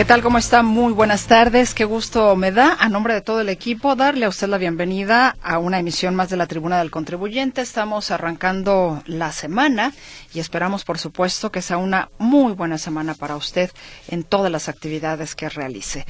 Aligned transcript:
¿Qué 0.00 0.06
tal? 0.06 0.22
¿Cómo 0.22 0.38
está? 0.38 0.62
Muy 0.62 0.94
buenas 0.94 1.26
tardes. 1.26 1.74
Qué 1.74 1.84
gusto 1.84 2.34
me 2.34 2.52
da, 2.52 2.74
a 2.80 2.88
nombre 2.88 3.12
de 3.12 3.20
todo 3.20 3.42
el 3.42 3.50
equipo, 3.50 3.96
darle 3.96 4.24
a 4.24 4.30
usted 4.30 4.48
la 4.48 4.56
bienvenida 4.56 5.36
a 5.42 5.58
una 5.58 5.78
emisión 5.78 6.14
más 6.14 6.30
de 6.30 6.38
la 6.38 6.46
Tribuna 6.46 6.78
del 6.78 6.90
Contribuyente. 6.90 7.60
Estamos 7.60 8.10
arrancando 8.10 9.02
la 9.04 9.30
semana 9.30 9.92
y 10.32 10.40
esperamos, 10.40 10.84
por 10.84 10.96
supuesto, 10.96 11.52
que 11.52 11.60
sea 11.60 11.76
una 11.76 12.08
muy 12.16 12.54
buena 12.54 12.78
semana 12.78 13.12
para 13.12 13.36
usted 13.36 13.70
en 14.08 14.24
todas 14.24 14.50
las 14.50 14.70
actividades 14.70 15.34
que 15.34 15.50
realice. 15.50 16.06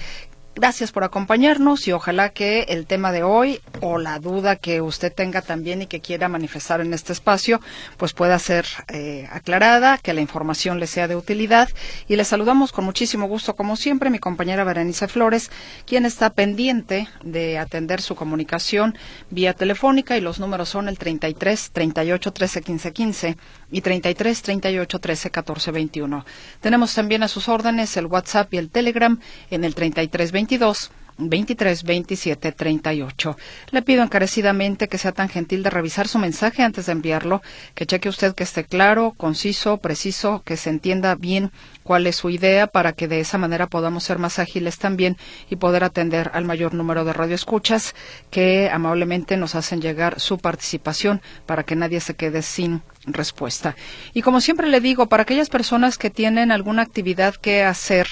Gracias 0.57 0.91
por 0.91 1.05
acompañarnos 1.05 1.87
y 1.87 1.93
ojalá 1.93 2.31
que 2.31 2.63
el 2.63 2.87
tema 2.87 3.13
de 3.13 3.23
hoy 3.23 3.61
o 3.81 3.99
la 3.99 4.19
duda 4.19 4.57
que 4.57 4.81
usted 4.81 5.13
tenga 5.13 5.43
también 5.43 5.83
y 5.83 5.87
que 5.87 6.01
quiera 6.01 6.29
manifestar 6.29 6.81
en 6.81 6.93
este 6.93 7.13
espacio, 7.13 7.61
pues 7.97 8.13
pueda 8.13 8.37
ser 8.41 8.67
eh, 8.89 9.29
aclarada, 9.31 9.97
que 9.97 10.13
la 10.13 10.21
información 10.21 10.81
le 10.81 10.89
sea 10.89 11.07
de 11.07 11.15
utilidad. 11.15 11.69
Y 12.09 12.17
le 12.17 12.25
saludamos 12.25 12.73
con 12.73 12.85
muchísimo 12.85 13.29
gusto, 13.29 13.55
como 13.55 13.77
siempre, 13.77 14.11
mi 14.11 14.19
compañera 14.19 14.65
Berenice 14.65 15.07
Flores, 15.07 15.53
quien 15.87 16.05
está 16.05 16.31
pendiente 16.31 17.09
de 17.23 17.57
atender 17.57 18.03
su 18.03 18.17
comunicación 18.17 18.99
vía 19.31 19.55
telefónica 19.55 20.17
y 20.19 20.21
los 20.21 20.41
números 20.41 20.69
son 20.69 20.89
el 20.89 20.99
33 20.99 21.71
38 21.71 22.33
13 22.33 22.61
15 22.61 22.93
15 22.93 23.37
y 23.71 23.81
33 23.81 24.43
38 24.43 24.99
13 24.99 25.31
14 25.31 25.71
21. 25.71 26.25
Tenemos 26.61 26.95
también 26.95 27.23
a 27.23 27.29
sus 27.29 27.49
órdenes 27.49 27.97
el 27.97 28.07
WhatsApp 28.07 28.53
y 28.55 28.59
el 28.59 28.71
Telegram 28.71 29.19
en 29.51 29.65
el 29.65 29.75
33 29.75 30.33
22 30.33 30.91
23 31.21 31.85
27 31.85 32.53
38. 32.53 33.37
Le 33.71 33.83
pido 33.83 34.03
encarecidamente 34.03 34.89
que 34.89 34.99
sea 34.99 35.13
tan 35.13 35.29
gentil 35.29 35.63
de 35.63 35.71
revisar 35.71 36.09
su 36.09 36.19
mensaje 36.19 36.63
antes 36.63 36.87
de 36.87 36.93
enviarlo, 36.93 37.43
que 37.75 37.87
cheque 37.87 38.09
usted 38.09 38.35
que 38.35 38.45
esté 38.45 38.65
claro, 38.65 39.15
conciso, 39.17 39.79
preciso, 39.79 40.43
que 40.45 40.57
se 40.57 40.71
entienda 40.71 41.15
bien 41.15 41.53
cuál 41.83 42.07
es 42.07 42.17
su 42.17 42.31
idea 42.31 42.67
para 42.67 42.93
que 42.93 43.09
de 43.09 43.21
esa 43.21 43.39
manera 43.39 43.67
podamos 43.67 44.05
ser 44.05 44.19
más 44.19 44.39
ágiles 44.39 44.79
también 44.79 45.17
y 45.51 45.57
poder 45.57 45.85
atender 45.85 46.31
al 46.35 46.45
mayor 46.45 46.75
número 46.75 47.05
de 47.05 47.13
radioescuchas 47.13 47.95
que 48.31 48.71
amablemente 48.71 49.37
nos 49.37 49.55
hacen 49.55 49.81
llegar 49.81 50.21
su 50.21 50.39
participación 50.39 51.21
para 51.47 51.65
que 51.65 51.77
nadie 51.77 52.01
se 52.01 52.15
quede 52.15 52.43
sin 52.43 52.83
respuesta. 53.05 53.77
Y 54.13 54.23
como 54.23 54.41
siempre 54.41 54.69
le 54.69 54.81
digo, 54.81 55.09
para 55.09 55.23
aquellas 55.23 55.49
personas 55.49 55.99
que 55.99 56.11
tienen 56.11 56.53
alguna 56.53 56.83
actividad 56.83 57.35
que 57.37 57.63
hacer 57.63 58.09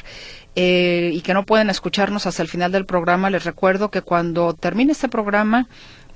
eh, 0.56 1.10
y 1.12 1.20
que 1.20 1.34
no 1.34 1.44
pueden 1.44 1.70
escucharnos 1.70 2.26
hasta 2.26 2.42
el 2.42 2.48
final 2.48 2.72
del 2.72 2.86
programa, 2.86 3.30
les 3.30 3.44
recuerdo 3.44 3.90
que 3.90 4.02
cuando 4.02 4.54
termine 4.54 4.92
este 4.92 5.08
programa 5.08 5.68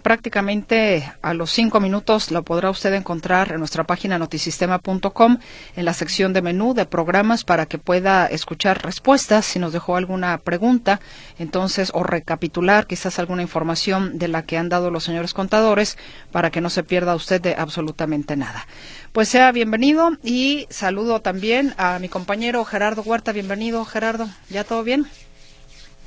prácticamente 0.02 1.12
a 1.22 1.34
los 1.34 1.50
cinco 1.50 1.80
minutos 1.80 2.30
lo 2.30 2.42
podrá 2.42 2.70
usted 2.70 2.92
encontrar 2.94 3.52
en 3.52 3.58
nuestra 3.58 3.84
página 3.84 4.18
notisistema.com 4.18 5.38
en 5.76 5.84
la 5.84 5.94
sección 5.94 6.32
de 6.32 6.42
menú 6.42 6.74
de 6.74 6.86
programas 6.86 7.44
para 7.44 7.66
que 7.66 7.78
pueda 7.78 8.26
escuchar 8.26 8.84
respuestas 8.84 9.46
si 9.46 9.58
nos 9.58 9.72
dejó 9.72 9.96
alguna 9.96 10.36
pregunta, 10.38 11.00
entonces 11.38 11.90
o 11.94 12.02
recapitular 12.02 12.86
quizás 12.86 13.18
alguna 13.18 13.42
información 13.42 14.18
de 14.18 14.28
la 14.28 14.42
que 14.42 14.58
han 14.58 14.68
dado 14.68 14.90
los 14.90 15.04
señores 15.04 15.34
contadores 15.34 15.96
para 16.30 16.50
que 16.50 16.60
no 16.60 16.70
se 16.70 16.82
pierda 16.82 17.14
usted 17.14 17.40
de 17.40 17.54
absolutamente 17.54 18.36
nada. 18.36 18.66
Pues 19.12 19.28
sea 19.28 19.52
bienvenido 19.52 20.10
y 20.22 20.66
saludo 20.70 21.20
también 21.20 21.74
a 21.76 21.98
mi 21.98 22.08
compañero 22.08 22.64
Gerardo 22.64 23.02
Huerta. 23.02 23.32
Bienvenido, 23.32 23.84
Gerardo. 23.84 24.28
¿Ya 24.48 24.64
todo 24.64 24.82
bien? 24.82 25.06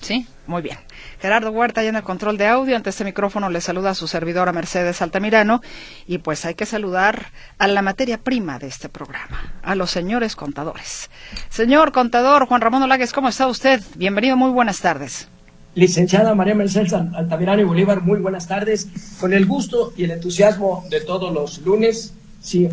Sí, 0.05 0.27
muy 0.45 0.61
bien. 0.61 0.77
Gerardo 1.19 1.49
Huerta 1.49 1.81
ya 1.81 1.89
en 1.89 1.95
el 1.95 2.03
control 2.03 2.37
de 2.37 2.45
audio. 2.45 2.75
Ante 2.75 2.91
este 2.91 3.03
micrófono 3.03 3.49
le 3.49 3.59
saluda 3.59 3.89
a 3.89 3.95
su 3.95 4.07
servidora 4.07 4.53
Mercedes 4.53 5.01
Altamirano. 5.01 5.63
Y 6.05 6.19
pues 6.19 6.45
hay 6.45 6.53
que 6.53 6.67
saludar 6.67 7.31
a 7.57 7.67
la 7.67 7.81
materia 7.81 8.19
prima 8.19 8.59
de 8.59 8.67
este 8.67 8.87
programa, 8.87 9.55
a 9.63 9.73
los 9.73 9.89
señores 9.89 10.35
contadores. 10.35 11.09
Señor 11.49 11.91
contador 11.91 12.45
Juan 12.45 12.61
Ramón 12.61 12.83
Olagues, 12.83 13.13
¿cómo 13.13 13.29
está 13.29 13.47
usted? 13.47 13.81
Bienvenido, 13.95 14.37
muy 14.37 14.51
buenas 14.51 14.79
tardes. 14.79 15.27
Licenciada 15.73 16.35
María 16.35 16.53
Mercedes 16.53 16.93
Altamirano 16.93 17.63
y 17.63 17.65
Bolívar, 17.65 18.01
muy 18.03 18.19
buenas 18.19 18.47
tardes. 18.47 18.87
Con 19.19 19.33
el 19.33 19.47
gusto 19.47 19.91
y 19.97 20.03
el 20.03 20.11
entusiasmo 20.11 20.85
de 20.91 21.01
todos 21.01 21.33
los 21.33 21.57
lunes, 21.63 22.13
sí, 22.41 22.69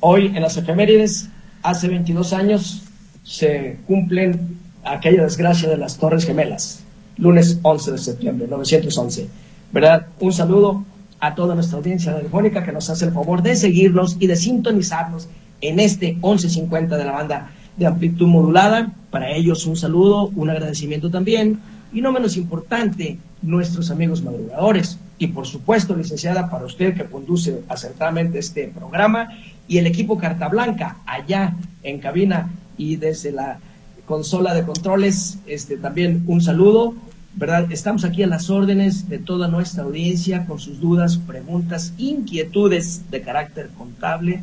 hoy 0.00 0.26
en 0.26 0.42
las 0.42 0.58
efemérides, 0.58 1.30
hace 1.62 1.88
22 1.88 2.34
años, 2.34 2.82
se 3.22 3.78
cumplen 3.86 4.63
aquella 4.84 5.22
desgracia 5.22 5.68
de 5.68 5.76
las 5.76 5.98
Torres 5.98 6.24
Gemelas, 6.24 6.82
lunes 7.16 7.58
11 7.62 7.92
de 7.92 7.98
septiembre, 7.98 8.46
911. 8.48 9.28
¿Verdad? 9.72 10.06
Un 10.20 10.32
saludo 10.32 10.84
a 11.20 11.34
toda 11.34 11.54
nuestra 11.54 11.78
audiencia 11.78 12.12
radiofónica 12.12 12.62
que 12.62 12.72
nos 12.72 12.90
hace 12.90 13.06
el 13.06 13.12
favor 13.12 13.42
de 13.42 13.56
seguirnos 13.56 14.16
y 14.20 14.26
de 14.26 14.36
sintonizarnos 14.36 15.28
en 15.60 15.80
este 15.80 16.12
1150 16.14 16.96
de 16.96 17.04
la 17.04 17.12
banda 17.12 17.50
de 17.76 17.86
amplitud 17.86 18.26
modulada. 18.26 18.92
Para 19.10 19.30
ellos 19.30 19.66
un 19.66 19.76
saludo, 19.76 20.30
un 20.34 20.50
agradecimiento 20.50 21.10
también. 21.10 21.60
Y 21.92 22.00
no 22.00 22.12
menos 22.12 22.36
importante, 22.36 23.18
nuestros 23.42 23.90
amigos 23.90 24.22
madrugadores. 24.22 24.98
Y 25.18 25.28
por 25.28 25.46
supuesto, 25.46 25.96
licenciada, 25.96 26.50
para 26.50 26.66
usted 26.66 26.94
que 26.94 27.04
conduce 27.04 27.62
acertadamente 27.68 28.38
este 28.38 28.68
programa 28.68 29.30
y 29.68 29.78
el 29.78 29.86
equipo 29.86 30.18
Carta 30.18 30.48
Blanca 30.48 30.98
allá 31.06 31.54
en 31.82 32.00
cabina 32.00 32.50
y 32.76 32.96
desde 32.96 33.30
la 33.32 33.58
consola 34.06 34.54
de 34.54 34.64
controles, 34.64 35.38
este, 35.46 35.76
también 35.76 36.24
un 36.26 36.40
saludo, 36.40 36.94
¿verdad? 37.34 37.70
Estamos 37.70 38.04
aquí 38.04 38.22
a 38.22 38.26
las 38.26 38.50
órdenes 38.50 39.08
de 39.08 39.18
toda 39.18 39.48
nuestra 39.48 39.82
audiencia 39.84 40.46
con 40.46 40.58
sus 40.58 40.80
dudas, 40.80 41.16
preguntas, 41.16 41.92
inquietudes 41.98 43.10
de 43.10 43.22
carácter 43.22 43.70
contable, 43.76 44.42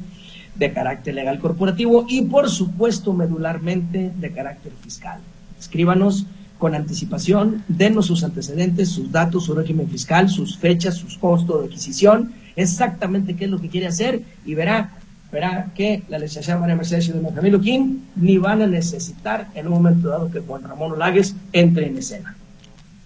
de 0.55 0.73
carácter 0.73 1.16
legal 1.16 1.39
corporativo 1.39 2.05
y 2.09 2.23
por 2.23 2.50
supuesto 2.50 3.13
medularmente 3.13 4.11
de 4.17 4.31
carácter 4.31 4.73
fiscal. 4.81 5.19
Escríbanos 5.59 6.25
con 6.57 6.75
anticipación, 6.75 7.63
denos 7.67 8.07
sus 8.07 8.23
antecedentes, 8.23 8.89
sus 8.89 9.11
datos, 9.11 9.45
su 9.45 9.55
régimen 9.55 9.88
fiscal, 9.88 10.29
sus 10.29 10.57
fechas, 10.57 10.95
sus 10.95 11.17
costos 11.17 11.61
de 11.61 11.67
adquisición, 11.67 12.33
exactamente 12.55 13.35
qué 13.35 13.45
es 13.45 13.51
lo 13.51 13.59
que 13.61 13.69
quiere 13.69 13.88
hacer 13.88 14.21
y 14.45 14.53
verá 14.53 14.91
verá 15.31 15.68
que 15.75 16.03
la 16.09 16.19
licenciada 16.19 16.59
María 16.59 16.75
Mercedes 16.75 17.08
y 17.08 17.12
de 17.14 17.34
Camilo 17.34 17.62
King 17.62 18.00
ni 18.16 18.38
van 18.38 18.62
a 18.62 18.68
necesitar 18.68 19.47
en 19.56 19.68
un 19.68 19.74
momento 19.74 20.09
dado 20.09 20.31
que 20.31 20.40
Juan 20.40 20.64
Ramón 20.64 20.92
Olagues 20.94 21.36
entre 21.53 21.88
en 21.88 21.97
escena. 21.97 22.36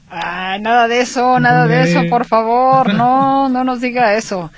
Ah, 0.09 0.57
nada 0.59 0.87
de 0.87 1.01
eso, 1.01 1.39
nada 1.39 1.67
de 1.67 1.83
eso, 1.83 2.01
por 2.09 2.25
favor, 2.25 2.93
no, 2.93 3.49
no 3.49 3.63
nos 3.63 3.81
diga 3.81 4.15
eso. 4.15 4.51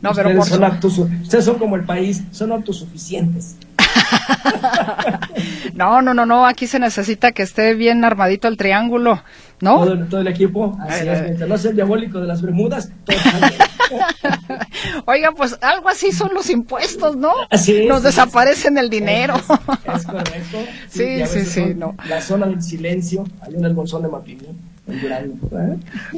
No, 0.00 0.10
ustedes, 0.10 0.32
pero 0.50 0.90
son 0.90 1.12
ustedes 1.22 1.44
son 1.44 1.58
como 1.58 1.76
el 1.76 1.84
país, 1.84 2.22
son 2.30 2.52
autosuficientes. 2.52 3.56
no, 5.74 6.02
no, 6.02 6.12
no, 6.12 6.26
no, 6.26 6.46
aquí 6.46 6.66
se 6.66 6.78
necesita 6.78 7.32
que 7.32 7.42
esté 7.42 7.74
bien 7.74 8.04
armadito 8.04 8.48
el 8.48 8.56
triángulo, 8.56 9.22
¿no? 9.60 10.06
Todo, 10.08 10.20
el 10.20 10.28
equipo, 10.28 10.76
así 10.80 11.08
es, 11.08 11.40
no 11.40 11.58
sea 11.58 11.70
el 11.70 11.76
diabólico 11.76 12.20
de 12.20 12.26
las 12.26 12.42
Bermudas, 12.42 12.90
todo 13.04 13.16
Oiga, 15.06 15.32
pues 15.32 15.56
algo 15.60 15.88
así 15.88 16.12
son 16.12 16.34
los 16.34 16.50
impuestos, 16.50 17.16
¿no? 17.16 17.32
Así 17.50 17.86
Nos 17.86 18.02
desaparecen 18.02 18.78
el 18.78 18.90
dinero. 18.90 19.34
Es, 19.36 20.06
correcto. 20.06 20.58
Sí, 20.88 21.26
sí, 21.26 21.44
sí, 21.44 21.74
no. 21.76 21.94
La 22.08 22.20
zona 22.20 22.46
del 22.46 22.62
silencio, 22.62 23.24
hay 23.42 23.54
en 23.54 23.64
el 23.64 23.74
bolsón 23.74 24.02
de 24.02 24.08
Mapimí, 24.08 24.48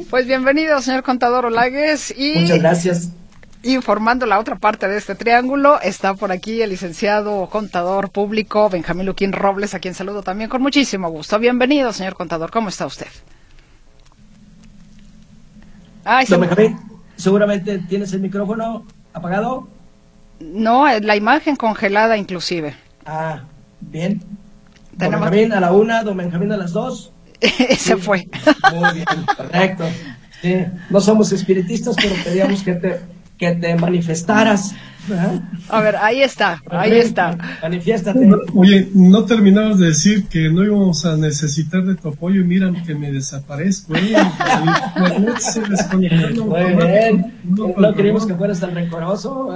Pues 0.09 0.27
bienvenido, 0.27 0.81
señor 0.81 1.03
contador 1.03 1.45
Olagues. 1.45 2.13
Y... 2.17 2.39
Muchas 2.39 2.59
gracias 2.59 3.11
informando 3.63 4.25
la 4.25 4.39
otra 4.39 4.57
parte 4.57 4.87
de 4.87 4.97
este 4.97 5.15
triángulo, 5.15 5.79
está 5.81 6.13
por 6.13 6.31
aquí 6.31 6.61
el 6.61 6.69
licenciado 6.69 7.47
contador 7.49 8.09
público 8.09 8.69
Benjamín 8.69 9.05
Luquín 9.05 9.33
Robles, 9.33 9.73
a 9.73 9.79
quien 9.79 9.93
saludo 9.93 10.23
también 10.23 10.49
con 10.49 10.61
muchísimo 10.61 11.09
gusto. 11.09 11.39
Bienvenido, 11.39 11.91
señor 11.93 12.15
contador, 12.15 12.51
¿cómo 12.51 12.69
está 12.69 12.85
usted? 12.85 13.07
Ay, 16.03 16.25
Don 16.27 16.41
Benjamín, 16.41 16.79
seguramente 17.15 17.79
tienes 17.79 18.13
el 18.13 18.21
micrófono 18.21 18.85
apagado. 19.13 19.67
No, 20.39 20.87
la 20.99 21.15
imagen 21.15 21.55
congelada 21.55 22.17
inclusive. 22.17 22.75
Ah, 23.05 23.41
bien. 23.81 24.21
Don 24.93 25.11
Benjamín 25.11 25.51
a 25.51 25.59
la 25.59 25.71
una, 25.71 26.03
don 26.03 26.15
Benjamín 26.15 26.51
a 26.51 26.57
las 26.57 26.71
dos. 26.71 27.11
Se 27.77 27.97
fue. 27.97 28.27
Muy 28.73 28.93
bien, 28.93 29.05
correcto. 29.35 29.83
no 30.89 31.01
somos 31.01 31.31
espiritistas, 31.31 31.95
pero 31.95 32.15
pedíamos 32.23 32.63
que 32.63 32.73
te 32.73 33.16
que 33.37 33.55
te 33.55 33.75
manifestaras. 33.75 34.73
A 35.69 35.81
ver, 35.81 35.95
ahí 35.95 36.21
está, 36.21 36.61
ahí 36.69 36.97
está. 36.97 37.37
Manifiéstate. 37.61 38.29
oye, 38.53 38.89
no 38.93 39.23
terminabas 39.23 39.79
de 39.79 39.87
decir 39.87 40.27
que 40.27 40.49
no 40.49 40.65
íbamos 40.65 41.05
a 41.05 41.15
necesitar 41.15 41.85
de 41.85 41.95
tu 41.95 42.09
apoyo 42.09 42.41
y 42.41 42.43
mira 42.43 42.71
que 42.85 42.93
me 42.93 43.11
desaparezco. 43.11 43.95
¿eh? 43.95 44.15
No, 47.47 47.69
no 47.77 47.93
queríamos 47.93 48.25
que 48.25 48.35
fueras 48.35 48.59
tan 48.59 48.75
rencoroso. 48.75 49.55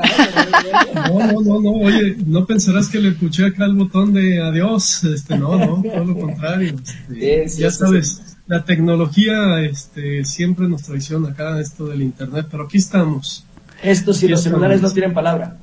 No, 0.96 1.20
no, 1.20 1.42
no, 1.42 1.62
no, 1.62 1.72
oye, 1.72 2.16
no 2.26 2.46
pensarás 2.46 2.88
que 2.88 3.00
le 3.00 3.10
escuché 3.10 3.46
acá 3.46 3.66
el 3.66 3.76
botón 3.76 4.14
de 4.14 4.42
adiós. 4.42 5.04
Este, 5.04 5.38
no, 5.38 5.58
no, 5.58 5.84
todo 5.84 6.06
lo 6.06 6.18
contrario. 6.18 6.76
Este, 7.10 7.62
ya 7.62 7.70
sabes 7.70 8.32
la 8.48 8.66
tecnología 8.66 9.62
este, 9.62 10.26
siempre 10.26 10.68
nos 10.68 10.84
traiciona 10.84 11.30
acá 11.30 11.60
esto 11.60 11.88
del 11.88 12.02
internet, 12.02 12.48
pero 12.50 12.66
aquí 12.66 12.78
estamos. 12.78 13.46
Estos 13.84 14.22
y 14.24 14.28
los 14.28 14.44
celulares 14.44 14.82
no 14.82 14.92
tienen 14.92 15.14
palabra. 15.14 15.58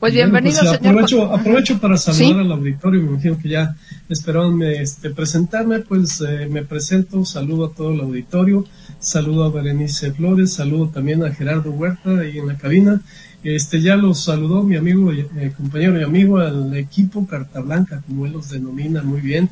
Pues 0.00 0.12
bienvenido, 0.12 0.60
pues, 0.60 0.74
aprovecho, 0.74 1.34
Aprovecho 1.34 1.80
para 1.80 1.96
saludar 1.96 2.40
al 2.40 2.52
auditorio, 2.52 3.02
me 3.02 3.08
imagino 3.10 3.36
que 3.36 3.48
ya 3.48 3.74
esperaban 4.08 4.62
este, 4.62 5.10
presentarme, 5.10 5.80
pues 5.80 6.20
eh, 6.20 6.48
me 6.48 6.62
presento, 6.62 7.24
saludo 7.24 7.66
a 7.66 7.72
todo 7.72 7.92
el 7.92 8.00
auditorio, 8.00 8.64
saludo 9.00 9.44
a 9.44 9.50
Berenice 9.50 10.12
Flores, 10.12 10.52
saludo 10.52 10.88
también 10.88 11.24
a 11.24 11.32
Gerardo 11.32 11.72
Huerta 11.72 12.10
ahí 12.20 12.38
en 12.38 12.46
la 12.46 12.56
cabina. 12.56 13.00
Este 13.42 13.80
ya 13.80 13.96
los 13.96 14.22
saludó 14.22 14.62
mi 14.62 14.76
amigo, 14.76 15.12
eh, 15.12 15.52
compañero 15.56 15.98
y 15.98 16.04
amigo 16.04 16.38
al 16.38 16.76
equipo 16.76 17.26
Carta 17.26 17.60
Blanca, 17.60 18.02
como 18.06 18.26
él 18.26 18.32
los 18.32 18.50
denomina 18.50 19.02
muy 19.02 19.20
bien. 19.20 19.48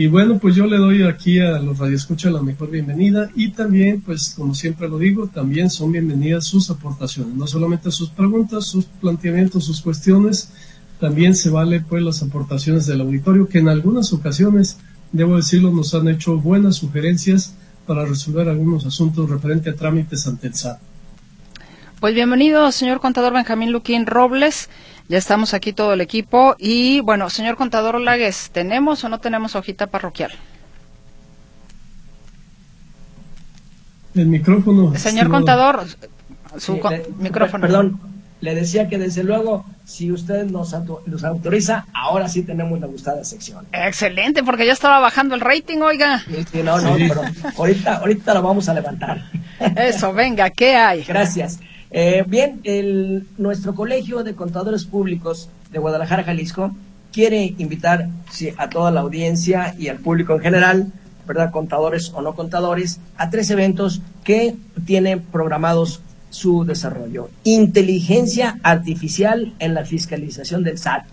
Y 0.00 0.06
bueno, 0.06 0.38
pues 0.38 0.54
yo 0.54 0.64
le 0.64 0.78
doy 0.78 1.02
aquí 1.02 1.40
a 1.40 1.58
los 1.58 1.76
radioescuchas 1.76 2.32
la 2.32 2.40
mejor 2.40 2.70
bienvenida 2.70 3.28
y 3.36 3.50
también, 3.50 4.00
pues 4.00 4.32
como 4.34 4.54
siempre 4.54 4.88
lo 4.88 4.96
digo, 4.96 5.26
también 5.26 5.68
son 5.68 5.92
bienvenidas 5.92 6.46
sus 6.46 6.70
aportaciones, 6.70 7.34
no 7.34 7.46
solamente 7.46 7.90
sus 7.90 8.08
preguntas, 8.08 8.64
sus 8.64 8.86
planteamientos, 8.86 9.66
sus 9.66 9.82
cuestiones, 9.82 10.52
también 10.98 11.34
se 11.34 11.50
vale 11.50 11.82
pues 11.82 12.02
las 12.02 12.22
aportaciones 12.22 12.86
del 12.86 13.02
auditorio 13.02 13.46
que 13.46 13.58
en 13.58 13.68
algunas 13.68 14.14
ocasiones, 14.14 14.78
debo 15.12 15.36
decirlo, 15.36 15.70
nos 15.70 15.92
han 15.92 16.08
hecho 16.08 16.38
buenas 16.38 16.76
sugerencias 16.76 17.52
para 17.86 18.06
resolver 18.06 18.48
algunos 18.48 18.86
asuntos 18.86 19.28
referentes 19.28 19.74
a 19.74 19.76
trámites 19.76 20.26
ante 20.26 20.46
el 20.46 20.54
SAT. 20.54 20.89
Pues 22.00 22.14
bienvenido, 22.14 22.72
señor 22.72 22.98
contador 22.98 23.34
Benjamín 23.34 23.72
Luquín 23.72 24.06
Robles. 24.06 24.70
Ya 25.08 25.18
estamos 25.18 25.52
aquí 25.52 25.74
todo 25.74 25.92
el 25.92 26.00
equipo. 26.00 26.56
Y 26.58 27.00
bueno, 27.00 27.28
señor 27.28 27.56
contador 27.56 27.96
Olagues, 27.96 28.48
¿tenemos 28.54 29.04
o 29.04 29.10
no 29.10 29.20
tenemos 29.20 29.54
hojita 29.54 29.86
parroquial? 29.86 30.32
El 34.14 34.28
micrófono. 34.28 34.96
Señor 34.96 35.28
contador, 35.28 35.84
su 36.56 36.80
micrófono. 37.18 37.66
Perdón, 37.66 38.00
le 38.40 38.54
decía 38.54 38.88
que 38.88 38.96
desde 38.96 39.22
luego, 39.22 39.66
si 39.84 40.10
usted 40.10 40.46
nos, 40.46 40.74
nos, 41.04 41.22
autoriza, 41.22 41.84
ahora 41.92 42.30
sí 42.30 42.42
tenemos 42.44 42.80
la 42.80 42.86
gustada 42.86 43.22
sección. 43.24 43.66
Excelente, 43.72 44.42
porque 44.42 44.64
ya 44.64 44.72
estaba 44.72 45.00
bajando 45.00 45.34
el 45.34 45.42
rating, 45.42 45.80
oiga. 45.80 46.20
Sí, 46.50 46.62
no, 46.64 46.80
no, 46.80 46.94
pero 46.94 47.20
ahorita, 47.58 47.96
ahorita 47.96 48.32
lo 48.32 48.42
vamos 48.42 48.70
a 48.70 48.72
levantar. 48.72 49.22
Eso, 49.76 50.14
venga, 50.14 50.48
¿qué 50.48 50.76
hay? 50.76 51.04
Gracias. 51.04 51.60
Eh, 51.90 52.24
bien, 52.26 52.60
el, 52.64 53.26
nuestro 53.36 53.74
Colegio 53.74 54.22
de 54.22 54.34
Contadores 54.34 54.84
Públicos 54.84 55.48
de 55.72 55.78
Guadalajara, 55.78 56.22
Jalisco, 56.22 56.72
quiere 57.12 57.54
invitar 57.58 58.08
a 58.56 58.70
toda 58.70 58.90
la 58.92 59.00
audiencia 59.00 59.74
y 59.76 59.88
al 59.88 59.98
público 59.98 60.34
en 60.34 60.40
general, 60.40 60.92
¿verdad? 61.26 61.50
Contadores 61.50 62.12
o 62.14 62.22
no 62.22 62.34
contadores, 62.34 63.00
a 63.16 63.30
tres 63.30 63.50
eventos 63.50 64.02
que 64.22 64.54
tienen 64.86 65.20
programados 65.20 66.00
su 66.30 66.64
desarrollo. 66.64 67.28
Inteligencia 67.42 68.60
artificial 68.62 69.52
en 69.58 69.74
la 69.74 69.84
fiscalización 69.84 70.62
del 70.62 70.78
SAT. 70.78 71.04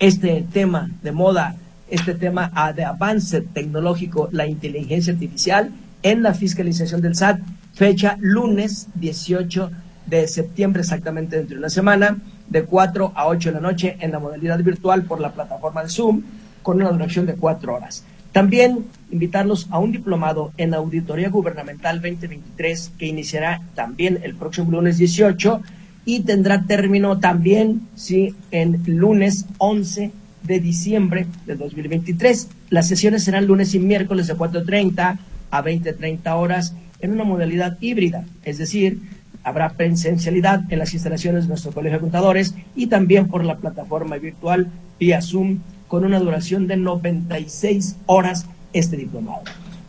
Este 0.00 0.44
tema 0.52 0.90
de 1.02 1.12
moda, 1.12 1.54
este 1.88 2.14
tema 2.14 2.50
de 2.74 2.84
avance 2.84 3.42
tecnológico, 3.42 4.28
la 4.32 4.48
inteligencia 4.48 5.12
artificial 5.12 5.70
en 6.02 6.24
la 6.24 6.34
fiscalización 6.34 7.00
del 7.00 7.14
SAT, 7.14 7.38
fecha 7.74 8.16
lunes 8.20 8.88
18 8.94 9.70
de 10.06 10.28
septiembre, 10.28 10.82
exactamente 10.82 11.36
dentro 11.36 11.54
de 11.54 11.60
una 11.60 11.70
semana, 11.70 12.18
de 12.48 12.64
4 12.64 13.12
a 13.14 13.26
8 13.26 13.50
de 13.50 13.54
la 13.54 13.60
noche 13.60 13.96
en 14.00 14.12
la 14.12 14.18
modalidad 14.18 14.58
virtual 14.62 15.04
por 15.04 15.20
la 15.20 15.32
plataforma 15.32 15.82
de 15.82 15.88
Zoom, 15.88 16.22
con 16.62 16.76
una 16.76 16.90
duración 16.90 17.26
de 17.26 17.34
4 17.34 17.74
horas. 17.74 18.04
También 18.32 18.86
invitarlos 19.12 19.68
a 19.70 19.78
un 19.78 19.92
diplomado 19.92 20.52
en 20.56 20.74
Auditoría 20.74 21.28
Gubernamental 21.28 22.00
2023 22.02 22.92
que 22.98 23.06
iniciará 23.06 23.62
también 23.74 24.18
el 24.24 24.34
próximo 24.34 24.72
lunes 24.72 24.98
18 24.98 25.62
y 26.04 26.20
tendrá 26.20 26.64
término 26.64 27.20
también, 27.20 27.82
sí, 27.94 28.34
en 28.50 28.82
lunes 28.86 29.46
11 29.58 30.10
de 30.42 30.60
diciembre 30.60 31.26
de 31.46 31.54
2023. 31.54 32.48
Las 32.70 32.88
sesiones 32.88 33.24
serán 33.24 33.46
lunes 33.46 33.74
y 33.74 33.78
miércoles 33.78 34.26
de 34.26 34.34
4.30 34.34 35.18
a 35.50 35.62
20.30 35.62 36.36
horas 36.36 36.74
en 37.00 37.12
una 37.12 37.24
modalidad 37.24 37.78
híbrida, 37.80 38.24
es 38.44 38.58
decir, 38.58 39.00
Habrá 39.44 39.70
presencialidad 39.70 40.62
en 40.72 40.78
las 40.78 40.94
instalaciones 40.94 41.44
de 41.44 41.48
nuestro 41.48 41.72
Colegio 41.72 41.98
de 41.98 42.02
Contadores 42.02 42.54
y 42.74 42.88
también 42.88 43.28
por 43.28 43.44
la 43.44 43.56
plataforma 43.56 44.16
virtual 44.16 44.68
vía 44.98 45.20
Zoom 45.20 45.60
con 45.86 46.04
una 46.04 46.18
duración 46.18 46.66
de 46.66 46.76
96 46.76 47.96
horas 48.06 48.46
este 48.72 48.96
diplomado. 48.96 49.42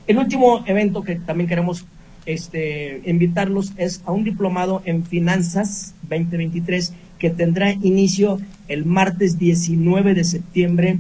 El 0.07 0.18
último 0.19 0.63
evento 0.68 1.02
que 1.02 1.16
también 1.16 1.50
queremos 1.50 1.86
este, 2.25 3.02
invitarlos 3.06 3.74
es 3.78 4.02
a 4.06 4.12
un 4.12 4.24
diplomado 4.24 4.81
en 4.86 5.04
Finanzas 5.04 5.96
2023 6.04 6.94
que 7.18 7.30
tendrá 7.30 7.72
inicio 7.72 8.40
el 8.68 8.86
martes 8.86 9.40
19 9.40 10.13
de 10.13 10.24
septiembre. 10.24 11.00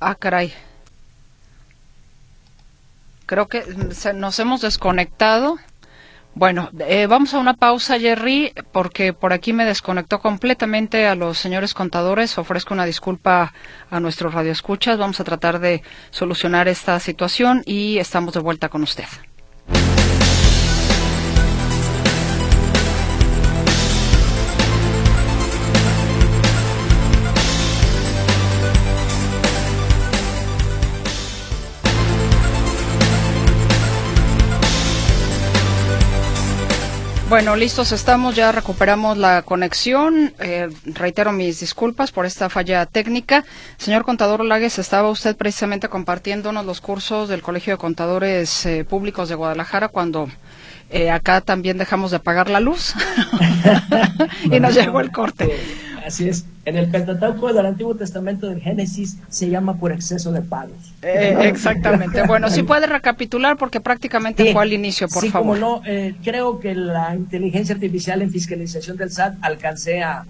Ah, 0.00 0.14
caray. 0.14 0.52
Creo 3.26 3.48
que 3.48 3.64
nos 4.14 4.38
hemos 4.38 4.60
desconectado. 4.60 5.58
Bueno, 6.34 6.68
eh, 6.80 7.06
vamos 7.06 7.32
a 7.32 7.38
una 7.38 7.54
pausa, 7.54 7.98
Jerry, 7.98 8.52
porque 8.70 9.14
por 9.14 9.32
aquí 9.32 9.52
me 9.54 9.64
desconectó 9.64 10.20
completamente 10.20 11.06
a 11.06 11.14
los 11.14 11.38
señores 11.38 11.72
contadores. 11.72 12.36
Ofrezco 12.36 12.74
una 12.74 12.84
disculpa 12.84 13.54
a 13.90 14.00
nuestros 14.00 14.34
radioescuchas. 14.34 14.98
Vamos 14.98 15.18
a 15.18 15.24
tratar 15.24 15.60
de 15.60 15.82
solucionar 16.10 16.68
esta 16.68 17.00
situación 17.00 17.62
y 17.64 17.98
estamos 17.98 18.34
de 18.34 18.40
vuelta 18.40 18.68
con 18.68 18.82
usted. 18.82 19.06
Bueno, 37.28 37.56
listos 37.56 37.90
estamos, 37.90 38.36
ya 38.36 38.52
recuperamos 38.52 39.18
la 39.18 39.42
conexión. 39.42 40.32
Eh, 40.38 40.68
reitero 40.84 41.32
mis 41.32 41.58
disculpas 41.58 42.12
por 42.12 42.24
esta 42.24 42.48
falla 42.48 42.86
técnica. 42.86 43.44
Señor 43.78 44.04
contador 44.04 44.42
Olagues, 44.42 44.78
estaba 44.78 45.10
usted 45.10 45.36
precisamente 45.36 45.88
compartiéndonos 45.88 46.64
los 46.64 46.80
cursos 46.80 47.28
del 47.28 47.42
Colegio 47.42 47.72
de 47.72 47.78
Contadores 47.78 48.64
eh, 48.64 48.84
Públicos 48.84 49.28
de 49.28 49.34
Guadalajara 49.34 49.88
cuando 49.88 50.28
eh, 50.88 51.10
acá 51.10 51.40
también 51.40 51.78
dejamos 51.78 52.12
de 52.12 52.20
pagar 52.20 52.48
la 52.48 52.60
luz 52.60 52.94
y 54.44 54.60
nos 54.60 54.76
llegó 54.76 55.00
el 55.00 55.10
corte. 55.10 55.85
Así 56.06 56.28
es. 56.28 56.46
En 56.64 56.76
el 56.76 56.88
Pentateuco 56.88 57.52
del 57.52 57.66
Antiguo 57.66 57.96
Testamento 57.96 58.48
del 58.48 58.60
Génesis 58.60 59.18
se 59.28 59.50
llama 59.50 59.76
por 59.76 59.90
exceso 59.90 60.30
de 60.30 60.40
pagos. 60.40 60.94
Eh, 61.02 61.36
exactamente. 61.42 62.22
Bueno, 62.26 62.48
si 62.48 62.62
puede 62.62 62.86
recapitular 62.86 63.56
porque 63.56 63.80
prácticamente 63.80 64.52
fue 64.52 64.62
al 64.62 64.72
inicio, 64.72 65.08
por 65.08 65.22
sí, 65.22 65.30
favor. 65.30 65.58
Como 65.58 65.80
no, 65.80 65.82
eh, 65.84 66.14
creo 66.22 66.60
que 66.60 66.74
la 66.74 67.14
inteligencia 67.14 67.74
artificial 67.74 68.22
en 68.22 68.30
fiscalización 68.30 68.96
del 68.96 69.10
SAT 69.10 69.36
alcancé 69.42 70.02
a, 70.02 70.24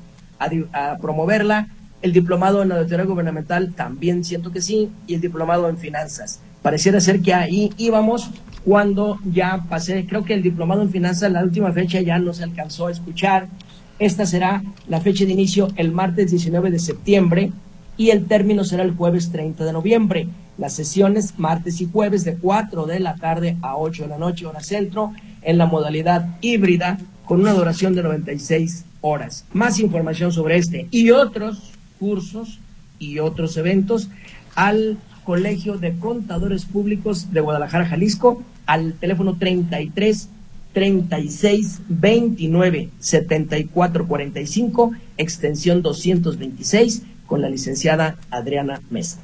promoverla. 1.00 1.68
El 2.02 2.12
diplomado 2.12 2.62
en 2.62 2.72
auditoría 2.72 3.04
gubernamental 3.04 3.74
también 3.74 4.24
siento 4.24 4.52
que 4.52 4.62
sí. 4.62 4.90
Y 5.06 5.14
el 5.14 5.20
diplomado 5.20 5.68
en 5.68 5.76
finanzas. 5.76 6.40
Pareciera 6.62 7.00
ser 7.00 7.20
que 7.20 7.34
ahí 7.34 7.70
íbamos 7.76 8.30
cuando 8.64 9.18
ya 9.24 9.64
pasé. 9.68 10.06
Creo 10.06 10.24
que 10.24 10.34
el 10.34 10.42
diplomado 10.42 10.82
en 10.82 10.90
finanzas, 10.90 11.30
la 11.32 11.42
última 11.42 11.72
fecha 11.72 12.00
ya 12.00 12.18
no 12.18 12.32
se 12.32 12.44
alcanzó 12.44 12.86
a 12.86 12.92
escuchar 12.92 13.48
esta 13.98 14.26
será 14.26 14.62
la 14.88 15.00
fecha 15.00 15.24
de 15.24 15.32
inicio 15.32 15.68
el 15.76 15.92
martes 15.92 16.30
19 16.30 16.70
de 16.70 16.78
septiembre 16.78 17.52
y 17.96 18.10
el 18.10 18.26
término 18.26 18.64
será 18.64 18.82
el 18.82 18.94
jueves 18.94 19.32
30 19.32 19.64
de 19.64 19.72
noviembre. 19.72 20.28
Las 20.58 20.74
sesiones 20.74 21.38
martes 21.38 21.80
y 21.80 21.88
jueves 21.90 22.24
de 22.24 22.36
4 22.36 22.86
de 22.86 23.00
la 23.00 23.16
tarde 23.16 23.56
a 23.62 23.76
8 23.76 24.02
de 24.04 24.08
la 24.08 24.18
noche, 24.18 24.46
hora 24.46 24.60
centro, 24.60 25.12
en 25.42 25.58
la 25.58 25.66
modalidad 25.66 26.36
híbrida 26.40 26.98
con 27.24 27.40
una 27.40 27.52
duración 27.52 27.94
de 27.94 28.02
96 28.02 28.84
horas. 29.00 29.44
Más 29.52 29.80
información 29.80 30.32
sobre 30.32 30.58
este 30.58 30.88
y 30.90 31.10
otros 31.10 31.72
cursos 31.98 32.58
y 32.98 33.18
otros 33.18 33.56
eventos 33.56 34.08
al 34.54 34.98
Colegio 35.24 35.76
de 35.78 35.96
Contadores 35.96 36.66
Públicos 36.66 37.32
de 37.32 37.40
Guadalajara, 37.40 37.86
Jalisco, 37.86 38.42
al 38.66 38.92
teléfono 38.94 39.36
33 39.36 40.28
36 40.76 41.80
29 41.88 42.90
74 42.98 44.06
45, 44.06 44.92
extensión 45.16 45.80
226, 45.80 47.02
con 47.26 47.40
la 47.40 47.48
licenciada 47.48 48.18
Adriana 48.30 48.82
Mesa. 48.90 49.16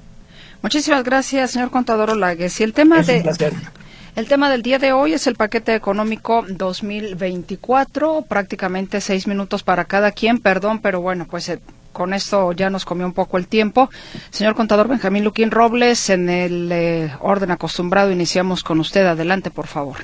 Muchísimas 0.63 1.05
gracias, 1.05 1.51
señor 1.51 1.71
contador 1.71 2.09
Olagues. 2.09 2.59
Y 2.59 2.63
el 2.63 2.73
tema 2.73 3.03
de 3.03 3.23
el 4.17 4.29
tema 4.29 4.51
del 4.51 4.63
día 4.63 4.79
de 4.79 4.93
hoy 4.95 5.13
es 5.13 5.27
el 5.27 5.35
paquete 5.35 5.75
económico 5.75 6.43
2024, 6.49 8.25
prácticamente 8.27 9.03
seis 9.03 9.27
minutos 9.27 9.63
para 9.63 9.85
cada 9.85 10.11
quien, 10.13 10.39
perdón, 10.39 10.79
pero 10.79 11.03
bueno, 11.03 11.27
pues 11.31 11.51
eh, 11.51 11.61
con 11.93 12.15
esto 12.15 12.53
ya 12.53 12.71
nos 12.71 12.87
comió 12.87 13.05
un 13.05 13.13
poco 13.13 13.37
el 13.37 13.47
tiempo. 13.47 13.91
Señor 14.31 14.55
contador 14.55 14.89
Benjamín 14.89 15.23
Luquín 15.23 15.51
Robles, 15.51 16.09
en 16.09 16.31
el 16.31 16.73
eh, 16.73 17.13
orden 17.21 17.51
acostumbrado, 17.51 18.11
iniciamos 18.11 18.65
con 18.65 18.81
usted. 18.81 19.05
Adelante, 19.05 19.51
por 19.51 19.67
favor. 19.67 19.99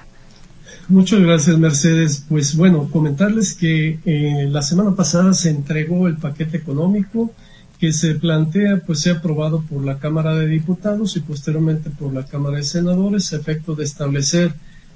Muchas 0.89 1.21
gracias, 1.21 1.59
Mercedes. 1.59 2.25
Pues 2.27 2.57
bueno, 2.57 2.89
comentarles 2.91 3.55
que 3.55 4.01
eh, 4.07 4.49
la 4.49 4.63
semana 4.63 4.97
pasada 4.97 5.35
se 5.35 5.51
entregó 5.51 6.09
el 6.09 6.17
paquete 6.17 6.57
económico 6.57 7.31
que 7.79 7.93
se 7.93 8.15
plantea 8.15 8.83
pues 8.87 9.01
sea 9.01 9.15
aprobado 9.15 9.63
por 9.69 9.85
la 9.85 9.99
Cámara 9.99 10.35
de 10.35 10.47
Diputados 10.47 11.15
y 11.17 11.21
posteriormente 11.21 11.91
por 11.91 12.15
la 12.15 12.25
Cámara 12.25 12.57
de 12.57 12.65
Senadores, 12.65 13.33
a 13.33 13.37
efecto 13.37 13.75
de 13.75 13.85
establecer 13.85 14.55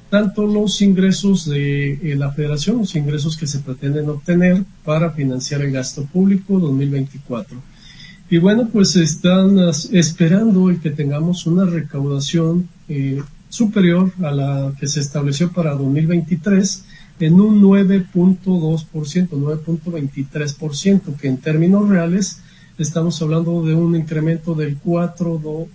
tanto 0.09 0.47
los 0.47 0.81
ingresos 0.81 1.49
de 1.49 1.93
eh, 1.93 2.17
la 2.17 2.33
Federación, 2.33 2.79
los 2.79 2.97
ingresos 2.97 3.37
que 3.37 3.47
se 3.47 3.59
pretenden 3.59 4.09
obtener 4.09 4.65
para 4.85 5.11
financiar 5.11 5.61
el 5.61 5.73
gasto 5.73 6.07
público 6.07 6.59
2024. 6.59 7.57
Y 8.31 8.39
bueno, 8.39 8.67
pues 8.73 8.97
están 8.97 9.59
esperando 9.93 10.71
el 10.71 10.81
que 10.81 10.91
tengamos 10.91 11.47
una 11.47 11.67
recaudación 11.67 12.67
eh, 12.89 13.23
superior 13.53 14.11
a 14.23 14.31
la 14.31 14.73
que 14.81 14.89
se 14.89 15.01
estableció 15.01 15.53
para 15.53 15.75
2023 15.75 16.85
en 17.21 17.39
un 17.39 17.61
9.2%, 17.61 19.29
9.23%, 19.29 21.17
que 21.17 21.29
en 21.29 21.37
términos 21.37 21.87
reales 21.87 22.39
estamos 22.79 23.21
hablando 23.21 23.63
de 23.63 23.75
un 23.75 23.95
incremento 23.95 24.55
del 24.55 24.81
4.2%, 24.81 25.69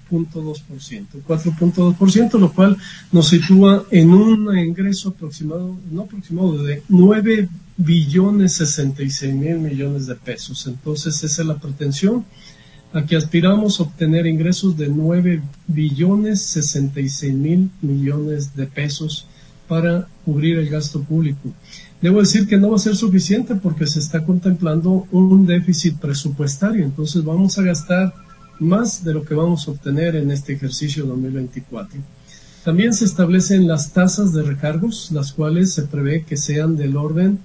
4.2%, 1.27 2.39
lo 2.39 2.51
cual 2.51 2.75
nos 3.11 3.27
sitúa 3.27 3.85
en 3.91 4.09
un 4.09 4.57
ingreso 4.57 5.09
aproximado, 5.09 5.77
no 5.91 6.01
aproximado, 6.01 6.63
de 6.63 6.81
9 6.89 7.47
billones 7.77 8.53
66 8.53 9.35
mil 9.35 9.59
millones 9.59 10.07
de 10.07 10.15
pesos. 10.15 10.65
Entonces, 10.65 11.23
esa 11.23 11.43
es 11.43 11.47
la 11.47 11.59
pretensión. 11.59 12.25
Aquí 12.93 13.15
aspiramos 13.15 13.79
a 13.79 13.83
obtener 13.83 14.25
ingresos 14.25 14.77
de 14.77 14.87
9 14.87 15.41
billones 15.67 16.41
66 16.43 17.33
mil 17.33 17.69
millones 17.81 18.55
de 18.55 18.65
pesos 18.65 19.27
para 19.67 20.07
cubrir 20.23 20.57
el 20.57 20.69
gasto 20.69 21.01
público. 21.03 21.53
Debo 22.01 22.19
decir 22.19 22.47
que 22.47 22.57
no 22.57 22.69
va 22.69 22.77
a 22.77 22.79
ser 22.79 22.95
suficiente 22.95 23.55
porque 23.55 23.87
se 23.87 23.99
está 23.99 24.23
contemplando 24.23 25.05
un 25.11 25.45
déficit 25.45 25.97
presupuestario, 25.97 26.85
entonces 26.85 27.23
vamos 27.23 27.57
a 27.57 27.63
gastar 27.63 28.13
más 28.59 29.03
de 29.03 29.13
lo 29.13 29.23
que 29.23 29.35
vamos 29.35 29.67
a 29.67 29.71
obtener 29.71 30.15
en 30.15 30.31
este 30.31 30.53
ejercicio 30.53 31.05
2024. 31.05 31.99
También 32.63 32.93
se 32.93 33.05
establecen 33.05 33.67
las 33.67 33.91
tasas 33.91 34.33
de 34.33 34.43
recargos, 34.43 35.11
las 35.11 35.33
cuales 35.33 35.73
se 35.73 35.83
prevé 35.83 36.23
que 36.23 36.37
sean 36.37 36.75
del 36.75 36.97
orden 36.97 37.39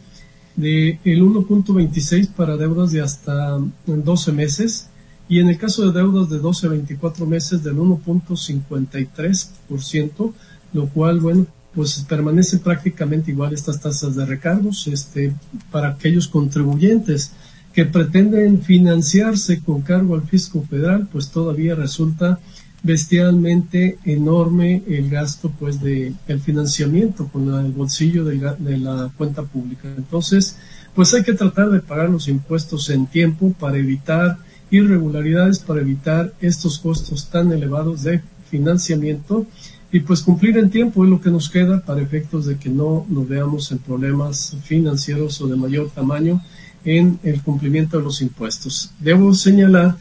de 0.56 0.99
el 1.04 1.22
1.26 1.22 2.28
para 2.28 2.56
deudas 2.56 2.92
de 2.92 3.00
hasta 3.00 3.58
12 3.87 4.32
meses 4.32 4.88
y 5.33 5.41
en 5.41 5.49
el 5.49 5.57
caso 5.57 5.87
de 5.87 5.93
deudas 5.99 6.29
de 6.29 6.39
12 6.39 6.67
a 6.67 6.71
24 6.71 7.25
meses 7.25 7.65
del 7.65 7.77
1.53%, 7.77 10.33
lo 10.75 10.89
cual, 10.89 11.21
bueno, 11.21 11.47
pues 11.75 12.05
permanecen 12.07 12.59
prácticamente 12.59 13.31
igual 13.31 13.55
estas 13.55 13.81
tasas 13.81 14.15
de 14.15 14.27
recargos 14.27 14.87
este, 14.89 15.33
para 15.71 15.89
aquellos 15.89 16.29
contribuyentes 16.29 17.33
que 17.73 17.87
pretenden 17.87 18.61
financiarse 18.61 19.62
con 19.62 19.81
cargo 19.81 20.17
al 20.17 20.29
fisco 20.29 20.67
federal, 20.69 21.09
pues 21.11 21.31
todavía 21.31 21.77
resulta 21.77 22.39
bestialmente 22.83 23.97
enorme 24.05 24.83
el 24.87 25.09
gasto 25.09 25.51
pues 25.59 25.81
de 25.81 26.12
el 26.29 26.41
financiamiento 26.41 27.29
con 27.29 27.55
el 27.55 27.73
bolsillo 27.73 28.27
de 28.27 28.77
la 28.77 29.11
cuenta 29.17 29.45
pública. 29.45 29.89
Entonces, 29.97 30.59
pues 30.95 31.15
hay 31.15 31.23
que 31.23 31.33
tratar 31.33 31.71
de 31.71 31.81
pagar 31.81 32.11
los 32.11 32.29
impuestos 32.29 32.91
en 32.91 33.07
tiempo 33.07 33.55
para 33.59 33.79
evitar 33.79 34.37
irregularidades, 34.73 35.61
para 35.61 35.83
evitar 35.83 36.33
estos 36.41 36.79
costos 36.79 37.29
tan 37.31 37.52
elevados 37.52 38.02
de 38.02 38.23
financiamiento 38.50 39.47
y 39.93 40.00
pues 40.00 40.23
cumplir 40.23 40.57
en 40.57 40.71
tiempo 40.71 41.05
es 41.05 41.11
lo 41.11 41.21
que 41.21 41.31
nos 41.31 41.50
queda 41.50 41.85
para 41.85 42.00
efectos 42.00 42.47
de 42.47 42.57
que 42.57 42.71
no 42.71 43.07
nos 43.09 43.29
veamos 43.29 43.71
en 43.71 43.79
problemas 43.79 44.57
financieros 44.64 45.41
o 45.43 45.47
de 45.47 45.57
mayor 45.57 45.91
tamaño 45.91 46.43
en 46.85 47.21
el 47.23 47.43
cumplimiento 47.43 47.99
de 47.99 48.05
los 48.05 48.23
impuestos. 48.23 48.91
Debo 48.99 49.35
señalar 49.35 49.97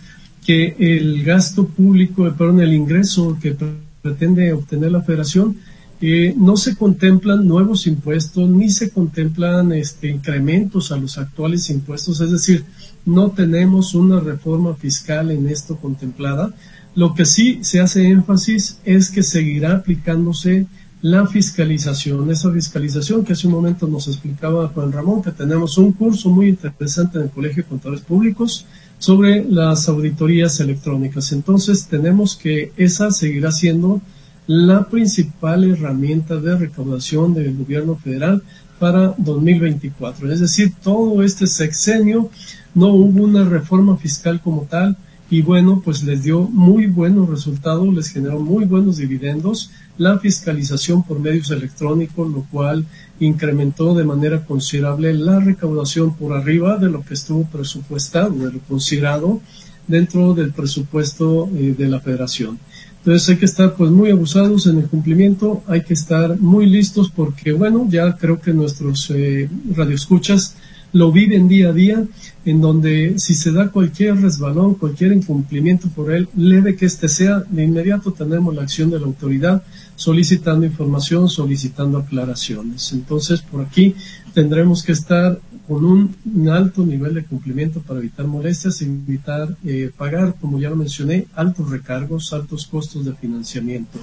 que 0.46 0.76
el 0.80 1.24
gasto 1.24 1.68
público, 1.68 2.24
perdón, 2.38 2.62
el 2.62 2.74
ingreso 2.74 3.38
que 3.42 3.56
pretende 4.02 4.54
obtener 4.54 4.92
la 4.92 5.02
federación, 5.02 5.58
eh, 6.02 6.34
no 6.36 6.58
se 6.58 6.76
contemplan 6.76 7.48
nuevos 7.48 7.86
impuestos 7.86 8.50
ni 8.50 8.70
se 8.70 8.90
contemplan 8.90 9.72
este, 9.72 10.10
incrementos 10.10 10.92
a 10.92 10.98
los 10.98 11.18
actuales 11.18 11.70
impuestos, 11.70 12.20
es 12.22 12.32
decir, 12.32 12.66
no 13.06 13.32
tenemos 13.32 13.94
una 13.94 14.20
reforma 14.20 14.74
fiscal 14.76 15.32
en 15.32 15.48
esto 15.48 15.78
contemplada, 15.78 16.54
lo 16.96 17.14
que 17.14 17.26
sí 17.26 17.60
se 17.62 17.80
hace 17.80 18.08
énfasis 18.08 18.80
es 18.84 19.10
que 19.10 19.24
seguirá 19.24 19.76
aplicándose 19.78 20.68
la 21.02 21.26
fiscalización, 21.26 22.30
esa 22.30 22.52
fiscalización 22.52 23.24
que 23.24 23.34
hace 23.34 23.48
un 23.48 23.54
momento 23.54 23.88
nos 23.88 24.08
explicaba 24.08 24.68
Juan 24.68 24.92
Ramón, 24.92 25.24
que 25.24 25.32
tenemos 25.32 25.78
un 25.78 25.94
curso 25.94 26.30
muy 26.30 26.50
interesante 26.50 27.18
en 27.18 27.26
el 27.26 27.30
Colegio 27.32 27.64
de 27.64 27.70
Contadores 27.70 28.04
Públicos 28.04 28.66
sobre 29.00 29.44
las 29.44 29.90
auditorías 29.90 30.60
electrónicas. 30.60 31.32
Entonces 31.32 31.88
tenemos 31.88 32.36
que 32.36 32.72
esa 32.78 33.10
seguirá 33.10 33.52
siendo 33.52 34.00
la 34.48 34.88
principal 34.90 35.64
herramienta 35.64 36.36
de 36.36 36.58
recaudación 36.58 37.34
del 37.34 37.56
gobierno 37.56 37.96
federal 37.96 38.44
para 38.80 39.14
2024. 39.18 40.32
Es 40.32 40.40
decir, 40.40 40.74
todo 40.82 41.22
este 41.24 41.48
sexenio 41.48 42.30
no 42.74 42.88
hubo 42.88 43.24
una 43.24 43.48
reforma 43.48 43.98
fiscal 43.98 44.42
como 44.42 44.64
tal, 44.64 44.98
y 45.30 45.42
bueno, 45.42 45.82
pues 45.84 46.04
les 46.04 46.24
dio 46.24 46.42
muy 46.42 46.88
buenos 46.88 47.30
resultados, 47.30 47.94
les 47.94 48.10
generó 48.10 48.42
muy 48.42 48.66
buenos 48.66 48.98
dividendos, 48.98 49.72
la 49.98 50.20
fiscalización 50.20 51.04
por 51.04 51.20
medios 51.20 51.50
electrónicos, 51.52 52.30
lo 52.30 52.44
cual 52.52 52.86
incrementó 53.20 53.94
de 53.94 54.04
manera 54.04 54.44
considerable 54.44 55.14
la 55.14 55.40
recaudación 55.40 56.16
por 56.16 56.34
arriba 56.34 56.78
de 56.78 56.90
lo 56.90 57.02
que 57.04 57.14
estuvo 57.14 57.46
presupuestado, 57.46 58.32
de 58.32 58.52
lo 58.52 58.60
considerado 58.68 59.40
dentro 59.88 60.34
del 60.34 60.52
presupuesto 60.52 61.50
eh, 61.56 61.76
de 61.78 61.88
la 61.88 62.02
federación. 62.02 62.60
Entonces 63.02 63.30
hay 63.30 63.38
que 63.38 63.46
estar 63.46 63.74
pues 63.74 63.90
muy 63.90 64.12
abusados 64.12 64.68
en 64.68 64.78
el 64.78 64.86
cumplimiento, 64.86 65.64
hay 65.68 65.82
que 65.82 65.96
estar 65.96 66.40
muy 66.40 66.68
listos 66.68 67.12
porque 67.14 67.52
bueno, 67.52 67.88
ya 67.90 68.16
creo 68.16 68.40
que 68.40 68.54
nuestros 68.54 69.10
eh, 69.10 69.50
radioescuchas 69.76 70.56
lo 70.94 71.12
viven 71.12 71.48
día 71.48 71.70
a 71.70 71.74
día, 71.74 72.04
en 72.46 72.62
donde 72.62 73.18
si 73.18 73.34
se 73.34 73.52
da 73.52 73.70
cualquier 73.70 74.22
resbalón, 74.22 74.76
cualquier 74.76 75.14
incumplimiento 75.14 75.88
por 75.90 76.12
él, 76.12 76.28
leve 76.36 76.76
que 76.76 76.86
éste 76.86 77.08
sea, 77.08 77.44
de 77.50 77.64
inmediato 77.64 78.12
tenemos 78.12 78.54
la 78.54 78.64
acción 78.64 78.90
de 78.90 79.00
la 79.00 79.06
autoridad 79.06 79.64
solicitando 79.96 80.66
información, 80.66 81.30
solicitando 81.30 81.98
aclaraciones. 81.98 82.92
Entonces, 82.94 83.42
por 83.42 83.62
aquí 83.62 83.96
tendremos 84.34 84.84
que 84.84 84.92
estar 84.92 85.40
con 85.72 85.86
un, 85.86 86.50
alto 86.50 86.86
nivel 86.86 87.14
de 87.14 87.24
cumplimiento 87.24 87.80
para 87.82 88.02
evitar 88.02 88.28
molestias, 88.28 88.82
evitar 88.82 89.56
eh, 89.64 89.90
pagar, 89.98 90.36
como 90.42 90.60
ya 90.60 90.70
lo 90.70 90.76
mencioné, 90.76 91.28
altos 91.34 91.70
recargos, 91.70 92.34
altos 92.34 92.68
costos 92.68 93.06
de 93.06 93.14
financiamiento. 93.14 93.98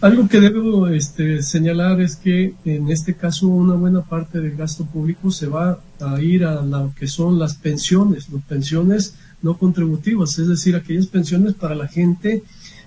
Algo 0.00 0.26
que 0.26 0.40
debo 0.40 0.88
este, 0.88 1.42
señalar 1.42 2.00
es 2.00 2.16
que 2.16 2.54
en 2.64 2.90
este 2.90 3.12
caso 3.12 3.48
una 3.48 3.74
buena 3.74 4.00
parte 4.00 4.40
del 4.40 4.56
gasto 4.56 4.86
público 4.86 5.30
se 5.30 5.46
va 5.46 5.78
a 6.00 6.22
ir 6.22 6.46
a 6.46 6.62
lo 6.62 6.94
que 6.98 7.06
son 7.06 7.38
las 7.38 7.52
pensiones, 7.56 8.30
las 8.30 8.42
pensiones 8.44 9.14
no 9.42 9.58
contributivas, 9.58 10.38
es 10.38 10.48
decir, 10.48 10.74
aquellas 10.74 11.08
pensiones 11.08 11.52
para 11.52 11.74
la 11.74 11.88
gente 11.88 12.44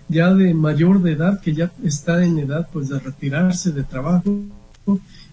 ya 0.10 0.34
de 0.34 0.56
mayor 0.56 1.04
de 1.04 1.12
edad 1.12 1.40
que 1.40 1.54
ya 1.54 1.72
está 1.84 2.26
en 2.26 2.40
edad 2.40 2.68
pues 2.74 2.90
de 2.90 2.98
retirarse 2.98 3.72
de 3.72 3.84
trabajo 3.84 4.40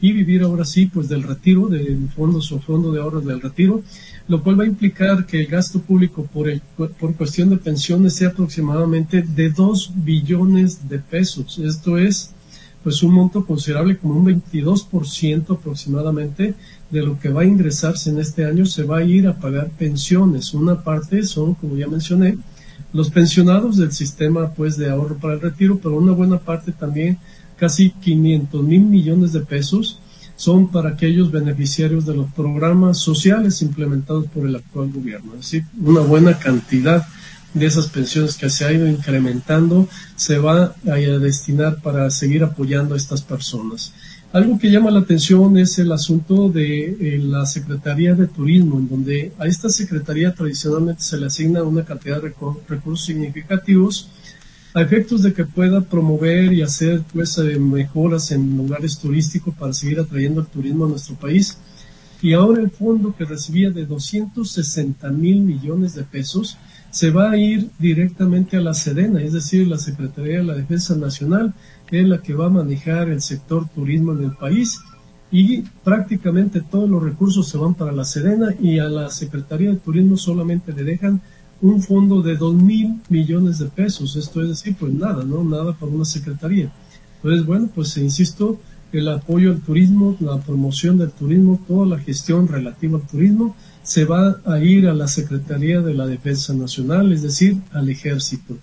y 0.01 0.13
vivir 0.13 0.43
ahora 0.43 0.65
sí 0.65 0.87
pues 0.87 1.09
del 1.09 1.23
retiro, 1.23 1.69
del 1.69 2.09
fondo 2.15 2.39
o 2.39 2.59
fondo 2.61 2.93
de 2.93 3.01
ahorros 3.01 3.25
del 3.25 3.41
retiro, 3.41 3.83
lo 4.29 4.43
cual 4.43 4.61
va 4.61 4.65
a 4.65 4.69
implicar 4.69 5.27
que 5.27 5.41
el 5.41 5.47
gasto 5.47 5.81
público 5.81 6.25
por, 6.33 6.49
el, 6.49 6.61
por 6.77 7.15
cuestión 7.15 7.51
de 7.51 7.57
pensiones 7.57 8.15
sea 8.15 8.29
aproximadamente 8.29 9.23
de 9.23 9.51
2 9.51 9.93
billones 9.97 10.89
de 10.89 10.99
pesos. 10.99 11.59
Esto 11.59 11.99
es 11.99 12.31
pues 12.83 13.03
un 13.03 13.13
monto 13.13 13.45
considerable 13.45 13.99
como 13.99 14.15
un 14.15 14.27
22% 14.27 15.57
aproximadamente 15.57 16.55
de 16.91 17.03
lo 17.03 17.19
que 17.19 17.29
va 17.29 17.43
a 17.43 17.47
ingresarse 17.47 18.11
en 18.11 18.19
este 18.19 18.45
año 18.45 18.65
se 18.65 18.85
va 18.85 18.99
a 18.99 19.05
ir 19.05 19.27
a 19.27 19.39
pagar 19.39 19.71
pensiones. 19.71 20.55
Una 20.55 20.83
parte 20.83 21.23
son, 21.25 21.55
como 21.55 21.77
ya 21.77 21.87
mencioné, 21.87 22.39
los 22.93 23.11
pensionados 23.11 23.77
del 23.77 23.93
sistema 23.93 24.53
pues 24.55 24.77
de 24.77 24.89
ahorro 24.89 25.17
para 25.17 25.35
el 25.35 25.41
retiro, 25.41 25.79
pero 25.79 25.97
una 25.99 26.13
buena 26.13 26.39
parte 26.39 26.73
también, 26.73 27.19
casi 27.59 27.91
500 27.91 28.63
mil 28.63 28.83
millones 28.83 29.33
de 29.33 29.41
pesos, 29.41 30.01
son 30.37 30.69
para 30.69 30.91
aquellos 30.91 31.33
beneficiarios 31.33 32.07
de 32.07 32.15
los 32.15 32.31
programas 32.33 32.99
sociales 32.99 33.61
implementados 33.61 34.27
por 34.27 34.47
el 34.47 34.55
actual 34.55 34.93
gobierno. 34.93 35.33
Es 35.33 35.41
decir, 35.41 35.65
una 35.83 36.01
buena 36.01 36.39
cantidad 36.39 37.05
de 37.55 37.67
esas 37.67 37.89
pensiones 37.89 38.37
que 38.37 38.49
se 38.49 38.65
ha 38.65 38.73
ido 38.73 38.87
incrementando 38.87 39.89
se 40.15 40.39
va 40.39 40.77
a 40.87 40.95
destinar 40.95 41.81
para 41.83 42.09
seguir 42.11 42.45
apoyando 42.45 42.95
a 42.95 42.97
estas 42.97 43.23
personas. 43.23 43.93
Algo 44.33 44.59
que 44.59 44.71
llama 44.71 44.91
la 44.91 45.01
atención 45.01 45.57
es 45.57 45.79
el 45.79 45.91
asunto 45.91 46.51
de 46.51 46.85
eh, 46.85 47.19
la 47.19 47.47
Secretaría 47.47 48.15
de 48.15 48.27
Turismo, 48.27 48.79
en 48.79 48.89
donde 48.89 49.33
a 49.39 49.47
esta 49.47 49.71
Secretaría 49.71 50.35
tradicionalmente 50.35 51.03
se 51.03 51.17
le 51.17 51.27
asigna 51.27 51.63
una 51.63 51.85
cantidad 51.85 52.21
de 52.21 52.35
recursos 52.69 53.07
significativos 53.07 54.11
a 54.75 54.83
efectos 54.83 55.23
de 55.23 55.33
que 55.33 55.45
pueda 55.45 55.81
promover 55.81 56.53
y 56.53 56.63
hacer 56.63 57.03
pues, 57.13 57.39
eh, 57.39 57.59
mejoras 57.59 58.31
en 58.31 58.57
lugares 58.57 58.99
turísticos 58.99 59.55
para 59.55 59.73
seguir 59.73 60.01
atrayendo 60.01 60.41
el 60.41 60.47
turismo 60.47 60.85
a 60.85 60.89
nuestro 60.89 61.15
país. 61.17 61.59
Y 62.21 62.33
ahora 62.33 62.61
el 62.61 62.71
fondo 62.71 63.15
que 63.17 63.25
recibía 63.25 63.71
de 63.71 63.87
260 63.87 65.09
mil 65.11 65.41
millones 65.41 65.95
de 65.95 66.03
pesos 66.03 66.59
se 66.91 67.11
va 67.11 67.31
a 67.31 67.37
ir 67.37 67.71
directamente 67.79 68.57
a 68.57 68.61
la 68.61 68.75
Sedena, 68.75 69.23
es 69.23 69.33
decir, 69.33 69.67
la 69.69 69.79
Secretaría 69.79 70.39
de 70.39 70.45
la 70.45 70.55
Defensa 70.55 70.97
Nacional, 70.97 71.55
es 71.91 72.07
la 72.07 72.19
que 72.19 72.35
va 72.35 72.47
a 72.47 72.51
manejar 72.51 73.09
el 73.09 73.23
sector 73.23 73.69
turismo 73.69 74.13
en 74.13 74.25
el 74.25 74.33
país 74.33 74.81
y 75.31 75.63
prácticamente 75.85 76.63
todos 76.63 76.89
los 76.89 77.03
recursos 77.03 77.49
se 77.49 77.59
van 77.59 77.75
para 77.75 77.93
la 77.93 78.05
Sedena 78.05 78.55
y 78.61 78.79
a 78.79 78.89
la 78.89 79.11
Secretaría 79.11 79.71
de 79.71 79.77
Turismo 79.77 80.17
solamente 80.17 80.73
le 80.73 80.85
dejan 80.85 81.21
un 81.61 81.83
fondo 81.83 82.23
de 82.23 82.37
dos 82.37 82.55
mil 82.55 83.01
millones 83.09 83.59
de 83.59 83.67
pesos. 83.67 84.17
Esto 84.17 84.43
es 84.43 84.49
decir, 84.49 84.77
pues 84.79 84.93
nada, 84.93 85.25
¿no? 85.25 85.43
Nada 85.45 85.73
para 85.73 85.93
una 85.93 86.05
secretaría. 86.05 86.73
Entonces, 87.17 87.47
bueno, 87.47 87.69
pues 87.75 87.97
insisto, 87.97 88.59
el 88.93 89.09
apoyo 89.09 89.51
al 89.51 89.61
turismo, 89.61 90.17
la 90.21 90.39
promoción 90.39 90.99
del 90.99 91.11
turismo, 91.11 91.61
toda 91.67 91.87
la 91.87 91.99
gestión 91.99 92.49
relativa 92.49 92.99
al 92.99 93.07
turismo 93.07 93.55
se 93.83 94.05
va 94.05 94.41
a 94.45 94.59
ir 94.61 94.87
a 94.87 94.95
la 94.95 95.09
Secretaría 95.09 95.81
de 95.81 95.95
la 95.95 96.07
Defensa 96.07 96.53
Nacional, 96.55 97.13
es 97.13 97.23
decir, 97.23 97.57
al 97.73 97.89
Ejército. 97.89 98.57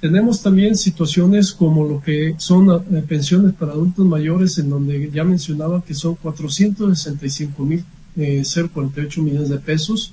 Tenemos 0.00 0.42
también 0.42 0.76
situaciones 0.76 1.52
como 1.52 1.84
lo 1.84 2.00
que 2.00 2.34
son 2.38 2.68
eh, 2.70 3.02
pensiones 3.06 3.54
para 3.54 3.72
adultos 3.72 4.04
mayores, 4.04 4.58
en 4.58 4.70
donde 4.70 5.10
ya 5.10 5.22
mencionaba 5.22 5.84
que 5.84 5.94
son 5.94 6.16
465 6.16 7.64
mil 7.64 7.84
eh, 8.16 8.42
048 8.44 9.22
millones 9.22 9.48
de 9.48 9.58
pesos. 9.58 10.12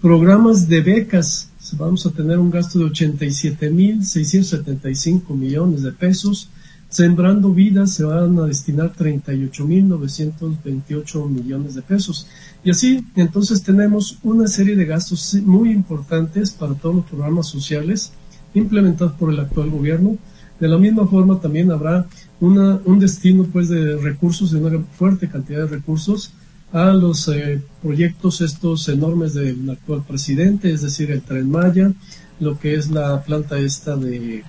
Programas 0.00 0.68
de 0.68 0.80
becas, 0.80 1.47
vamos 1.76 2.06
a 2.06 2.10
tener 2.10 2.38
un 2.38 2.50
gasto 2.50 2.78
de 2.78 2.84
87 2.86 3.68
mil 3.70 4.02
675 4.04 5.34
millones 5.34 5.82
de 5.82 5.92
pesos. 5.92 6.48
Sembrando 6.88 7.52
Vidas 7.52 7.92
se 7.92 8.04
van 8.04 8.38
a 8.38 8.46
destinar 8.46 8.94
38.928 8.94 11.28
millones 11.28 11.74
de 11.74 11.82
pesos. 11.82 12.26
Y 12.64 12.70
así, 12.70 13.04
entonces 13.14 13.62
tenemos 13.62 14.18
una 14.22 14.46
serie 14.46 14.74
de 14.74 14.86
gastos 14.86 15.34
muy 15.44 15.70
importantes 15.70 16.50
para 16.50 16.72
todos 16.74 16.96
los 16.96 17.04
programas 17.04 17.48
sociales 17.48 18.12
implementados 18.54 19.12
por 19.14 19.30
el 19.32 19.40
actual 19.40 19.68
gobierno. 19.70 20.16
De 20.58 20.68
la 20.68 20.78
misma 20.78 21.06
forma, 21.06 21.38
también 21.40 21.70
habrá 21.70 22.06
una, 22.40 22.80
un 22.84 22.98
destino 22.98 23.44
pues, 23.44 23.68
de 23.68 23.96
recursos, 23.96 24.50
de 24.52 24.58
una 24.58 24.80
fuerte 24.96 25.28
cantidad 25.28 25.60
de 25.60 25.76
recursos 25.76 26.32
a 26.72 26.92
los 26.92 27.28
eh, 27.28 27.62
proyectos 27.82 28.40
estos 28.40 28.88
enormes 28.88 29.34
del 29.34 29.70
actual 29.70 30.04
presidente, 30.06 30.70
es 30.70 30.82
decir, 30.82 31.10
el 31.10 31.22
Tren 31.22 31.50
Maya, 31.50 31.92
lo 32.40 32.58
que 32.58 32.74
es 32.74 32.90
la 32.90 33.22
planta 33.22 33.58
esta 33.58 33.96
de, 33.96 34.44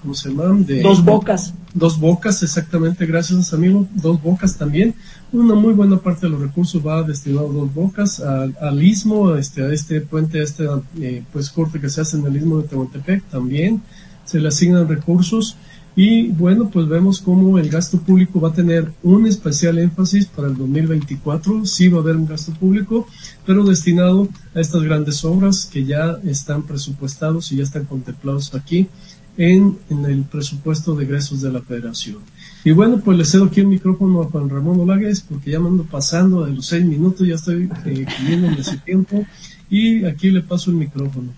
¿cómo 0.00 0.14
se 0.14 0.30
llama? 0.30 0.56
De, 0.64 0.80
dos 0.80 1.04
bocas. 1.04 1.54
Dos 1.74 1.98
bocas, 1.98 2.42
exactamente, 2.42 3.04
gracias 3.04 3.52
amigo. 3.52 3.86
Dos 3.94 4.22
bocas 4.22 4.56
también. 4.56 4.94
Una 5.32 5.54
muy 5.54 5.74
buena 5.74 5.98
parte 5.98 6.26
de 6.26 6.32
los 6.32 6.40
recursos 6.40 6.86
va 6.86 7.02
destinado 7.02 7.50
a 7.50 7.52
dos 7.52 7.74
bocas, 7.74 8.20
al, 8.20 8.82
istmo, 8.82 9.34
este, 9.34 9.62
a 9.62 9.72
este 9.72 10.00
puente, 10.00 10.40
a 10.40 10.44
este 10.44 10.66
eh, 11.00 11.24
pues 11.32 11.50
corte 11.50 11.80
que 11.80 11.90
se 11.90 12.00
hace 12.00 12.16
en 12.16 12.26
el 12.26 12.36
istmo 12.36 12.58
de 12.58 12.68
Tehuantepec 12.68 13.24
también. 13.24 13.82
Se 14.24 14.38
le 14.38 14.48
asignan 14.48 14.88
recursos 14.88 15.56
y 15.98 16.28
bueno, 16.28 16.68
pues 16.68 16.86
vemos 16.86 17.22
cómo 17.22 17.58
el 17.58 17.70
gasto 17.70 17.98
público 17.98 18.38
va 18.38 18.50
a 18.50 18.52
tener 18.52 18.92
un 19.02 19.26
especial 19.26 19.78
énfasis 19.78 20.26
para 20.26 20.48
el 20.48 20.56
2024. 20.56 21.64
Sí 21.64 21.88
va 21.88 21.98
a 21.98 22.02
haber 22.02 22.16
un 22.16 22.26
gasto 22.26 22.52
público, 22.52 23.08
pero 23.46 23.64
destinado 23.64 24.28
a 24.54 24.60
estas 24.60 24.82
grandes 24.82 25.24
obras 25.24 25.64
que 25.64 25.86
ya 25.86 26.18
están 26.26 26.64
presupuestados 26.64 27.50
y 27.50 27.56
ya 27.56 27.62
están 27.62 27.86
contemplados 27.86 28.54
aquí 28.54 28.88
en, 29.38 29.78
el 29.88 30.24
presupuesto 30.24 30.94
de 30.94 31.04
egresos 31.04 31.40
de 31.40 31.50
la 31.50 31.62
federación. 31.62 32.18
Y 32.62 32.72
bueno, 32.72 33.00
pues 33.02 33.16
le 33.16 33.24
cedo 33.24 33.44
aquí 33.44 33.60
el 33.60 33.68
micrófono 33.68 34.20
a 34.20 34.26
Juan 34.26 34.50
Ramón 34.50 34.78
Olagues 34.80 35.22
porque 35.22 35.52
ya 35.52 35.60
me 35.60 35.68
ando 35.68 35.84
pasando 35.84 36.44
de 36.44 36.52
los 36.52 36.66
seis 36.66 36.84
minutos, 36.84 37.26
ya 37.26 37.36
estoy 37.36 37.70
eh, 37.86 38.06
ese 38.58 38.76
tiempo 38.78 39.24
y 39.70 40.04
aquí 40.04 40.30
le 40.30 40.42
paso 40.42 40.70
el 40.70 40.76
micrófono. 40.76 41.32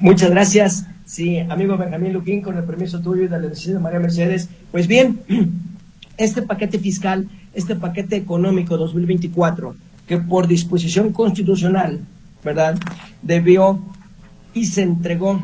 Muchas 0.00 0.30
gracias. 0.30 0.86
Sí, 1.06 1.38
amigo 1.38 1.76
Benjamín 1.76 2.12
Luquín, 2.12 2.42
con 2.42 2.56
el 2.58 2.64
permiso 2.64 3.00
tuyo 3.00 3.22
y 3.22 3.28
de 3.28 3.38
la 3.38 3.48
de 3.48 3.78
María 3.78 4.00
Mercedes. 4.00 4.48
Pues 4.72 4.88
bien, 4.88 5.20
este 6.16 6.42
paquete 6.42 6.80
fiscal, 6.80 7.28
este 7.54 7.76
paquete 7.76 8.16
económico 8.16 8.76
2024, 8.76 9.76
que 10.08 10.18
por 10.18 10.48
disposición 10.48 11.12
constitucional, 11.12 12.00
¿verdad?, 12.42 12.76
debió 13.22 13.80
y 14.52 14.64
se 14.64 14.82
entregó 14.82 15.40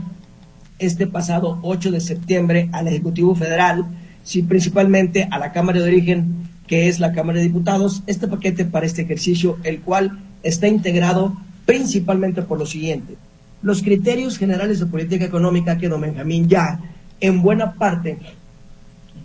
este 0.81 1.07
pasado 1.07 1.61
8 1.63 1.93
de 1.93 2.01
septiembre 2.01 2.69
al 2.73 2.89
Ejecutivo 2.89 3.37
Federal, 3.37 3.87
sí, 4.25 4.43
principalmente 4.43 5.29
a 5.31 5.39
la 5.39 5.53
Cámara 5.53 5.79
de 5.79 5.87
Origen, 5.87 6.49
que 6.67 6.89
es 6.89 6.99
la 6.99 7.13
Cámara 7.13 7.39
de 7.39 7.45
Diputados, 7.45 8.03
este 8.09 8.27
paquete 8.27 8.65
para 8.65 8.85
este 8.85 9.03
ejercicio, 9.03 9.59
el 9.63 9.81
cual 9.81 10.19
está 10.43 10.67
integrado 10.67 11.37
principalmente 11.67 12.43
por 12.43 12.59
lo 12.59 12.67
siguiente 12.67 13.15
los 13.63 13.83
criterios 13.83 14.39
generales 14.39 14.81
de 14.81 14.87
política 14.87 15.25
económica 15.25 15.79
que 15.79 15.89
don 15.89 16.01
Benjamín 16.01 16.49
ya 16.49 16.81
en 17.21 17.43
buena 17.43 17.75
parte 17.75 18.19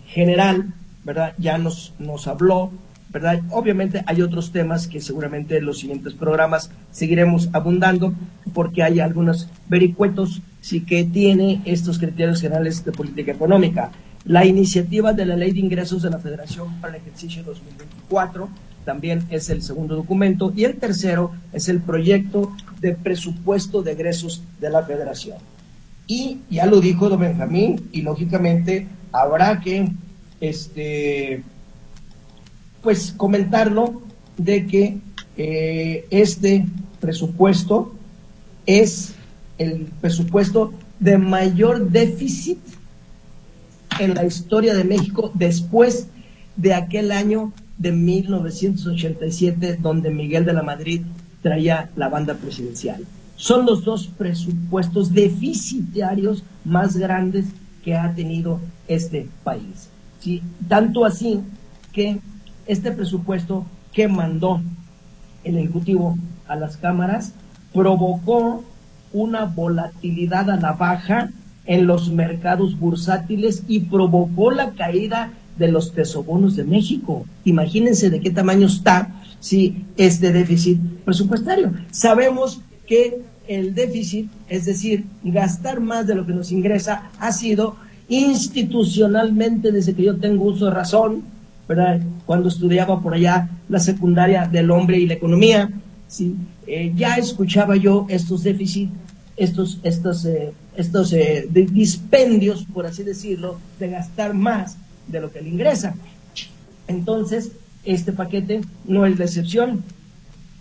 general, 0.07 0.73
¿verdad? 1.03 1.33
Ya 1.37 1.57
nos, 1.57 1.93
nos 1.99 2.27
habló, 2.27 2.71
¿verdad? 3.09 3.41
Obviamente 3.51 4.03
hay 4.05 4.21
otros 4.21 4.51
temas 4.51 4.87
que 4.87 5.01
seguramente 5.01 5.57
en 5.57 5.65
los 5.65 5.79
siguientes 5.79 6.13
programas 6.13 6.69
seguiremos 6.91 7.49
abundando 7.53 8.13
porque 8.53 8.83
hay 8.83 8.99
algunos 8.99 9.49
vericuetos 9.67 10.41
sí 10.61 10.81
que 10.81 11.03
tiene 11.03 11.61
estos 11.65 11.97
criterios 11.97 12.41
generales 12.41 12.83
de 12.83 12.91
política 12.91 13.31
económica. 13.31 13.91
La 14.25 14.45
iniciativa 14.45 15.13
de 15.13 15.25
la 15.25 15.37
Ley 15.37 15.51
de 15.51 15.59
Ingresos 15.61 16.01
de 16.01 16.09
la 16.09 16.19
Federación 16.19 16.81
para 16.81 16.95
el 16.95 17.01
ejercicio 17.01 17.43
2024 17.43 18.49
también 18.87 19.25
es 19.29 19.49
el 19.49 19.61
segundo 19.61 19.97
documento 19.97 20.53
y 20.55 20.63
el 20.63 20.77
tercero 20.77 21.33
es 21.51 21.67
el 21.67 21.81
proyecto 21.81 22.55
de 22.79 22.93
presupuesto 22.93 23.83
de 23.83 23.91
egresos 23.91 24.41
de 24.61 24.69
la 24.69 24.81
federación. 24.83 25.39
Y 26.07 26.37
ya 26.49 26.65
lo 26.67 26.79
dijo 26.79 27.09
don 27.09 27.19
Benjamín, 27.19 27.89
y 27.91 28.01
lógicamente 28.01 28.87
habrá 29.11 29.59
que 29.59 29.89
este, 30.39 31.43
pues 32.81 33.13
comentarlo 33.17 34.03
de 34.37 34.65
que 34.67 34.97
eh, 35.35 36.05
este 36.09 36.65
presupuesto 37.01 37.93
es 38.65 39.15
el 39.57 39.87
presupuesto 39.99 40.71
de 41.01 41.17
mayor 41.17 41.89
déficit 41.89 42.59
en 43.99 44.13
la 44.13 44.23
historia 44.23 44.73
de 44.73 44.85
México 44.85 45.29
después 45.33 46.07
de 46.55 46.73
aquel 46.73 47.11
año 47.11 47.51
de 47.77 47.91
1987 47.91 49.77
donde 49.81 50.09
Miguel 50.09 50.45
de 50.45 50.53
la 50.53 50.63
Madrid 50.63 51.01
traía 51.41 51.89
la 51.95 52.09
banda 52.09 52.35
presidencial. 52.35 53.03
Son 53.35 53.65
los 53.65 53.83
dos 53.83 54.07
presupuestos 54.07 55.13
deficitarios 55.13 56.43
más 56.65 56.97
grandes 56.97 57.45
que 57.83 57.95
ha 57.95 58.13
tenido 58.13 58.59
este 58.87 59.27
país. 59.43 59.89
¿sí? 60.19 60.41
Tanto 60.67 61.05
así 61.05 61.41
que 61.93 62.19
este 62.65 62.91
presupuesto 62.91 63.65
que 63.93 64.07
mandó 64.07 64.61
el 65.43 65.57
Ejecutivo 65.57 66.17
a 66.47 66.55
las 66.55 66.77
cámaras 66.77 67.33
provocó 67.73 68.63
una 69.13 69.45
volatilidad 69.45 70.49
a 70.49 70.57
la 70.57 70.73
baja 70.73 71.31
en 71.65 71.85
los 71.85 72.11
mercados 72.11 72.77
bursátiles 72.79 73.63
y 73.67 73.81
provocó 73.81 74.51
la 74.51 74.71
caída 74.71 75.31
de 75.57 75.71
los 75.71 75.93
tesobonos 75.93 76.55
de 76.55 76.63
México. 76.63 77.25
Imagínense 77.45 78.09
de 78.09 78.19
qué 78.19 78.31
tamaño 78.31 78.67
está 78.67 79.13
si 79.39 79.85
este 79.97 80.31
déficit 80.31 80.79
presupuestario. 81.05 81.71
Sabemos 81.91 82.61
que 82.85 83.21
el 83.47 83.73
déficit, 83.73 84.29
es 84.49 84.65
decir, 84.65 85.05
gastar 85.23 85.79
más 85.79 86.05
de 86.07 86.15
lo 86.15 86.25
que 86.25 86.33
nos 86.33 86.51
ingresa, 86.51 87.09
ha 87.19 87.31
sido 87.31 87.75
institucionalmente, 88.09 89.71
desde 89.71 89.93
que 89.93 90.03
yo 90.03 90.17
tengo 90.17 90.45
uso 90.45 90.65
de 90.65 90.71
razón, 90.71 91.23
¿verdad? 91.67 92.01
cuando 92.25 92.49
estudiaba 92.49 93.01
por 93.01 93.13
allá 93.13 93.49
la 93.69 93.79
secundaria 93.79 94.47
del 94.47 94.71
hombre 94.71 94.99
y 94.99 95.07
la 95.07 95.15
economía, 95.15 95.69
¿sí? 96.07 96.35
Eh, 96.65 96.93
ya 96.95 97.15
escuchaba 97.15 97.75
yo 97.75 98.05
estos 98.09 98.43
déficits 98.43 98.91
estos, 99.37 99.79
estos, 99.83 100.25
eh, 100.25 100.51
estos 100.75 101.13
eh, 101.13 101.47
dispendios, 101.49 102.65
por 102.73 102.85
así 102.85 103.03
decirlo, 103.03 103.59
de 103.79 103.89
gastar 103.89 104.33
más 104.33 104.77
de 105.07 105.21
lo 105.21 105.31
que 105.31 105.41
le 105.41 105.49
ingresa. 105.49 105.95
Entonces, 106.87 107.51
este 107.83 108.11
paquete 108.11 108.61
no 108.85 109.05
es 109.05 109.17
la 109.17 109.25
excepción 109.25 109.83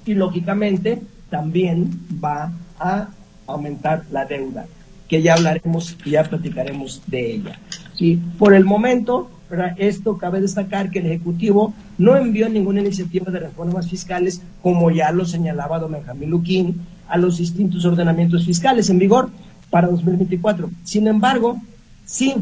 y 0.05 0.15
lógicamente 0.15 1.03
también 1.31 1.91
va 2.23 2.53
a 2.79 3.09
aumentar 3.47 4.05
la 4.11 4.25
deuda, 4.25 4.67
que 5.09 5.23
ya 5.23 5.35
hablaremos 5.35 5.97
y 6.05 6.11
ya 6.11 6.25
platicaremos 6.25 7.03
de 7.07 7.35
ella. 7.35 7.59
¿sí? 7.95 8.21
Por 8.39 8.55
el 8.55 8.65
momento, 8.65 9.31
esto 9.77 10.19
cabe 10.19 10.41
destacar 10.41 10.91
que 10.91 10.99
el 10.99 11.07
Ejecutivo 11.07 11.75
no 11.99 12.17
envió 12.17 12.49
ninguna 12.49 12.81
iniciativa 12.81 13.31
de 13.31 13.41
reformas 13.41 13.89
fiscales, 13.89 14.43
como 14.63 14.91
ya 14.91 15.13
lo 15.13 15.25
señalaba 15.25 15.79
don 15.79 15.93
Benjamín 15.93 16.31
Luquín, 16.31 16.81
a 17.09 17.17
los 17.19 17.39
distintos 17.39 17.85
ordenamientos 17.85 18.45
fiscales 18.45 18.91
en 18.91 18.99
vigor 18.99 19.31
para 19.71 19.89
2024. 19.89 20.71
Sin 20.83 21.07
embargo, 21.07 21.61
sí 22.05 22.35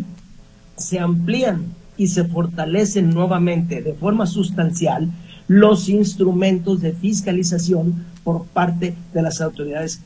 se 0.77 0.99
amplían 0.99 1.67
y 1.97 2.09
se 2.09 2.25
fortalecen 2.25 3.11
nuevamente 3.11 3.83
de 3.83 3.95
forma 3.95 4.27
sustancial 4.27 5.11
los 5.47 5.89
instrumentos 5.89 6.81
de 6.81 6.93
fiscalización 6.93 8.05
por 8.25 8.45
parte 8.47 8.95
de 9.13 9.23
las 9.23 9.41
autoridades 9.41 10.01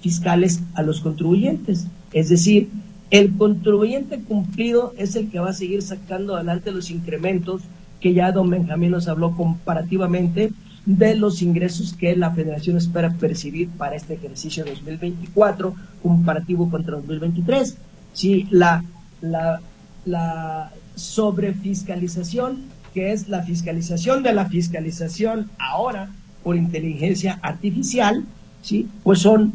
fiscales 0.00 0.60
a 0.74 0.82
los 0.82 1.00
contribuyentes. 1.00 1.86
Es 2.12 2.28
decir, 2.28 2.68
el 3.10 3.36
contribuyente 3.36 4.20
cumplido 4.20 4.94
es 4.96 5.16
el 5.16 5.30
que 5.30 5.38
va 5.38 5.50
a 5.50 5.54
seguir 5.54 5.82
sacando 5.82 6.34
adelante 6.34 6.72
los 6.72 6.90
incrementos 6.90 7.62
que 8.00 8.14
ya 8.14 8.32
don 8.32 8.50
Benjamín 8.50 8.90
nos 8.90 9.08
habló 9.08 9.36
comparativamente 9.36 10.52
de 10.84 11.16
los 11.16 11.42
ingresos 11.42 11.94
que 11.94 12.14
la 12.14 12.30
federación 12.30 12.76
espera 12.76 13.12
percibir 13.14 13.68
para 13.70 13.96
este 13.96 14.14
ejercicio 14.14 14.64
2024 14.64 15.74
comparativo 16.02 16.70
contra 16.70 16.96
2023. 16.96 17.76
Si 18.12 18.46
la, 18.50 18.84
la, 19.20 19.60
la 20.04 20.70
sobrefiscalización, 20.96 22.64
que 22.92 23.12
es 23.12 23.28
la 23.28 23.42
fiscalización 23.42 24.22
de 24.22 24.32
la 24.32 24.46
fiscalización 24.46 25.50
ahora 25.58 26.10
por 26.42 26.56
inteligencia 26.56 27.38
artificial, 27.42 28.24
¿sí? 28.62 28.88
pues 29.04 29.20
son 29.20 29.52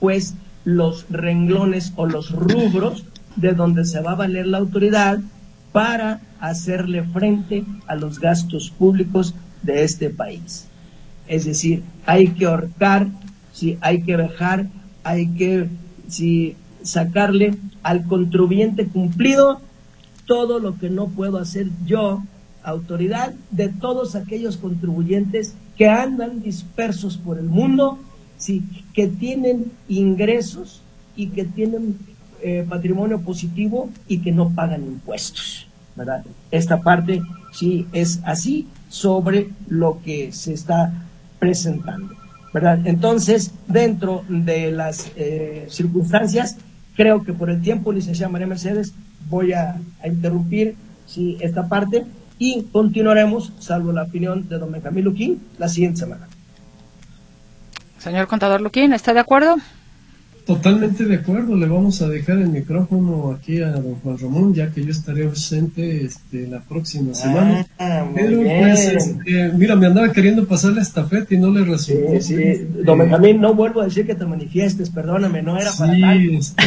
pues 0.00 0.34
los 0.64 1.06
renglones 1.10 1.92
o 1.96 2.06
los 2.06 2.30
rubros 2.30 3.04
de 3.36 3.52
donde 3.52 3.84
se 3.84 4.00
va 4.00 4.12
a 4.12 4.16
valer 4.16 4.46
la 4.46 4.58
autoridad 4.58 5.18
para 5.72 6.20
hacerle 6.40 7.02
frente 7.02 7.64
a 7.86 7.96
los 7.96 8.20
gastos 8.20 8.70
públicos 8.70 9.34
de 9.62 9.82
este 9.82 10.10
país. 10.10 10.66
Es 11.26 11.44
decir, 11.44 11.82
hay 12.06 12.28
que 12.28 12.46
ahorcar, 12.46 13.08
si 13.52 13.78
hay 13.80 14.02
que 14.02 14.16
dejar, 14.16 14.66
hay 15.02 15.26
que 15.28 15.68
si, 16.06 16.56
sacarle 16.82 17.56
al 17.82 18.04
contribuyente 18.04 18.86
cumplido 18.86 19.60
todo 20.26 20.58
lo 20.58 20.78
que 20.78 20.90
no 20.90 21.08
puedo 21.08 21.38
hacer 21.38 21.68
yo, 21.86 22.22
autoridad, 22.62 23.34
de 23.50 23.68
todos 23.68 24.14
aquellos 24.14 24.56
contribuyentes 24.56 25.54
que 25.76 25.88
andan 25.88 26.42
dispersos 26.42 27.16
por 27.16 27.38
el 27.38 27.44
mundo, 27.44 27.98
sí, 28.38 28.62
que 28.92 29.08
tienen 29.08 29.72
ingresos 29.88 30.80
y 31.16 31.28
que 31.28 31.44
tienen 31.44 31.98
eh, 32.42 32.64
patrimonio 32.68 33.20
positivo 33.20 33.90
y 34.08 34.18
que 34.18 34.32
no 34.32 34.50
pagan 34.50 34.82
impuestos. 34.82 35.66
¿verdad? 35.96 36.24
Esta 36.50 36.80
parte 36.80 37.22
sí 37.52 37.86
es 37.92 38.20
así 38.24 38.66
sobre 38.88 39.50
lo 39.68 40.00
que 40.04 40.32
se 40.32 40.52
está 40.52 40.92
presentando. 41.38 42.14
¿verdad? 42.52 42.86
Entonces, 42.86 43.52
dentro 43.66 44.24
de 44.28 44.70
las 44.70 45.10
eh, 45.16 45.66
circunstancias, 45.68 46.56
creo 46.96 47.24
que 47.24 47.32
por 47.32 47.50
el 47.50 47.60
tiempo, 47.60 47.92
licenciada 47.92 48.30
María 48.30 48.46
Mercedes, 48.46 48.94
voy 49.28 49.52
a, 49.52 49.80
interrumpir 50.04 50.76
sí, 51.06 51.36
esta 51.40 51.68
parte 51.68 52.04
y 52.38 52.64
continuaremos, 52.64 53.52
salvo 53.58 53.92
la 53.92 54.02
opinión 54.02 54.48
de 54.48 54.58
don 54.58 54.72
Benjamín 54.72 55.04
Luquín, 55.04 55.42
la 55.58 55.68
siguiente 55.68 56.00
semana. 56.00 56.28
Señor 57.98 58.26
contador 58.26 58.60
Luquín, 58.60 58.92
¿está 58.92 59.14
de 59.14 59.20
acuerdo? 59.20 59.56
Totalmente 60.46 61.06
de 61.06 61.14
acuerdo, 61.16 61.56
le 61.56 61.66
vamos 61.66 62.02
a 62.02 62.08
dejar 62.08 62.36
el 62.36 62.48
micrófono 62.48 63.30
aquí 63.32 63.62
a 63.62 63.70
don 63.70 63.94
Juan 63.94 64.18
Ramón, 64.18 64.54
ya 64.54 64.70
que 64.70 64.84
yo 64.84 64.90
estaré 64.90 65.24
ausente 65.24 66.04
este, 66.04 66.46
la 66.46 66.60
próxima 66.60 67.12
ah, 67.12 67.14
semana. 67.14 67.66
Pero 68.14 68.42
pues, 68.42 68.80
este, 68.80 69.52
mira, 69.54 69.74
me 69.74 69.86
andaba 69.86 70.12
queriendo 70.12 70.46
pasar 70.46 70.72
la 70.72 70.82
estafeta 70.82 71.34
y 71.34 71.38
no 71.38 71.50
le 71.50 71.64
resultó. 71.64 72.20
Sí, 72.20 72.36
sí. 72.36 72.68
Don 72.84 72.98
Benjamín, 72.98 73.40
no 73.40 73.54
vuelvo 73.54 73.80
a 73.80 73.84
decir 73.84 74.06
que 74.06 74.14
te 74.14 74.26
manifiestes, 74.26 74.90
perdóname, 74.90 75.40
no 75.40 75.56
era 75.58 75.72
para 75.72 75.94
sí, 75.94 76.36
este, 76.36 76.62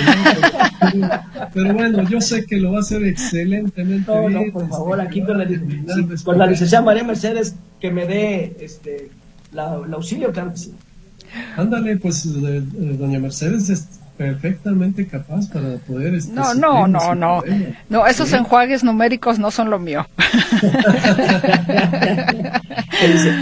pero, 1.54 1.74
bueno, 1.76 2.10
yo 2.10 2.20
sé 2.20 2.46
que 2.46 2.58
lo 2.58 2.72
va 2.72 2.80
a 2.80 2.82
hacer 2.82 3.04
excelentemente 3.04 4.12
no, 4.12 4.28
No, 4.28 4.42
por 4.52 4.68
favor, 4.70 5.02
aquí 5.02 5.22
con 5.22 5.38
la, 5.38 5.48
con 6.24 6.40
la 6.40 6.48
licenciada 6.48 6.84
María 6.84 7.04
Mercedes, 7.04 7.56
que 7.80 7.92
me 7.92 8.08
dé 8.08 8.58
este, 8.60 9.10
la, 9.54 9.80
el 9.86 9.94
auxilio, 9.94 10.32
claro 10.32 10.52
que 10.54 10.58
sí. 10.58 10.74
Ándale, 11.56 11.98
pues 11.98 12.24
doña 12.42 13.20
Mercedes 13.20 13.70
es 13.70 13.88
perfectamente 14.18 15.08
capaz 15.08 15.48
para 15.48 15.78
poder... 15.78 16.16
Este, 16.16 16.34
no, 16.34 16.56
no, 16.56 16.88
no, 16.88 17.14
no. 17.14 17.44
No, 17.90 18.08
esos 18.08 18.34
enjuagues 18.34 18.84
numéricos 18.84 19.38
no 19.38 19.52
son 19.52 19.70
lo 19.70 19.78
mío. 19.80 20.08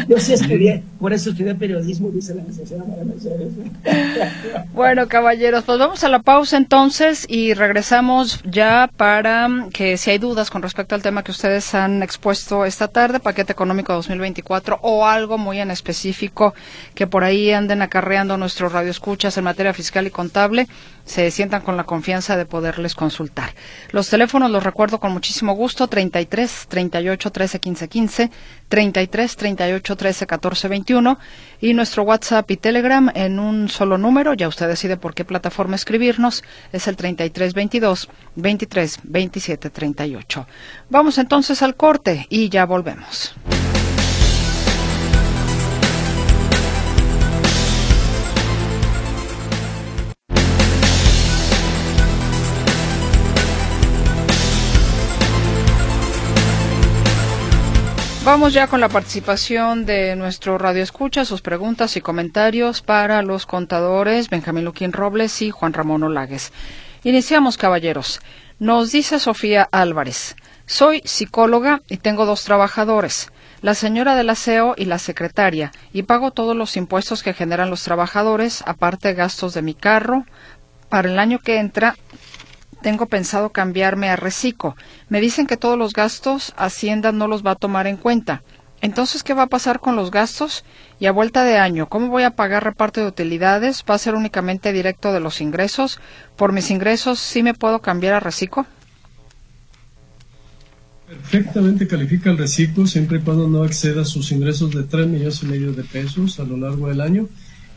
Yo 0.08 0.20
sí 0.20 0.34
estudié, 0.34 0.84
por 1.00 1.14
eso 1.14 1.30
estudié 1.30 1.56
periodismo, 1.56 2.10
dice 2.10 2.36
la 2.36 2.44
licenciada 2.44 2.84
María 2.86 3.06
Mercedes. 3.06 3.54
Bueno, 4.74 5.08
caballeros, 5.08 5.64
pues 5.64 5.80
vamos 5.80 6.04
a 6.04 6.10
la 6.10 6.20
pausa 6.20 6.58
entonces 6.58 7.26
y 7.30 7.54
regresamos 7.54 8.42
ya 8.44 8.90
para 8.98 9.48
que 9.74 9.98
si 9.98 10.12
hay 10.12 10.18
dudas 10.18 10.50
con 10.50 10.62
respecto 10.62 10.96
al 10.96 11.02
tema 11.02 11.24
que 11.24 11.32
ustedes 11.32 11.74
han 11.74 12.04
expuesto 12.04 12.66
esta 12.66 12.90
tarde, 12.90 13.20
paquete 13.20 13.54
económico 13.54 13.94
2024 13.94 14.80
o 14.82 15.06
algo 15.06 15.38
muy 15.38 15.60
en 15.60 15.72
específico 15.72 16.54
que 16.94 17.08
por 17.08 17.24
ahí 17.24 17.52
anden 17.52 17.82
acarreando 17.82 18.38
nuestros 18.38 18.74
radioescuchas 18.74 19.38
en 19.38 19.46
materia 19.46 19.74
fiscal 19.74 20.08
y 20.08 20.12
contable, 20.12 20.68
se 21.06 21.32
sientan 21.32 21.62
con 21.62 21.78
la 21.78 21.84
confianza 21.86 22.36
de 22.36 22.46
poderles 22.46 22.96
consultar. 22.96 23.54
Los 23.92 24.10
teléfonos 24.10 24.52
los 24.52 24.64
recuerdo 24.64 25.00
con 25.00 25.12
muchísimo 25.12 25.54
gusto, 25.54 25.88
33 25.88 26.66
38 26.68 27.32
13 27.32 27.60
15 27.60 27.88
15, 27.88 28.32
33 28.68 29.36
38 29.36 29.96
13 29.96 30.28
14 30.28 30.68
21 30.68 31.20
y 31.62 31.74
nuestro 31.74 32.04
WhatsApp 32.04 32.50
y 32.52 32.58
Telegram 32.58 33.12
en 33.16 33.40
un 33.40 33.70
solo 33.70 33.98
número, 33.98 34.34
ya 34.34 34.48
usted 34.48 34.68
decide 34.68 34.98
por 34.98 35.14
qué 35.14 35.24
plataforma 35.24 35.76
escribirnos, 35.76 36.44
es 36.72 36.88
el 36.88 36.96
33 36.96 37.54
22 37.54 38.10
23 38.36 39.00
27 39.04 39.70
38. 39.70 40.48
Vamos 40.90 41.18
entonces 41.18 41.62
al 41.62 41.76
corte 41.76 42.26
y 42.30 42.50
ya 42.50 42.66
volvemos. 42.66 43.36
Vamos 58.26 58.54
ya 58.54 58.66
con 58.66 58.82
la 58.82 58.90
participación 58.90 59.86
de 59.86 60.16
nuestro 60.16 60.58
radio 60.58 60.82
escucha, 60.82 61.26
sus 61.26 61.42
preguntas 61.42 61.96
y 61.96 62.02
comentarios 62.02 62.82
para 62.82 63.22
los 63.22 63.46
contadores 63.46 64.32
Benjamín 64.32 64.66
Luquín 64.66 64.94
Robles 64.94 65.44
y 65.44 65.52
Juan 65.52 65.74
Ramón 65.74 66.02
Olagues. 66.02 66.52
Iniciamos, 67.04 67.56
caballeros. 67.56 68.20
Nos 68.58 68.92
dice 68.92 69.20
Sofía 69.20 69.70
Álvarez, 69.72 70.36
soy 70.66 71.04
psicóloga 71.06 71.84
y 71.88 71.98
tengo 71.98 72.26
dos 72.26 72.44
trabajadores, 72.46 73.32
la 73.62 73.76
señora 73.76 74.16
del 74.16 74.32
aseo 74.32 74.74
y 74.76 74.86
la 74.86 74.98
secretaria, 74.98 75.72
y 75.94 76.02
pago 76.02 76.32
todos 76.32 76.58
los 76.58 76.78
impuestos 76.78 77.22
que 77.22 77.36
generan 77.36 77.70
los 77.70 77.84
trabajadores, 77.84 78.64
aparte 78.66 79.14
gastos 79.14 79.54
de 79.54 79.62
mi 79.62 79.76
carro. 79.76 80.26
Para 80.90 81.10
el 81.10 81.20
año 81.20 81.40
que 81.40 81.60
entra 81.60 81.96
tengo 82.86 83.08
pensado 83.08 83.50
cambiarme 83.50 84.10
a 84.10 84.16
Recico. 84.16 84.76
Me 85.10 85.20
dicen 85.20 85.48
que 85.48 85.58
todos 85.58 85.76
los 85.76 85.94
gastos 85.94 86.54
Hacienda 86.56 87.12
no 87.12 87.28
los 87.28 87.44
va 87.44 87.54
a 87.54 87.56
tomar 87.56 87.88
en 87.88 87.98
cuenta. 87.98 88.44
Entonces, 88.80 89.24
¿qué 89.24 89.34
va 89.34 89.42
a 89.42 89.48
pasar 89.48 89.80
con 89.80 89.96
los 89.96 90.12
gastos? 90.12 90.64
Y 91.00 91.08
a 91.08 91.12
vuelta 91.12 91.44
de 91.44 91.58
año, 91.58 91.90
¿cómo 91.90 92.10
voy 92.10 92.22
a 92.22 92.36
pagar 92.36 92.64
reparto 92.64 93.02
de 93.02 93.08
utilidades? 93.08 93.84
¿Va 93.90 93.96
a 93.96 93.98
ser 93.98 94.14
únicamente 94.14 94.72
directo 94.72 95.14
de 95.14 95.20
los 95.20 95.42
ingresos? 95.42 96.00
¿Por 96.36 96.52
mis 96.52 96.70
ingresos 96.70 97.18
sí 97.18 97.42
me 97.42 97.56
puedo 97.56 97.80
cambiar 97.80 98.14
a 98.14 98.20
Recico? 98.20 98.68
Perfectamente 101.08 101.88
califica 101.88 102.30
el 102.30 102.38
reciclo 102.38 102.86
siempre 102.86 103.18
y 103.18 103.22
cuando 103.22 103.48
no 103.48 103.66
exceda 103.66 104.06
sus 104.06 104.32
ingresos 104.32 104.70
de 104.76 104.84
3 104.84 105.08
millones 105.08 105.42
y 105.42 105.48
medio 105.48 105.74
de 105.74 105.84
pesos 105.84 106.40
a 106.40 106.44
lo 106.44 106.56
largo 106.56 106.90
del 106.90 107.02
año 107.02 107.30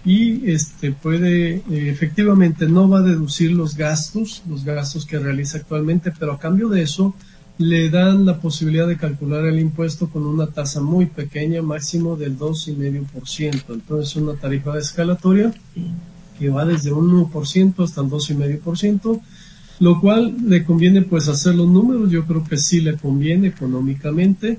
y 0.08 0.50
este 0.50 0.92
puede 0.92 1.56
eh, 1.56 1.62
efectivamente 1.68 2.66
no 2.66 2.88
va 2.88 3.00
a 3.00 3.02
deducir 3.02 3.52
los 3.52 3.76
gastos, 3.76 4.42
los 4.48 4.64
gastos 4.64 5.04
que 5.04 5.18
realiza 5.18 5.58
actualmente, 5.58 6.10
pero 6.18 6.32
a 6.32 6.38
cambio 6.38 6.70
de 6.70 6.80
eso 6.80 7.14
le 7.58 7.90
dan 7.90 8.24
la 8.24 8.40
posibilidad 8.40 8.88
de 8.88 8.96
calcular 8.96 9.44
el 9.44 9.58
impuesto 9.58 10.08
con 10.08 10.24
una 10.24 10.46
tasa 10.46 10.80
muy 10.80 11.04
pequeña, 11.04 11.60
máximo 11.60 12.16
del 12.16 12.38
2,5%. 12.38 13.64
Entonces, 13.68 14.16
una 14.16 14.32
tarifa 14.32 14.78
escalatoria 14.78 15.52
que 16.38 16.48
va 16.48 16.64
desde 16.64 16.90
un 16.90 17.10
1% 17.30 17.84
hasta 17.84 18.00
el 18.00 18.06
2,5%, 18.06 19.20
lo 19.80 20.00
cual 20.00 20.36
le 20.46 20.64
conviene 20.64 21.02
pues 21.02 21.28
hacer 21.28 21.54
los 21.54 21.68
números, 21.68 22.10
yo 22.10 22.24
creo 22.24 22.44
que 22.44 22.56
sí 22.56 22.80
le 22.80 22.96
conviene 22.96 23.48
económicamente. 23.48 24.58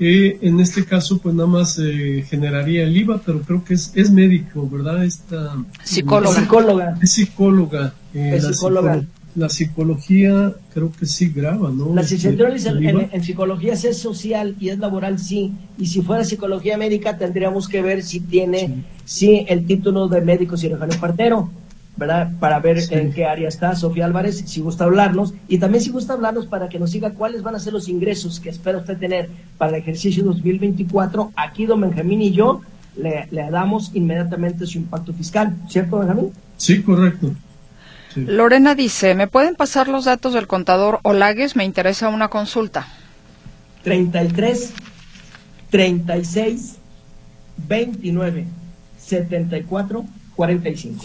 Eh, 0.00 0.38
en 0.40 0.58
este 0.60 0.84
caso 0.84 1.18
pues 1.18 1.34
nada 1.34 1.48
más 1.48 1.78
eh, 1.78 2.24
generaría 2.28 2.84
el 2.84 2.96
IVA, 2.96 3.20
pero 3.24 3.42
creo 3.42 3.62
que 3.62 3.74
es, 3.74 3.92
es 3.94 4.10
médico, 4.10 4.68
¿verdad? 4.68 5.04
Esta, 5.04 5.62
psicóloga. 5.84 6.40
psicóloga. 6.40 6.98
Es 7.02 7.12
psicóloga. 7.12 7.94
Eh, 8.14 8.36
es 8.36 8.46
psicóloga 8.46 9.02
la 9.34 9.48
psicología 9.48 10.52
creo 10.74 10.92
que 10.92 11.06
sí 11.06 11.28
graba, 11.28 11.70
¿no? 11.70 11.94
La 11.94 12.02
licenciatura 12.02 12.50
en, 12.50 13.22
psicología 13.22 13.74
es 13.74 13.98
social 13.98 14.56
y 14.58 14.70
es 14.70 14.78
laboral, 14.78 15.18
sí. 15.18 15.52
Y 15.78 15.86
si 15.86 16.02
fuera 16.02 16.24
psicología 16.24 16.76
médica, 16.76 17.16
tendríamos 17.16 17.68
que 17.68 17.82
ver 17.82 18.02
si 18.02 18.20
tiene 18.20 18.84
sí, 19.04 19.44
el 19.48 19.66
título 19.66 20.08
de 20.08 20.20
médico 20.20 20.56
cirujano 20.56 20.94
partero, 21.00 21.50
¿verdad? 21.96 22.30
Para 22.40 22.58
ver 22.60 22.78
en 22.90 23.12
qué 23.12 23.26
área 23.26 23.48
está 23.48 23.74
Sofía 23.76 24.06
Álvarez, 24.06 24.42
si 24.46 24.60
gusta 24.60 24.84
hablarnos. 24.84 25.34
Y 25.48 25.58
también 25.58 25.82
si 25.82 25.90
gusta 25.90 26.14
hablarnos 26.14 26.46
para 26.46 26.68
que 26.68 26.78
nos 26.78 26.92
diga 26.92 27.10
cuáles 27.10 27.42
van 27.42 27.54
a 27.54 27.58
ser 27.58 27.72
los 27.72 27.88
ingresos 27.88 28.40
que 28.40 28.48
espera 28.48 28.78
usted 28.78 28.98
tener 28.98 29.28
para 29.58 29.76
el 29.76 29.82
ejercicio 29.82 30.24
2024. 30.24 31.32
Aquí, 31.36 31.66
don 31.66 31.80
Benjamín 31.80 32.22
y 32.22 32.32
yo 32.32 32.62
le, 32.96 33.28
le 33.30 33.50
damos 33.50 33.90
inmediatamente 33.94 34.66
su 34.66 34.78
impacto 34.78 35.12
fiscal, 35.12 35.54
¿cierto, 35.68 35.98
Benjamín? 35.98 36.32
Sí, 36.56 36.82
correcto. 36.82 37.32
Lorena 38.16 38.74
dice, 38.74 39.14
¿me 39.14 39.28
pueden 39.28 39.54
pasar 39.54 39.88
los 39.88 40.04
datos 40.04 40.34
del 40.34 40.46
contador 40.46 40.98
Olagues? 41.02 41.54
Me 41.54 41.64
interesa 41.64 42.08
una 42.08 42.28
consulta. 42.28 42.88
33 43.84 44.72
36 45.70 46.76
29 47.68 48.46
74 48.98 50.04
45. 50.34 51.04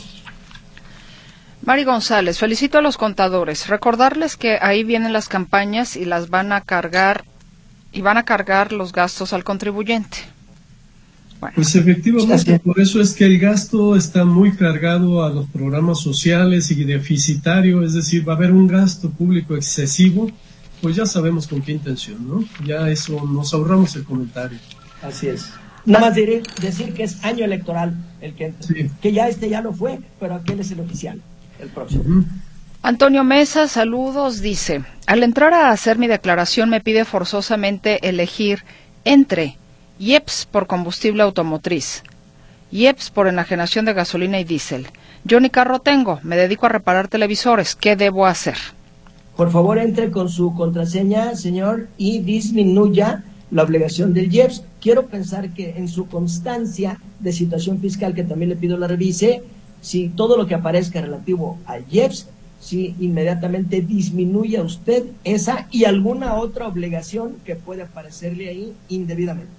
Mari 1.65 1.83
González, 1.83 2.37
felicito 2.37 2.77
a 2.77 2.81
los 2.81 2.95
contadores. 2.95 3.67
Recordarles 3.67 4.37
que 4.37 4.59
ahí 4.61 4.83
vienen 4.83 5.13
las 5.13 5.27
campañas 5.27 5.95
y 5.95 6.05
las 6.05 6.29
van 6.29 6.51
a 6.51 6.61
cargar 6.61 7.25
y 7.91 8.01
van 8.01 8.17
a 8.17 8.23
cargar 8.23 8.71
los 8.71 8.91
gastos 8.91 9.33
al 9.33 9.43
contribuyente. 9.43 10.17
Pues 11.55 11.75
efectivamente, 11.75 12.59
por 12.59 12.79
eso 12.79 13.01
es 13.01 13.13
que 13.13 13.25
el 13.25 13.39
gasto 13.39 13.95
está 13.95 14.25
muy 14.25 14.55
cargado 14.55 15.23
a 15.23 15.29
los 15.29 15.47
programas 15.47 15.99
sociales 16.01 16.71
y 16.71 16.83
deficitario, 16.83 17.83
es 17.83 17.93
decir, 17.93 18.27
va 18.27 18.33
a 18.33 18.35
haber 18.35 18.51
un 18.51 18.67
gasto 18.67 19.09
público 19.09 19.55
excesivo, 19.55 20.31
pues 20.81 20.95
ya 20.95 21.05
sabemos 21.05 21.47
con 21.47 21.61
qué 21.61 21.73
intención, 21.73 22.27
¿no? 22.27 22.43
Ya 22.65 22.89
eso 22.89 23.25
nos 23.25 23.53
ahorramos 23.53 23.95
el 23.95 24.03
comentario. 24.03 24.59
Así 25.01 25.27
es. 25.27 25.49
Nada 25.85 26.07
más 26.07 26.15
decir 26.15 26.93
que 26.93 27.03
es 27.03 27.23
año 27.23 27.45
electoral 27.45 27.95
el 28.21 28.33
que 28.33 28.53
Que 29.01 29.11
ya 29.11 29.27
este 29.27 29.49
ya 29.49 29.61
lo 29.61 29.71
fue, 29.73 29.99
pero 30.19 30.35
aquel 30.35 30.59
es 30.59 30.71
el 30.71 30.79
oficial, 30.79 31.21
el 31.59 31.69
próximo. 31.69 32.25
Antonio 32.81 33.23
Mesa, 33.23 33.67
saludos, 33.67 34.41
dice, 34.41 34.83
al 35.07 35.23
entrar 35.23 35.53
a 35.53 35.71
hacer 35.71 35.97
mi 35.97 36.07
declaración 36.07 36.69
me 36.69 36.81
pide 36.81 37.03
forzosamente 37.03 38.07
elegir 38.07 38.59
entre 39.05 39.57
IEPS 39.97 40.47
por 40.51 40.67
combustible 40.67 41.23
automotriz, 41.23 42.03
IEPS 42.71 43.09
por 43.09 43.27
enajenación 43.27 43.85
de 43.85 43.93
gasolina 43.93 44.39
y 44.39 44.43
diésel. 44.43 44.87
Yo 45.23 45.39
ni 45.39 45.49
carro 45.49 45.79
tengo, 45.79 46.19
me 46.21 46.35
dedico 46.35 46.67
a 46.67 46.69
reparar 46.69 47.07
televisores, 47.07 47.75
¿qué 47.75 47.95
debo 47.95 48.27
hacer? 48.27 48.57
Por 49.35 49.51
favor, 49.51 49.79
entre 49.79 50.11
con 50.11 50.29
su 50.29 50.53
contraseña, 50.53 51.35
señor, 51.35 51.87
y 51.97 52.19
disminuya 52.19 53.23
la 53.51 53.63
obligación 53.63 54.13
del 54.13 54.33
IEPS. 54.33 54.63
Quiero 54.79 55.07
pensar 55.07 55.49
que 55.49 55.71
en 55.77 55.87
su 55.87 56.07
constancia 56.07 56.99
de 57.19 57.33
situación 57.33 57.79
fiscal, 57.79 58.13
que 58.13 58.23
también 58.23 58.49
le 58.49 58.55
pido 58.55 58.77
la 58.77 58.87
revise, 58.87 59.41
si 59.85 60.09
todo 60.09 60.35
lo 60.35 60.47
que 60.47 60.55
aparezca 60.55 60.99
relativo 60.99 61.59
al 61.67 61.85
IEPS, 61.91 62.27
si 62.59 62.95
inmediatamente 62.99 63.81
disminuya 63.81 64.63
usted 64.63 65.03
esa 65.23 65.67
y 65.69 65.85
alguna 65.85 66.33
otra 66.33 66.67
obligación 66.67 67.35
que 67.45 67.55
puede 67.55 67.83
aparecerle 67.83 68.49
ahí 68.49 68.73
indebidamente. 68.89 69.53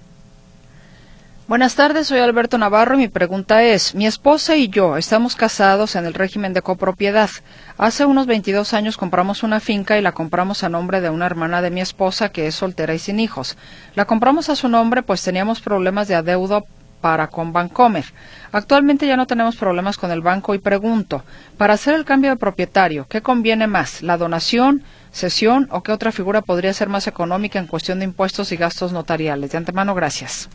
Buenas 1.47 1.75
tardes, 1.75 2.07
soy 2.07 2.19
Alberto 2.19 2.57
Navarro 2.57 2.95
y 2.95 2.97
mi 2.97 3.07
pregunta 3.07 3.63
es, 3.63 3.95
mi 3.95 4.05
esposa 4.05 4.57
y 4.57 4.67
yo 4.67 4.97
estamos 4.97 5.37
casados 5.37 5.95
en 5.95 6.05
el 6.05 6.13
régimen 6.13 6.51
de 6.51 6.61
copropiedad. 6.61 7.29
Hace 7.77 8.05
unos 8.05 8.27
22 8.27 8.73
años 8.73 8.97
compramos 8.97 9.43
una 9.43 9.61
finca 9.61 9.97
y 9.97 10.01
la 10.01 10.11
compramos 10.11 10.65
a 10.65 10.69
nombre 10.69 10.99
de 10.99 11.09
una 11.09 11.25
hermana 11.25 11.61
de 11.61 11.71
mi 11.71 11.79
esposa 11.79 12.33
que 12.33 12.47
es 12.47 12.55
soltera 12.55 12.93
y 12.93 12.99
sin 12.99 13.21
hijos. 13.21 13.55
La 13.95 14.03
compramos 14.03 14.49
a 14.49 14.57
su 14.57 14.67
nombre 14.67 15.03
pues 15.03 15.23
teníamos 15.23 15.61
problemas 15.61 16.09
de 16.09 16.15
adeudo 16.15 16.65
para 17.07 17.27
con 17.27 17.53
Bancomer. 17.53 18.03
Actualmente 18.51 19.07
ya 19.07 19.15
no 19.15 19.27
tenemos 19.27 19.55
problemas 19.55 19.95
con 19.95 20.11
el 20.11 20.19
banco 20.19 20.53
y 20.53 20.59
pregunto, 20.59 21.23
para 21.57 21.75
hacer 21.75 21.95
el 21.95 22.03
cambio 22.03 22.31
de 22.31 22.35
propietario, 22.35 23.07
¿qué 23.07 23.21
conviene 23.21 23.65
más, 23.65 24.03
la 24.03 24.17
donación, 24.17 24.83
cesión 25.13 25.69
o 25.71 25.83
qué 25.83 25.93
otra 25.93 26.11
figura 26.11 26.41
podría 26.41 26.73
ser 26.73 26.89
más 26.89 27.07
económica 27.07 27.59
en 27.59 27.67
cuestión 27.67 27.99
de 27.99 28.05
impuestos 28.05 28.51
y 28.51 28.57
gastos 28.57 28.91
notariales? 28.91 29.51
De 29.51 29.57
antemano, 29.57 29.95
gracias. 29.95 30.49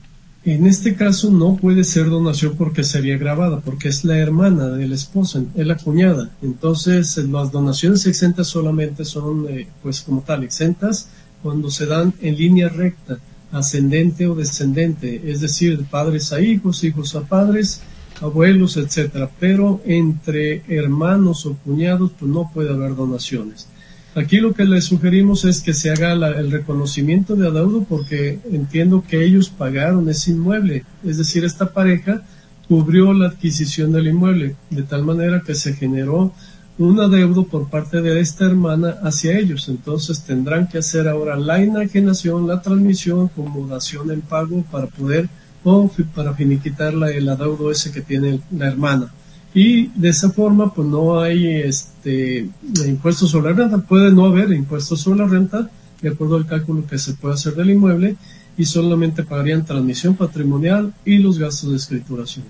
En 0.44 0.66
este 0.66 0.94
caso 0.94 1.30
no 1.30 1.56
puede 1.56 1.84
ser 1.84 2.10
donación 2.10 2.54
porque 2.58 2.84
sería 2.84 3.16
grabada, 3.16 3.60
porque 3.60 3.88
es 3.88 4.04
la 4.04 4.18
hermana 4.18 4.66
del 4.66 4.92
esposo, 4.92 5.42
es 5.54 5.66
la 5.66 5.78
cuñada. 5.78 6.28
Entonces, 6.42 7.16
las 7.16 7.50
donaciones 7.50 8.04
exentas 8.04 8.48
solamente 8.48 9.06
son, 9.06 9.46
eh, 9.48 9.68
pues 9.82 10.02
como 10.02 10.20
tal, 10.20 10.44
exentas 10.44 11.08
cuando 11.42 11.70
se 11.70 11.86
dan 11.86 12.12
en 12.20 12.36
línea 12.36 12.68
recta, 12.68 13.18
ascendente 13.52 14.26
o 14.26 14.34
descendente, 14.34 15.22
es 15.30 15.40
decir, 15.40 15.78
de 15.78 15.84
padres 15.84 16.32
a 16.32 16.40
hijos, 16.40 16.82
hijos 16.82 17.14
a 17.14 17.20
padres, 17.20 17.82
abuelos, 18.20 18.76
etcétera. 18.76 19.30
Pero 19.38 19.80
entre 19.84 20.62
hermanos 20.68 21.46
o 21.46 21.54
cuñados, 21.54 22.10
pues 22.18 22.30
no 22.30 22.50
puede 22.52 22.70
haber 22.70 22.96
donaciones. 22.96 23.68
Aquí 24.14 24.38
lo 24.38 24.52
que 24.52 24.64
le 24.64 24.80
sugerimos 24.82 25.44
es 25.44 25.60
que 25.62 25.72
se 25.72 25.90
haga 25.90 26.12
el 26.12 26.50
reconocimiento 26.50 27.34
de 27.34 27.48
adeudo 27.48 27.84
porque 27.88 28.40
entiendo 28.50 29.04
que 29.08 29.24
ellos 29.24 29.48
pagaron 29.48 30.08
ese 30.10 30.32
inmueble, 30.32 30.84
es 31.02 31.16
decir, 31.16 31.44
esta 31.44 31.72
pareja 31.72 32.22
cubrió 32.68 33.14
la 33.14 33.28
adquisición 33.28 33.90
del 33.92 34.08
inmueble, 34.08 34.56
de 34.68 34.82
tal 34.82 35.02
manera 35.02 35.42
que 35.46 35.54
se 35.54 35.72
generó 35.72 36.34
un 36.82 37.00
adeudo 37.00 37.44
por 37.44 37.68
parte 37.68 38.00
de 38.00 38.20
esta 38.20 38.44
hermana 38.44 38.96
hacia 39.02 39.38
ellos. 39.38 39.68
Entonces 39.68 40.22
tendrán 40.24 40.68
que 40.68 40.78
hacer 40.78 41.08
ahora 41.08 41.36
la 41.36 41.62
enajenación, 41.62 42.46
la 42.46 42.60
transmisión, 42.62 43.26
acomodación 43.26 44.10
en 44.10 44.20
pago 44.20 44.62
para 44.70 44.86
poder 44.86 45.28
o 45.64 45.90
para 46.14 46.34
finiquitar 46.34 46.94
el 46.94 47.28
adeudo 47.28 47.70
ese 47.70 47.92
que 47.92 48.00
tiene 48.00 48.40
la 48.50 48.66
hermana 48.66 49.12
y 49.54 49.88
de 49.88 50.08
esa 50.08 50.30
forma 50.30 50.72
pues 50.72 50.88
no 50.88 51.20
hay 51.20 51.46
este 51.46 52.48
impuestos 52.86 53.30
sobre 53.30 53.50
la 53.50 53.58
renta, 53.58 53.78
puede 53.78 54.10
no 54.10 54.24
haber 54.26 54.52
impuestos 54.52 55.00
sobre 55.00 55.20
la 55.20 55.26
renta 55.26 55.70
de 56.00 56.08
acuerdo 56.08 56.36
al 56.36 56.46
cálculo 56.46 56.86
que 56.86 56.98
se 56.98 57.14
puede 57.14 57.34
hacer 57.34 57.54
del 57.54 57.70
inmueble 57.70 58.16
y 58.56 58.64
solamente 58.64 59.22
pagarían 59.22 59.64
transmisión 59.64 60.14
patrimonial 60.14 60.92
y 61.04 61.18
los 61.18 61.38
gastos 61.38 61.70
de 61.70 61.76
escrituración. 61.76 62.44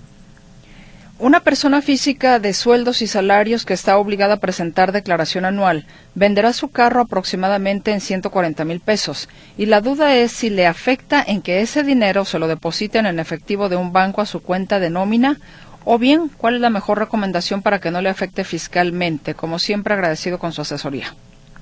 Una 1.23 1.39
persona 1.39 1.81
física 1.81 2.37
de 2.37 2.51
sueldos 2.51 3.01
y 3.01 3.07
salarios 3.07 3.65
que 3.65 3.73
está 3.73 3.97
obligada 3.97 4.33
a 4.33 4.39
presentar 4.41 4.91
declaración 4.91 5.45
anual 5.45 5.85
venderá 6.15 6.51
su 6.51 6.67
carro 6.67 6.99
aproximadamente 6.99 7.93
en 7.93 8.01
140 8.01 8.65
mil 8.65 8.81
pesos 8.81 9.29
y 9.57 9.67
la 9.67 9.79
duda 9.79 10.13
es 10.17 10.33
si 10.33 10.49
le 10.49 10.67
afecta 10.67 11.23
en 11.25 11.41
que 11.41 11.61
ese 11.61 11.83
dinero 11.83 12.25
se 12.25 12.39
lo 12.39 12.49
depositen 12.49 13.05
en 13.05 13.19
efectivo 13.19 13.69
de 13.69 13.77
un 13.77 13.93
banco 13.93 14.19
a 14.19 14.25
su 14.25 14.41
cuenta 14.41 14.81
de 14.81 14.89
nómina 14.89 15.39
o 15.85 15.97
bien, 15.97 16.29
¿cuál 16.35 16.55
es 16.55 16.59
la 16.59 16.69
mejor 16.69 16.99
recomendación 16.99 17.61
para 17.61 17.79
que 17.79 17.89
no 17.89 18.01
le 18.01 18.09
afecte 18.09 18.43
fiscalmente? 18.43 19.33
Como 19.33 19.59
siempre, 19.59 19.93
agradecido 19.93 20.39
con 20.39 20.51
su 20.51 20.59
asesoría. 20.59 21.15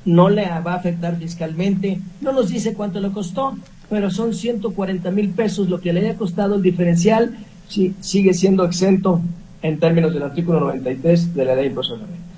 No 0.06 0.32
le 0.32 0.47
va 0.47 0.74
a 0.74 0.78
afectar 0.78 1.17
fiscalmente. 1.17 2.00
No 2.19 2.32
nos 2.32 2.50
dice 2.50 2.74
cuánto 2.74 3.00
le 3.00 3.12
costó, 3.12 3.56
pero 3.91 4.10
son 4.10 4.34
140 4.34 5.12
mil 5.12 5.30
pesos 5.30 5.69
lo 5.69 5.80
que 5.80 5.93
le 5.93 6.00
haya 6.00 6.17
costado 6.17 6.56
el 6.56 6.63
diferencial. 6.63 7.38
Sí, 7.67 7.93
sigue 8.00 8.34
siendo 8.34 8.65
exento 8.65 9.21
en 9.62 9.80
términos 9.80 10.13
del 10.13 10.24
artículo 10.24 10.60
93 10.60 11.34
de 11.34 11.45
la 11.45 11.56
ley 11.56 11.69
de 11.69 11.76
de 11.76 11.82
renta. 11.82 12.32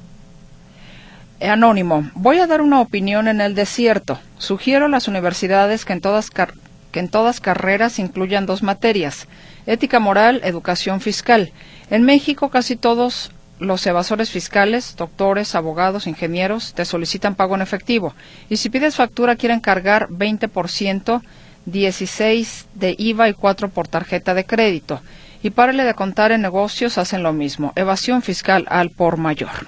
Anónimo, 1.42 2.10
voy 2.16 2.40
a 2.40 2.48
dar 2.48 2.62
una 2.62 2.80
opinión 2.80 3.28
en 3.28 3.42
el 3.42 3.54
desierto. 3.54 4.20
Sugiero 4.38 4.86
a 4.86 4.90
las 4.90 5.08
universidades 5.08 5.84
que 5.84 5.94
en 5.94 6.02
todas, 6.02 6.30
que 6.30 7.00
en 7.00 7.10
todas 7.10 7.42
carreras 7.42 8.00
incluyan 8.00 8.46
dos 8.46 8.64
materias, 8.64 9.28
ética 9.66 10.00
moral, 10.00 10.42
educación 10.44 11.02
fiscal. 11.02 11.52
En 11.90 12.04
México 12.04 12.50
casi 12.50 12.76
todos 12.76 13.32
los 13.60 13.86
evasores 13.86 14.30
fiscales, 14.30 14.96
doctores, 14.96 15.56
abogados, 15.56 16.08
ingenieros, 16.08 16.74
te 16.74 16.86
solicitan 16.86 17.36
pago 17.36 17.56
en 17.56 17.62
efectivo. 17.62 18.14
Y 18.50 18.58
si 18.58 18.70
pides 18.70 18.96
factura 18.96 19.36
quieren 19.36 19.60
cargar 19.60 20.10
20%, 20.10 21.22
16 21.66 22.68
de 22.74 22.96
IVA 22.98 23.30
y 23.30 23.34
4 23.34 23.70
por 23.70 23.88
tarjeta 23.88 24.34
de 24.34 24.46
crédito. 24.46 25.02
Y 25.44 25.50
párale 25.50 25.84
de 25.84 25.94
contar 25.94 26.32
en 26.32 26.42
negocios 26.42 26.98
hacen 26.98 27.22
lo 27.22 27.34
mismo. 27.34 27.74
Evasión 27.76 28.22
fiscal 28.22 28.66
al 28.70 28.90
por 28.90 29.18
mayor. 29.18 29.68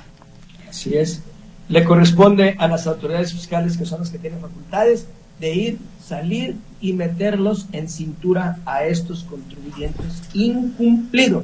Así 0.70 0.96
es. 0.96 1.22
Le 1.68 1.84
corresponde 1.84 2.56
a 2.58 2.68
las 2.68 2.88
autoridades 2.88 3.34
fiscales, 3.34 3.76
que 3.78 3.86
son 3.86 4.00
las 4.00 4.10
que 4.10 4.18
tienen 4.18 4.40
facultades, 4.40 5.08
de 5.40 5.54
ir, 5.54 5.78
salir 6.02 6.56
y 6.80 6.94
meterlos 6.94 7.68
en 7.74 7.90
cintura 7.90 8.58
a 8.66 8.86
estos 8.86 9.24
contribuyentes 9.24 10.22
incumplidos. 10.34 11.44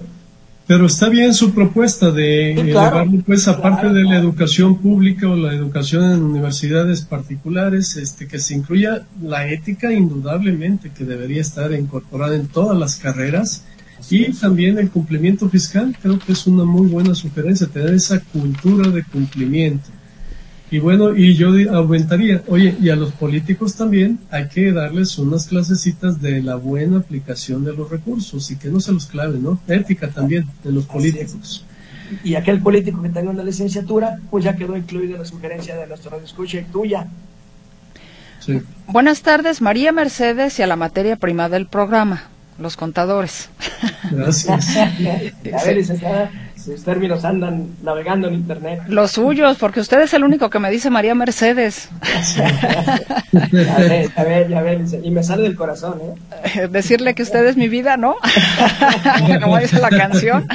Pero 0.67 0.85
está 0.85 1.09
bien 1.09 1.33
su 1.33 1.53
propuesta 1.53 2.11
de 2.11 2.55
sí, 2.55 3.23
pues, 3.25 3.47
aparte 3.49 3.89
de 3.89 4.03
la 4.03 4.17
educación 4.17 4.77
pública 4.77 5.27
o 5.27 5.35
la 5.35 5.53
educación 5.53 6.13
en 6.13 6.21
universidades 6.21 7.01
particulares, 7.01 7.97
este, 7.97 8.25
que 8.25 8.39
se 8.39 8.53
incluya 8.53 9.05
la 9.21 9.47
ética, 9.49 9.91
indudablemente, 9.91 10.91
que 10.91 11.03
debería 11.03 11.41
estar 11.41 11.73
incorporada 11.73 12.35
en 12.35 12.47
todas 12.47 12.77
las 12.77 12.95
carreras. 12.95 13.65
Y 14.09 14.31
también 14.33 14.77
el 14.79 14.89
cumplimiento 14.89 15.49
fiscal, 15.49 15.95
creo 16.01 16.19
que 16.19 16.31
es 16.31 16.47
una 16.47 16.63
muy 16.63 16.87
buena 16.87 17.15
sugerencia, 17.15 17.67
tener 17.67 17.93
esa 17.93 18.19
cultura 18.19 18.89
de 18.89 19.03
cumplimiento. 19.03 19.89
Y 20.71 20.79
bueno, 20.79 21.13
y 21.13 21.35
yo 21.35 21.49
aumentaría, 21.73 22.43
oye, 22.47 22.77
y 22.81 22.89
a 22.89 22.95
los 22.95 23.11
políticos 23.11 23.75
también 23.75 24.19
hay 24.31 24.47
que 24.47 24.71
darles 24.71 25.17
unas 25.17 25.47
clasecitas 25.47 26.21
de 26.21 26.41
la 26.41 26.55
buena 26.55 26.99
aplicación 26.99 27.65
de 27.65 27.73
los 27.73 27.89
recursos 27.89 28.49
y 28.51 28.55
que 28.55 28.69
no 28.69 28.79
se 28.79 28.93
los 28.93 29.05
clave, 29.05 29.37
¿no? 29.37 29.59
Ética 29.67 30.09
también 30.09 30.45
de 30.63 30.71
los 30.71 30.85
políticos. 30.85 31.65
Y 32.23 32.35
aquel 32.35 32.61
político 32.61 33.01
que 33.01 33.09
tenga 33.09 33.31
una 33.31 33.43
licenciatura, 33.43 34.17
pues 34.29 34.45
ya 34.45 34.55
quedó 34.55 34.77
incluido 34.77 35.15
en 35.15 35.19
la 35.19 35.25
sugerencia 35.25 35.75
de 35.75 35.87
nuestro 35.87 36.11
radio 36.11 36.25
escucha 36.25 36.59
y 36.59 36.63
tuya. 36.63 37.07
Sí. 38.39 38.61
Buenas 38.87 39.23
tardes, 39.23 39.61
María 39.61 39.91
Mercedes 39.91 40.57
y 40.57 40.63
a 40.63 40.67
la 40.67 40.77
materia 40.77 41.17
prima 41.17 41.49
del 41.49 41.67
programa, 41.67 42.29
los 42.57 42.77
contadores. 42.77 43.49
Gracias. 44.11 44.77
a 44.77 45.63
ver, 45.65 45.83
sus 46.63 46.83
términos 46.83 47.25
andan 47.25 47.69
navegando 47.81 48.27
en 48.27 48.35
Internet. 48.35 48.81
Los 48.87 49.11
suyos, 49.11 49.57
porque 49.57 49.79
usted 49.79 49.99
es 50.01 50.13
el 50.13 50.23
único 50.23 50.49
que 50.51 50.59
me 50.59 50.69
dice 50.69 50.91
María 50.91 51.15
Mercedes. 51.15 51.89
a 52.03 53.79
ver, 53.79 54.11
a 54.15 54.23
ver, 54.23 54.55
a 54.55 54.61
ver, 54.61 54.81
y 55.03 55.09
me 55.09 55.23
sale 55.23 55.43
del 55.43 55.55
corazón, 55.55 55.99
¿eh? 56.01 56.67
Decirle 56.67 57.15
que 57.15 57.23
usted 57.23 57.45
es 57.47 57.57
mi 57.57 57.67
vida, 57.67 57.97
¿no? 57.97 58.15
Como 59.41 59.57
dice 59.57 59.79
la 59.79 59.89
canción. 59.89 60.47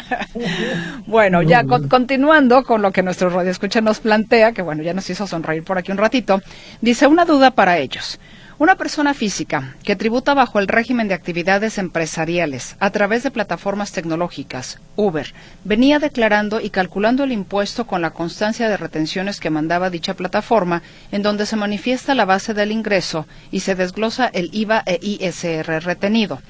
bueno, 1.07 1.43
ya 1.43 1.65
continuando 1.65 2.63
con 2.63 2.83
lo 2.83 2.93
que 2.93 3.03
nuestro 3.03 3.31
radio 3.31 3.51
escucha 3.51 3.81
nos 3.81 3.99
plantea, 3.99 4.53
que 4.53 4.63
bueno, 4.63 4.85
ya 4.85 4.95
nos 4.95 5.11
hizo 5.11 5.27
sonreír 5.27 5.65
por 5.65 5.77
aquí 5.77 5.91
un 5.91 5.99
ratito, 5.99 6.41
dice 6.81 7.09
una 7.09 7.25
duda 7.25 7.51
para 7.51 7.79
ellos. 7.79 8.21
Una 8.59 8.77
persona 8.77 9.13
física 9.13 9.75
que 9.85 9.97
tributa 9.97 10.33
bajo 10.33 10.59
el 10.59 10.67
régimen 10.67 11.09
de 11.09 11.15
actividades 11.15 11.77
empresariales 11.77 12.75
a 12.81 12.89
través 12.89 13.23
de 13.23 13.31
plataformas 13.31 13.93
tecnológicas, 13.93 14.81
Uber, 14.97 15.35
venía 15.65 15.99
declarando 15.99 16.63
y 16.63 16.71
calculando 16.71 17.25
el 17.25 17.33
impuesto 17.33 17.87
con 17.87 18.01
la 18.01 18.13
constancia 18.13 18.71
de 18.71 18.79
retenciones 18.79 19.41
que 19.41 19.51
mandaba 19.51 19.91
dicha 19.91 20.15
plataforma, 20.15 20.83
en 21.13 21.23
donde 21.23 21.45
se 21.45 21.57
manifiesta 21.57 22.15
la 22.15 22.25
base 22.25 22.55
del 22.55 22.73
ingreso 22.73 23.27
y 23.51 23.61
se 23.61 23.75
desglosa 23.75 24.31
el 24.33 24.49
IVA 24.55 24.83
e 24.87 25.01
ISR 25.03 25.85
retenido. 25.85 26.41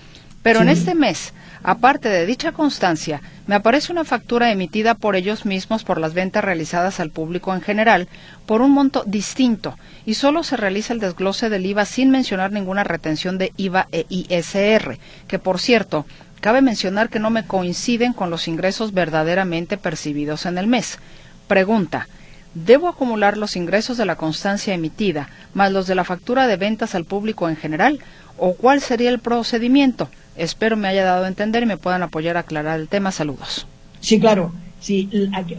Pero 0.47 0.63
en 0.63 0.69
este 0.69 0.95
mes, 0.95 1.35
aparte 1.65 2.09
de 2.09 2.25
dicha 2.25 2.53
constancia, 2.53 3.21
me 3.49 3.57
aparece 3.57 3.91
una 3.91 4.05
factura 4.05 4.53
emitida 4.53 4.95
por 4.95 5.17
ellos 5.17 5.45
mismos 5.45 5.83
por 5.83 5.99
las 5.99 6.15
ventas 6.15 6.45
realizadas 6.45 7.01
al 7.01 7.11
público 7.11 7.53
en 7.53 7.63
general 7.63 8.07
por 8.47 8.63
un 8.63 8.71
monto 8.71 9.03
distinto 9.05 9.77
y 10.05 10.15
solo 10.15 10.45
se 10.45 10.57
realiza 10.57 10.93
el 10.93 11.01
desglose 11.01 11.51
del 11.51 11.67
IVA 11.67 11.85
sin 11.85 12.11
mencionar 12.11 12.53
ninguna 12.53 12.85
retención 12.85 13.39
de 13.39 13.53
IVA 13.57 13.89
e 13.91 14.07
ISR, 14.09 15.01
que 15.27 15.41
por 15.41 15.59
cierto, 15.59 16.07
cabe 16.41 16.63
mencionar 16.63 17.09
que 17.09 17.19
no 17.19 17.31
me 17.31 17.45
coinciden 17.45 18.13
con 18.13 18.31
los 18.31 18.47
ingresos 18.47 18.95
verdaderamente 18.95 19.77
percibidos 19.77 20.47
en 20.47 20.59
el 20.59 20.69
mes. 20.69 21.01
Pregunta, 21.49 22.07
¿Debo 22.55 22.89
acumular 22.89 23.37
los 23.37 23.57
ingresos 23.57 23.99
de 23.99 24.07
la 24.07 24.15
constancia 24.15 24.73
emitida 24.73 25.29
más 25.55 25.73
los 25.73 25.89
de 25.89 25.97
la 25.97 26.05
factura 26.05 26.47
de 26.47 26.57
ventas 26.57 26.95
al 26.95 27.05
público 27.05 27.49
en 27.49 27.57
general? 27.57 27.99
¿O 28.39 28.55
cuál 28.55 28.81
sería 28.81 29.11
el 29.11 29.19
procedimiento? 29.19 30.09
Espero 30.37 30.77
me 30.77 30.89
haya 30.89 31.05
dado 31.05 31.25
a 31.25 31.29
entender 31.29 31.63
y 31.63 31.67
me 31.67 31.77
puedan 31.77 32.03
apoyar 32.03 32.37
a 32.37 32.41
aclarar 32.41 32.79
el 32.79 32.89
tema. 32.89 33.11
Saludos. 33.11 33.67
Sí, 34.01 34.21
claro. 34.21 34.53
Sí, 34.81 35.09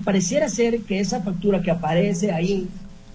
pareciera 0.04 0.48
ser 0.48 0.82
que 0.82 1.00
esa 1.00 1.22
factura 1.22 1.62
que 1.62 1.72
aparece 1.72 2.32
ahí 2.32 2.68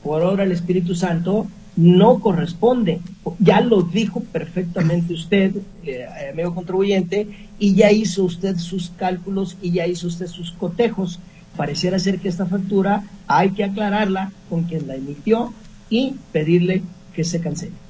por 0.02 0.22
obra 0.22 0.42
del 0.42 0.52
Espíritu 0.52 0.94
Santo 0.94 1.46
no 1.76 2.18
corresponde. 2.18 3.00
Ya 3.38 3.60
lo 3.60 3.82
dijo 3.82 4.20
perfectamente 4.20 5.14
usted, 5.14 5.54
eh, 5.84 6.06
amigo 6.32 6.54
contribuyente, 6.54 7.28
y 7.58 7.74
ya 7.74 7.92
hizo 7.92 8.24
usted 8.24 8.58
sus 8.58 8.90
cálculos 8.90 9.56
y 9.62 9.70
ya 9.70 9.86
hizo 9.86 10.08
usted 10.08 10.26
sus 10.26 10.50
cotejos. 10.52 11.20
Pareciera 11.56 11.98
ser 11.98 12.18
que 12.18 12.28
esta 12.28 12.46
factura 12.46 13.04
hay 13.26 13.50
que 13.50 13.64
aclararla 13.64 14.32
con 14.50 14.64
quien 14.64 14.88
la 14.88 14.96
emitió 14.96 15.54
y 15.88 16.14
pedirle 16.32 16.82
que 17.14 17.24
se 17.24 17.40
cancele 17.40 17.81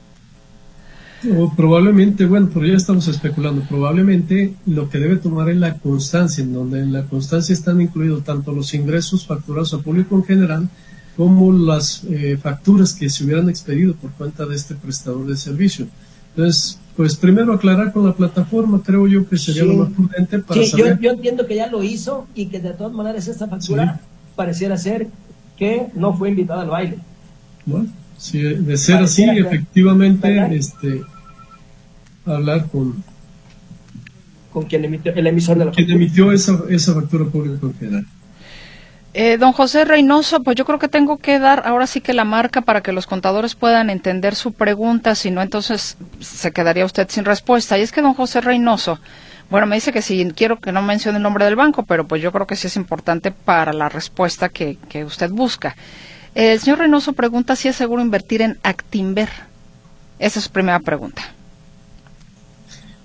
probablemente, 1.57 2.27
bueno, 2.27 2.51
pero 2.53 2.67
ya 2.67 2.77
estamos 2.77 3.09
especulando, 3.09 3.63
probablemente 3.69 4.55
lo 4.67 4.89
que 4.89 4.99
debe 4.99 5.17
tomar 5.17 5.51
es 5.51 5.57
la 5.57 5.75
constancia, 5.75 6.43
en 6.43 6.53
donde 6.53 6.81
en 6.81 6.93
la 6.93 7.05
constancia 7.05 7.53
están 7.53 7.81
incluidos 7.81 8.25
tanto 8.25 8.53
los 8.53 8.75
ingresos 8.75 9.27
facturados 9.27 9.73
al 9.75 9.81
público 9.81 10.17
en 10.17 10.25
general, 10.25 10.69
como 11.17 11.53
las 11.53 12.05
eh, 12.05 12.39
facturas 12.41 12.95
que 12.95 13.11
se 13.11 13.25
hubieran 13.25 13.49
expedido 13.49 13.95
por 13.95 14.11
cuenta 14.13 14.47
de 14.47 14.57
este 14.57 14.75
prestador 14.75 15.27
de 15.27 15.37
servicio. 15.37 15.87
Entonces, 16.35 16.79
pues 16.97 17.17
primero 17.17 17.53
aclarar 17.53 17.93
con 17.93 18.07
la 18.07 18.15
plataforma, 18.15 18.83
creo 18.85 19.07
yo 19.07 19.29
que 19.29 19.37
sería 19.37 19.65
lo 19.65 19.75
más 19.75 19.93
prudente 19.93 20.39
para 20.39 20.65
saber. 20.65 20.99
Yo, 21.01 21.11
entiendo 21.11 21.47
que 21.47 21.57
ya 21.57 21.67
lo 21.69 21.83
hizo 21.83 22.27
y 22.35 22.47
que 22.47 22.61
de 22.61 22.73
todas 22.73 22.93
maneras 22.93 23.29
esta 23.29 23.49
factura 23.49 24.01
pareciera 24.35 24.77
ser 24.77 25.09
que 25.57 25.87
no 25.95 26.17
fue 26.17 26.31
invitada 26.31 26.63
al 26.63 26.71
baile. 26.71 26.99
Bueno, 27.65 27.91
si 28.23 28.41
de 28.41 28.77
ser 28.77 28.99
así, 28.99 29.25
efectivamente, 29.25 30.57
este, 30.57 31.03
hablar 32.25 32.69
con 32.71 33.03
con 34.53 34.67
quien 34.67 34.85
emitió 34.85 35.13
el 35.13 35.27
emisor 35.27 35.59
de 35.59 35.65
la 35.65 35.73
quien 35.73 35.91
emitió 35.91 36.31
esa, 36.31 36.61
esa 36.71 36.95
factura 36.95 37.25
pública. 37.25 37.67
Eh, 39.13 39.39
don 39.39 39.53
José 39.53 39.85
Reynoso, 39.85 40.43
pues 40.45 40.57
yo 40.57 40.65
creo 40.65 40.79
que 40.79 40.87
tengo 40.87 41.19
que 41.19 41.41
dar 41.41 41.65
ahora 41.67 41.89
sí 41.89 42.01
que 42.01 42.13
la 42.13 42.25
marca 42.25 42.61
para 42.61 42.81
que 42.81 42.93
los 42.93 43.09
contadores 43.09 43.57
puedan 43.57 43.91
entender 43.91 44.37
su 44.37 44.53
pregunta, 44.53 45.17
si 45.17 45.33
no 45.33 45.43
entonces 45.43 45.97
se 46.21 46.53
quedaría 46.53 46.85
usted 46.85 47.09
sin 47.11 47.25
respuesta. 47.25 47.77
Y 47.77 47.83
es 47.83 47.91
que 47.91 48.03
don 48.03 48.15
José 48.15 48.41
Reynoso, 48.41 49.01
bueno, 49.51 49.67
me 49.67 49.75
dice 49.75 49.93
que 49.93 50.01
si 50.01 50.31
quiero 50.37 50.61
que 50.61 50.71
no 50.71 50.81
mencione 50.81 51.17
el 51.17 51.23
nombre 51.25 51.45
del 51.45 51.57
banco, 51.57 51.83
pero 51.83 52.07
pues 52.07 52.23
yo 52.23 52.31
creo 52.31 52.47
que 52.47 52.55
sí 52.55 52.69
es 52.69 52.77
importante 52.77 53.33
para 53.33 53.73
la 53.73 53.89
respuesta 53.89 54.49
que, 54.49 54.79
que 54.89 55.05
usted 55.05 55.31
busca. 55.31 55.75
El 56.35 56.59
señor 56.61 56.79
Reynoso 56.79 57.12
pregunta 57.12 57.57
si 57.57 57.68
es 57.68 57.77
seguro 57.77 58.03
invertir 58.03 58.42
en 58.42 58.59
Actimber. 58.62 59.29
Esa 60.18 60.38
es 60.38 60.45
su 60.47 60.51
primera 60.51 60.81
pregunta. 60.81 61.23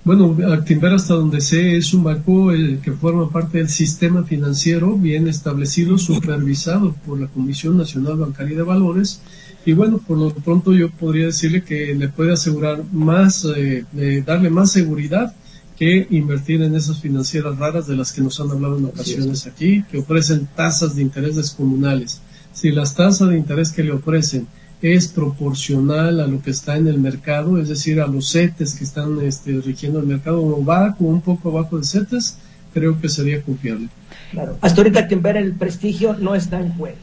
Bueno, 0.05 0.37
Actinver 0.53 0.93
hasta 0.93 1.15
donde 1.15 1.41
sé 1.41 1.75
es 1.75 1.93
un 1.93 2.05
banco 2.05 2.53
eh, 2.53 2.79
que 2.81 2.93
forma 2.93 3.29
parte 3.29 3.57
del 3.57 3.67
sistema 3.67 4.23
financiero 4.23 4.93
bien 4.95 5.27
establecido, 5.27 5.97
supervisado 5.97 6.95
por 7.05 7.19
la 7.19 7.27
Comisión 7.27 7.75
Nacional 7.77 8.15
Bancaria 8.15 8.55
de 8.55 8.63
Valores. 8.63 9.19
Y 9.65 9.73
bueno, 9.73 9.97
por 9.97 10.17
lo 10.17 10.29
pronto 10.29 10.73
yo 10.73 10.89
podría 10.89 11.25
decirle 11.25 11.63
que 11.63 11.93
le 11.93 12.07
puede 12.07 12.31
asegurar 12.31 12.85
más, 12.93 13.45
eh, 13.53 13.83
darle 14.25 14.49
más 14.49 14.71
seguridad 14.71 15.35
que 15.77 16.07
invertir 16.09 16.61
en 16.61 16.75
esas 16.75 17.01
financieras 17.01 17.57
raras 17.57 17.85
de 17.85 17.97
las 17.97 18.13
que 18.13 18.21
nos 18.21 18.39
han 18.39 18.49
hablado 18.49 18.77
en 18.77 18.85
ocasiones 18.85 19.45
aquí, 19.45 19.83
que 19.91 19.97
ofrecen 19.97 20.47
tasas 20.55 20.95
de 20.95 21.01
interés 21.01 21.35
descomunales. 21.35 22.21
Si 22.57 22.71
las 22.71 22.95
tasas 22.95 23.29
de 23.29 23.37
interés 23.37 23.71
que 23.71 23.83
le 23.83 23.91
ofrecen 23.91 24.47
es 24.81 25.09
proporcional 25.09 26.19
a 26.19 26.25
lo 26.25 26.41
que 26.41 26.49
está 26.49 26.75
en 26.75 26.87
el 26.87 26.97
mercado, 26.97 27.61
es 27.61 27.69
decir, 27.69 28.01
a 28.01 28.07
los 28.07 28.31
CETES 28.31 28.73
que 28.73 28.83
están 28.83 29.21
este, 29.21 29.61
rigiendo 29.61 29.99
el 29.99 30.07
mercado, 30.07 30.43
o 30.43 30.63
bajo, 30.63 31.03
un 31.03 31.21
poco 31.21 31.49
abajo 31.49 31.77
de 31.77 31.85
CETES, 31.85 32.39
creo 32.73 32.99
que 32.99 33.09
sería 33.09 33.43
confiable. 33.43 33.89
Claro, 34.31 34.57
hasta 34.59 34.81
ahorita 34.81 35.05
quien 35.05 35.21
ver 35.21 35.37
el 35.37 35.53
prestigio 35.53 36.15
no 36.15 36.33
está 36.33 36.59
en 36.59 36.73
juego. 36.73 36.97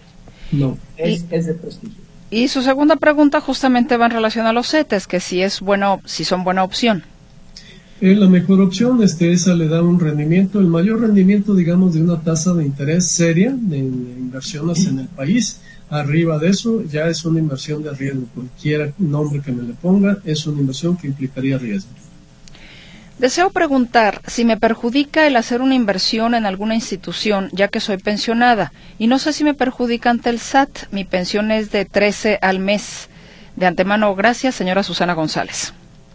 No. 0.51 0.77
Es, 0.97 1.25
es 1.31 1.47
de 1.47 1.55
prestigio. 1.55 2.03
Y 2.33 2.49
su 2.49 2.61
segunda 2.63 2.97
pregunta 2.97 3.41
justamente 3.41 3.97
va 3.97 4.07
en 4.07 4.13
relación 4.13 4.47
a 4.47 4.53
los 4.53 4.69
CETES, 4.69 5.07
que 5.07 5.21
si 5.21 5.41
es 5.41 5.61
bueno, 5.61 6.01
si 6.05 6.25
son 6.25 6.43
buena 6.43 6.65
opción. 6.65 7.05
Es 8.05 8.19
la 8.19 8.29
mejor 8.29 8.61
opción, 8.61 9.03
este, 9.03 9.33
esa 9.33 9.55
le 9.55 9.67
da 9.67 9.83
un 9.83 9.99
rendimiento, 9.99 10.61
el 10.61 10.67
mayor 10.67 11.01
rendimiento, 11.01 11.55
digamos, 11.55 11.95
de 11.95 12.03
una 12.03 12.21
tasa 12.21 12.53
de 12.53 12.67
interés 12.67 13.07
seria 13.07 13.57
de 13.59 13.79
inversiones 13.79 14.87
en 14.87 14.99
el 14.99 15.09
país 15.09 15.61
Arriba 15.91 16.39
de 16.39 16.49
eso 16.49 16.83
ya 16.83 17.07
es 17.07 17.25
una 17.25 17.39
inversión 17.39 17.83
de 17.83 17.93
riesgo. 17.93 18.27
Cualquier 18.35 18.95
nombre 18.99 19.41
que 19.41 19.53
me 19.53 19.63
le 19.63 19.75
ponga 19.75 20.19
es 20.25 20.47
una 20.47 20.61
inversión 20.61 20.97
que 20.97 21.07
implicaría 21.07 21.59
riesgo. 21.59 21.91
Deseo 23.19 23.51
preguntar 23.51 24.21
si 24.27 24.45
me 24.45 24.57
perjudica 24.57 25.27
el 25.27 25.37
hacer 25.37 25.61
una 25.61 25.77
inversión 25.77 26.35
en 26.35 26.47
alguna 26.47 26.75
institución, 26.75 27.49
ya 27.53 27.69
que 27.69 27.79
soy 27.79 27.99
pensionada, 27.99 28.73
y 28.99 29.07
no 29.07 29.21
sé 29.21 29.33
si 29.33 29.45
me 29.45 29.55
perjudica 29.55 30.11
ante 30.11 30.31
el 30.31 30.41
SAT. 30.41 30.91
Mi 30.91 31.05
pensión 31.05 31.53
es 31.53 31.71
de 31.71 31.85
13 31.85 32.41
al 32.43 32.59
mes. 32.59 33.09
De 33.55 33.67
antemano, 33.67 34.13
gracias, 34.17 34.57
señora 34.57 34.83
Susana 34.83 35.13
González. 35.13 35.75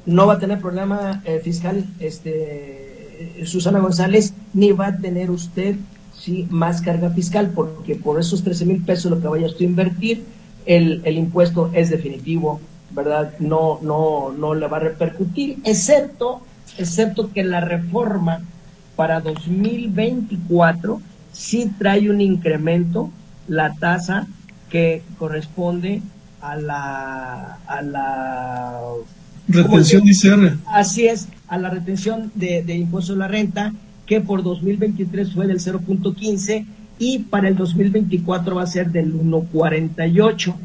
No 0.10 0.26
va 0.26 0.34
a 0.34 0.40
tener 0.40 0.60
problema 0.60 1.22
eh, 1.24 1.40
fiscal, 1.44 1.86
este, 2.00 3.46
Susana 3.46 3.78
González, 3.78 4.34
ni 4.56 4.72
va 4.72 4.88
a 4.88 4.98
tener 4.98 5.30
usted 5.30 5.76
¿sí? 6.18 6.48
más 6.50 6.82
carga 6.82 7.12
fiscal, 7.12 7.52
porque 7.54 7.94
por 7.94 8.20
esos 8.20 8.44
13 8.44 8.66
mil 8.66 8.84
pesos 8.84 9.12
lo 9.12 9.22
que 9.22 9.28
vayas 9.28 9.54
tú 9.54 9.64
a 9.64 9.68
invertir, 9.68 10.26
el, 10.66 11.02
el, 11.06 11.16
impuesto 11.20 11.70
es 11.74 11.92
definitivo, 11.92 12.60
¿verdad? 12.90 13.34
No, 13.38 13.78
no, 13.84 14.32
no 14.36 14.56
le 14.56 14.66
va 14.66 14.78
a 14.78 14.80
repercutir, 14.80 15.60
excepto, 15.64 16.42
excepto 16.80 17.32
que 17.32 17.44
la 17.44 17.62
reforma 17.62 18.42
para 18.96 19.22
2024 19.22 21.02
sí 21.34 21.72
trae 21.78 22.10
un 22.10 22.20
incremento 22.20 23.12
la 23.48 23.76
tasa 23.76 24.28
que 24.72 25.04
corresponde 25.20 26.02
a 26.42 26.56
la 26.56 27.60
a 27.68 27.82
la 27.84 28.82
retención 29.50 30.04
de 30.04 30.12
ICR. 30.12 30.58
Así 30.68 31.08
es, 31.08 31.28
a 31.48 31.58
la 31.58 31.70
retención 31.70 32.32
de, 32.36 32.64
de 32.64 32.76
impuesto 32.76 33.14
a 33.14 33.18
la 33.18 33.28
renta 33.28 33.74
que 34.06 34.22
por 34.22 34.44
2023 34.44 35.34
fue 35.34 35.48
del 35.48 35.60
0.15 35.60 36.66
y 36.98 37.20
para 37.20 37.48
el 37.48 37.56
2024 37.56 38.56
va 38.56 38.64
a 38.64 38.68
ser 38.68 38.92
del 38.92 39.14
1.48. 39.14 40.56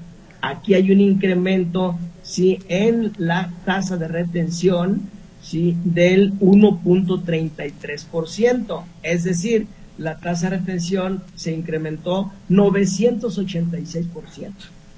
Aquí 0.40 0.74
hay 0.74 0.90
un 0.90 1.00
incremento 1.00 1.96
sí 2.22 2.58
en 2.68 3.12
la 3.18 3.52
tasa 3.64 3.96
de 3.96 4.08
retención 4.08 5.02
sí 5.44 5.76
del 5.84 6.32
1.33%, 6.40 8.82
es 9.02 9.24
decir, 9.24 9.66
la 9.98 10.18
tasa 10.18 10.48
de 10.50 10.58
retención 10.58 11.22
se 11.36 11.52
incrementó 11.52 12.32
986%. 12.48 14.52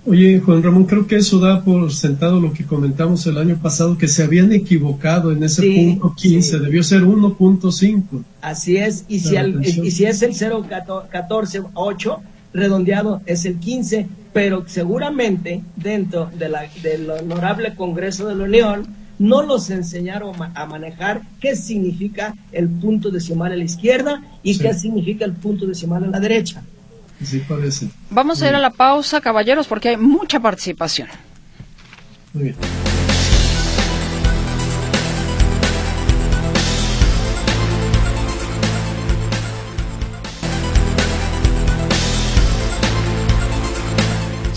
Oye, 0.08 0.38
Juan 0.38 0.62
Ramón, 0.62 0.84
creo 0.84 1.08
que 1.08 1.16
eso 1.16 1.40
da 1.40 1.64
por 1.64 1.92
sentado 1.92 2.40
lo 2.40 2.52
que 2.52 2.64
comentamos 2.64 3.26
el 3.26 3.38
año 3.38 3.58
pasado, 3.60 3.98
que 3.98 4.06
se 4.06 4.22
habían 4.22 4.52
equivocado 4.52 5.32
en 5.32 5.42
ese 5.42 5.68
punto 5.68 6.14
15, 6.16 6.60
debió 6.60 6.84
ser 6.84 7.02
1.5. 7.02 8.22
Así 8.40 8.76
es, 8.76 9.04
y 9.08 9.18
si, 9.18 9.34
y 9.36 9.90
si 9.90 10.04
es 10.04 10.22
el 10.22 10.30
0.14.8, 10.30 12.18
redondeado 12.52 13.20
es 13.26 13.44
el 13.46 13.58
15, 13.58 14.06
pero 14.32 14.62
seguramente 14.68 15.62
dentro 15.74 16.30
de 16.38 16.50
la, 16.50 16.66
del 16.84 17.10
honorable 17.10 17.74
Congreso 17.74 18.28
de 18.28 18.36
la 18.36 18.44
Unión 18.44 18.86
no 19.18 19.42
los 19.42 19.70
enseñaron 19.70 20.34
a 20.54 20.66
manejar 20.66 21.22
qué 21.40 21.56
significa 21.56 22.32
el 22.52 22.68
punto 22.68 23.10
decimal 23.10 23.50
a 23.50 23.56
la 23.56 23.64
izquierda 23.64 24.22
y 24.44 24.56
qué 24.56 24.72
significa 24.72 25.24
el 25.24 25.32
punto 25.32 25.66
decimal 25.66 26.04
a 26.04 26.08
la 26.08 26.20
derecha. 26.20 26.62
Sí, 27.22 27.42
parece. 27.48 27.88
Vamos 28.10 28.42
a 28.42 28.48
ir 28.48 28.54
a 28.54 28.60
la 28.60 28.70
pausa, 28.70 29.20
caballeros, 29.20 29.66
porque 29.66 29.90
hay 29.90 29.96
mucha 29.96 30.40
participación. 30.40 31.08
Muy 32.32 32.44
bien. 32.44 32.56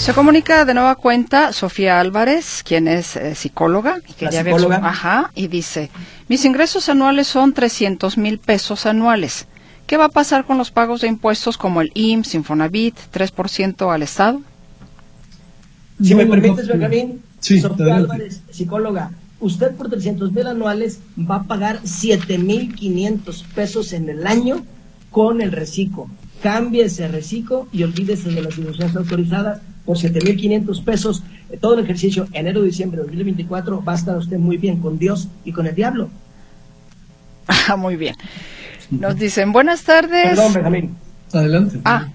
Se 0.10 0.16
comunica 0.16 0.66
de 0.66 0.74
nueva 0.74 0.95
cuenta 0.95 1.53
Sofía 1.53 1.99
Álvarez, 1.99 2.64
quien 2.64 2.88
es 2.88 3.16
eh, 3.16 3.36
psicóloga, 3.36 3.97
y 4.07 4.14
que 4.14 4.28
ya 4.32 4.43
psicóloga? 4.43 4.78
ajá, 4.78 5.30
y 5.36 5.47
dice, 5.49 5.91
mis 6.28 6.45
ingresos 6.45 6.89
anuales 6.89 7.28
son 7.28 7.53
300 7.53 8.18
mil 8.18 8.39
pesos 8.39 8.88
anuales. 8.88 9.45
¿Qué 9.90 9.98
va 9.98 10.06
a 10.06 10.10
pasar 10.10 10.46
con 10.46 10.60
los 10.60 10.70
pagos 10.70 11.02
de 11.02 11.08
impuestos 11.08 11.58
como 11.58 11.82
el 11.82 11.90
IMSS, 11.96 12.36
Infonavit, 12.36 12.96
3% 13.12 13.92
al 13.92 14.04
Estado? 14.04 14.40
Si 16.00 16.14
me 16.14 16.28
permites, 16.28 16.68
Benjamín, 16.68 17.24
sí, 17.40 17.60
Sofía 17.60 17.96
Álvarez, 17.96 18.44
psicóloga, 18.52 19.10
usted 19.40 19.72
por 19.76 19.90
300 19.90 20.32
mil 20.32 20.46
anuales 20.46 21.00
va 21.20 21.38
a 21.38 21.44
pagar 21.46 21.80
7 21.84 22.38
mil 22.38 22.76
500 22.76 23.44
pesos 23.56 23.92
en 23.94 24.10
el 24.10 24.28
año 24.28 24.64
con 25.10 25.42
el 25.42 25.52
reciclo. 25.52 26.06
Cambie 26.44 26.84
ese 26.84 27.08
reciclo 27.08 27.68
y 27.72 27.82
olvídese 27.82 28.30
de 28.30 28.44
las 28.44 28.60
instituciones 28.60 28.96
autorizadas 28.96 29.60
por 29.86 29.98
7 29.98 30.20
mil 30.24 30.38
500 30.38 30.82
pesos. 30.82 31.24
Eh, 31.50 31.58
todo 31.60 31.74
el 31.74 31.84
ejercicio 31.84 32.28
enero-diciembre 32.34 33.02
de 33.02 33.08
2024 33.08 33.84
va 33.84 33.94
a 33.94 33.96
estar 33.96 34.16
usted 34.16 34.38
muy 34.38 34.58
bien 34.58 34.82
con 34.82 35.00
Dios 35.00 35.30
y 35.44 35.52
con 35.52 35.66
el 35.66 35.74
diablo. 35.74 36.10
Ah, 37.68 37.76
muy 37.76 37.96
bien. 37.96 38.16
Nos 38.90 39.16
dicen, 39.18 39.52
buenas 39.52 39.84
tardes. 39.84 40.24
Perdón, 40.30 40.54
Benjamín. 40.54 40.96
Adelante. 41.34 41.80
Ah, 41.86 42.08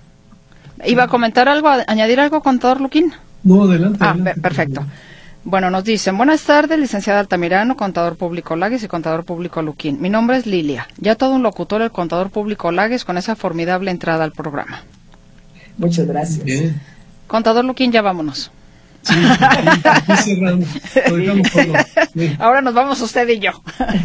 ¿iba 0.84 1.04
a 1.04 1.08
comentar 1.08 1.48
algo, 1.48 1.68
a- 1.68 1.84
añadir 1.86 2.18
algo, 2.20 2.42
contador 2.42 2.80
Luquín? 2.80 3.12
No, 3.44 3.62
adelante. 3.64 3.98
Ah, 4.00 4.10
adelante, 4.10 4.40
perfecto. 4.40 4.84
Bueno, 5.44 5.70
nos 5.70 5.84
dicen, 5.84 6.16
buenas 6.16 6.42
tardes, 6.42 6.78
licenciada 6.78 7.20
Altamirano, 7.20 7.76
contador 7.76 8.16
público 8.16 8.56
Lagues 8.56 8.82
y 8.82 8.88
contador 8.88 9.24
público 9.24 9.60
Luquín. 9.60 10.00
Mi 10.00 10.08
nombre 10.08 10.38
es 10.38 10.46
Lilia, 10.46 10.88
ya 10.96 11.16
todo 11.16 11.34
un 11.34 11.42
locutor 11.42 11.82
el 11.82 11.90
contador 11.90 12.30
público 12.30 12.72
Lagues 12.72 13.04
con 13.04 13.18
esa 13.18 13.36
formidable 13.36 13.90
entrada 13.90 14.24
al 14.24 14.32
programa. 14.32 14.82
Muchas 15.76 16.06
gracias. 16.06 16.42
Bien. 16.44 16.80
Contador 17.26 17.64
Luquín, 17.66 17.92
ya 17.92 18.00
vámonos. 18.00 18.50
Sí, 19.04 20.36
sí, 22.14 22.36
Ahora 22.38 22.60
nos 22.62 22.74
vamos 22.74 23.00
usted 23.00 23.28
y 23.28 23.38
yo. 23.38 23.50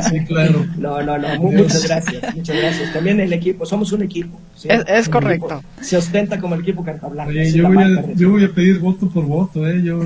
sí, 0.10 0.26
claro. 0.26 0.66
No, 0.78 1.02
no, 1.02 1.18
no, 1.18 1.28
mu- 1.39 1.52
muchas 1.52 1.86
gracias, 1.88 2.36
muchas 2.36 2.56
gracias. 2.58 2.93
También 2.93 3.20
el 3.20 3.32
equipo, 3.34 3.66
somos 3.66 3.91
un 3.91 4.04
equipo. 4.04 4.39
¿sí? 4.56 4.68
Es- 4.88 5.08
correcto. 5.10 5.45
equipo. 5.56 5.64
Se 5.82 5.97
ostenta 5.97 6.39
como 6.39 6.56
el 6.56 6.62
equipo 6.62 6.84
Cartablanca. 6.84 7.32
Yo 7.34 7.70
yo 8.16 8.30
voy 8.32 8.43
a 8.45 8.50
pedir 8.52 8.80
voto 8.80 9.10
por 9.10 9.26
voto, 9.26 9.68
¿eh? 9.68 9.82
Yo 9.84 10.00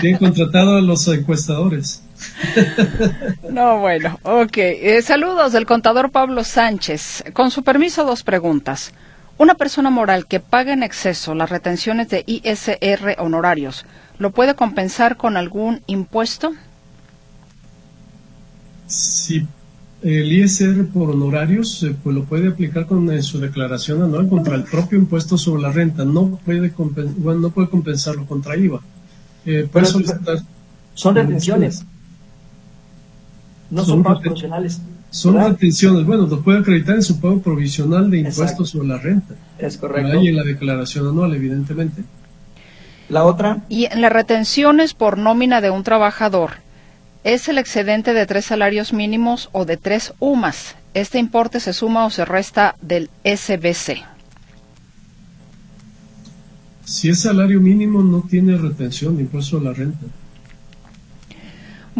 tienen 0.00 0.18
contratado 0.18 0.76
a 0.76 0.80
los 0.80 1.06
encuestadores. 1.08 2.02
No, 3.50 3.78
bueno, 3.78 4.18
ok. 4.22 4.56
Eh, 4.56 5.02
saludos 5.02 5.52
del 5.52 5.66
contador 5.66 6.10
Pablo 6.10 6.44
Sánchez. 6.44 7.24
Con 7.32 7.50
su 7.50 7.62
permiso, 7.62 8.04
dos 8.04 8.22
preguntas. 8.22 8.92
Una 9.40 9.54
persona 9.54 9.88
moral 9.88 10.26
que 10.26 10.38
paga 10.38 10.74
en 10.74 10.82
exceso 10.82 11.34
las 11.34 11.48
retenciones 11.48 12.10
de 12.10 12.24
ISR 12.26 13.16
honorarios, 13.20 13.86
¿lo 14.18 14.32
puede 14.32 14.54
compensar 14.54 15.16
con 15.16 15.38
algún 15.38 15.80
impuesto? 15.86 16.52
Si 18.86 19.46
el 20.02 20.30
ISR 20.30 20.84
por 20.92 21.08
honorarios, 21.12 21.82
eh, 21.84 21.96
pues 22.04 22.14
lo 22.14 22.24
puede 22.24 22.48
aplicar 22.48 22.84
con 22.84 23.10
eh, 23.10 23.22
su 23.22 23.40
declaración 23.40 24.02
anual 24.02 24.28
contra 24.28 24.56
el 24.56 24.64
propio 24.64 24.98
impuesto 24.98 25.38
sobre 25.38 25.62
la 25.62 25.72
renta. 25.72 26.04
No 26.04 26.38
puede, 26.44 26.74
compen- 26.74 27.14
bueno, 27.16 27.40
no 27.40 27.48
puede 27.48 27.70
compensarlo 27.70 28.26
contra 28.26 28.58
IVA. 28.58 28.82
Eh, 29.46 29.66
puede 29.72 29.86
solicitar, 29.86 30.36
Son 30.92 31.14
retenciones. 31.14 31.82
No 33.70 33.86
son 33.86 33.88
Son 33.94 34.02
pagos 34.02 34.20
profesionales. 34.20 34.82
Son 35.10 35.34
¿verdad? 35.34 35.50
retenciones. 35.50 36.06
Bueno, 36.06 36.26
lo 36.26 36.40
puede 36.40 36.58
acreditar 36.60 36.94
en 36.96 37.02
su 37.02 37.20
pago 37.20 37.40
provisional 37.40 38.10
de 38.10 38.18
impuestos 38.18 38.42
Exacto. 38.44 38.64
sobre 38.66 38.88
la 38.88 38.98
renta. 38.98 39.34
Es 39.58 39.74
Ahí 39.74 39.80
correcto. 39.80 40.18
en 40.20 40.36
la 40.36 40.44
declaración 40.44 41.08
anual, 41.08 41.34
evidentemente. 41.34 42.02
La 43.08 43.24
otra, 43.24 43.58
Y 43.68 43.86
en 43.86 44.00
las 44.02 44.12
retenciones 44.12 44.94
por 44.94 45.18
nómina 45.18 45.60
de 45.60 45.70
un 45.70 45.82
trabajador, 45.82 46.52
¿es 47.24 47.48
el 47.48 47.58
excedente 47.58 48.14
de 48.14 48.24
tres 48.26 48.44
salarios 48.46 48.92
mínimos 48.92 49.48
o 49.52 49.64
de 49.64 49.76
tres 49.76 50.14
UMAS? 50.20 50.76
¿Este 50.94 51.18
importe 51.18 51.58
se 51.60 51.72
suma 51.72 52.06
o 52.06 52.10
se 52.10 52.24
resta 52.24 52.76
del 52.80 53.10
SBC? 53.24 54.04
Si 56.84 57.08
es 57.08 57.20
salario 57.20 57.60
mínimo, 57.60 58.02
no 58.02 58.22
tiene 58.28 58.56
retención 58.56 59.16
de 59.16 59.22
impuesto 59.22 59.58
a 59.58 59.62
la 59.62 59.72
renta. 59.72 60.06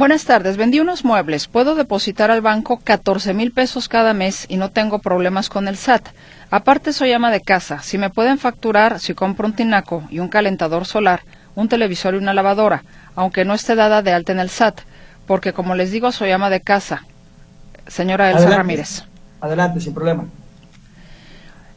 Buenas 0.01 0.25
tardes, 0.25 0.57
vendí 0.57 0.81
unos 0.81 1.05
muebles. 1.05 1.47
Puedo 1.47 1.75
depositar 1.75 2.31
al 2.31 2.41
banco 2.41 2.81
14 2.83 3.35
mil 3.35 3.53
pesos 3.53 3.87
cada 3.87 4.15
mes 4.15 4.47
y 4.49 4.57
no 4.57 4.71
tengo 4.71 5.01
problemas 5.01 5.51
con 5.51 5.69
el 5.69 5.77
SAT. 5.77 6.09
Aparte 6.51 6.95
soy 6.95 7.13
ama 7.13 7.31
de 7.31 7.43
casa. 7.43 7.83
Si 7.83 7.99
me 7.99 8.09
pueden 8.09 8.39
facturar 8.39 8.99
si 8.99 9.13
compro 9.13 9.47
un 9.47 9.53
tinaco 9.53 10.05
y 10.09 10.21
un 10.21 10.29
calentador 10.29 10.87
solar, 10.87 11.21
un 11.55 11.69
televisor 11.69 12.15
y 12.15 12.17
una 12.17 12.33
lavadora, 12.33 12.83
aunque 13.15 13.45
no 13.45 13.53
esté 13.53 13.75
dada 13.75 14.01
de 14.01 14.15
alta 14.15 14.33
en 14.33 14.41
el 14.41 14.49
SAT, 14.49 14.81
porque 15.27 15.53
como 15.53 15.75
les 15.75 15.91
digo 15.91 16.13
soy 16.13 16.31
ama 16.31 16.49
de 16.49 16.63
casa. 16.63 17.05
Señora 17.87 18.29
Elsa 18.29 18.39
Adelante. 18.39 18.57
Ramírez. 18.57 19.05
adelante, 19.43 19.81
sin 19.83 19.93
problema. 19.93 20.25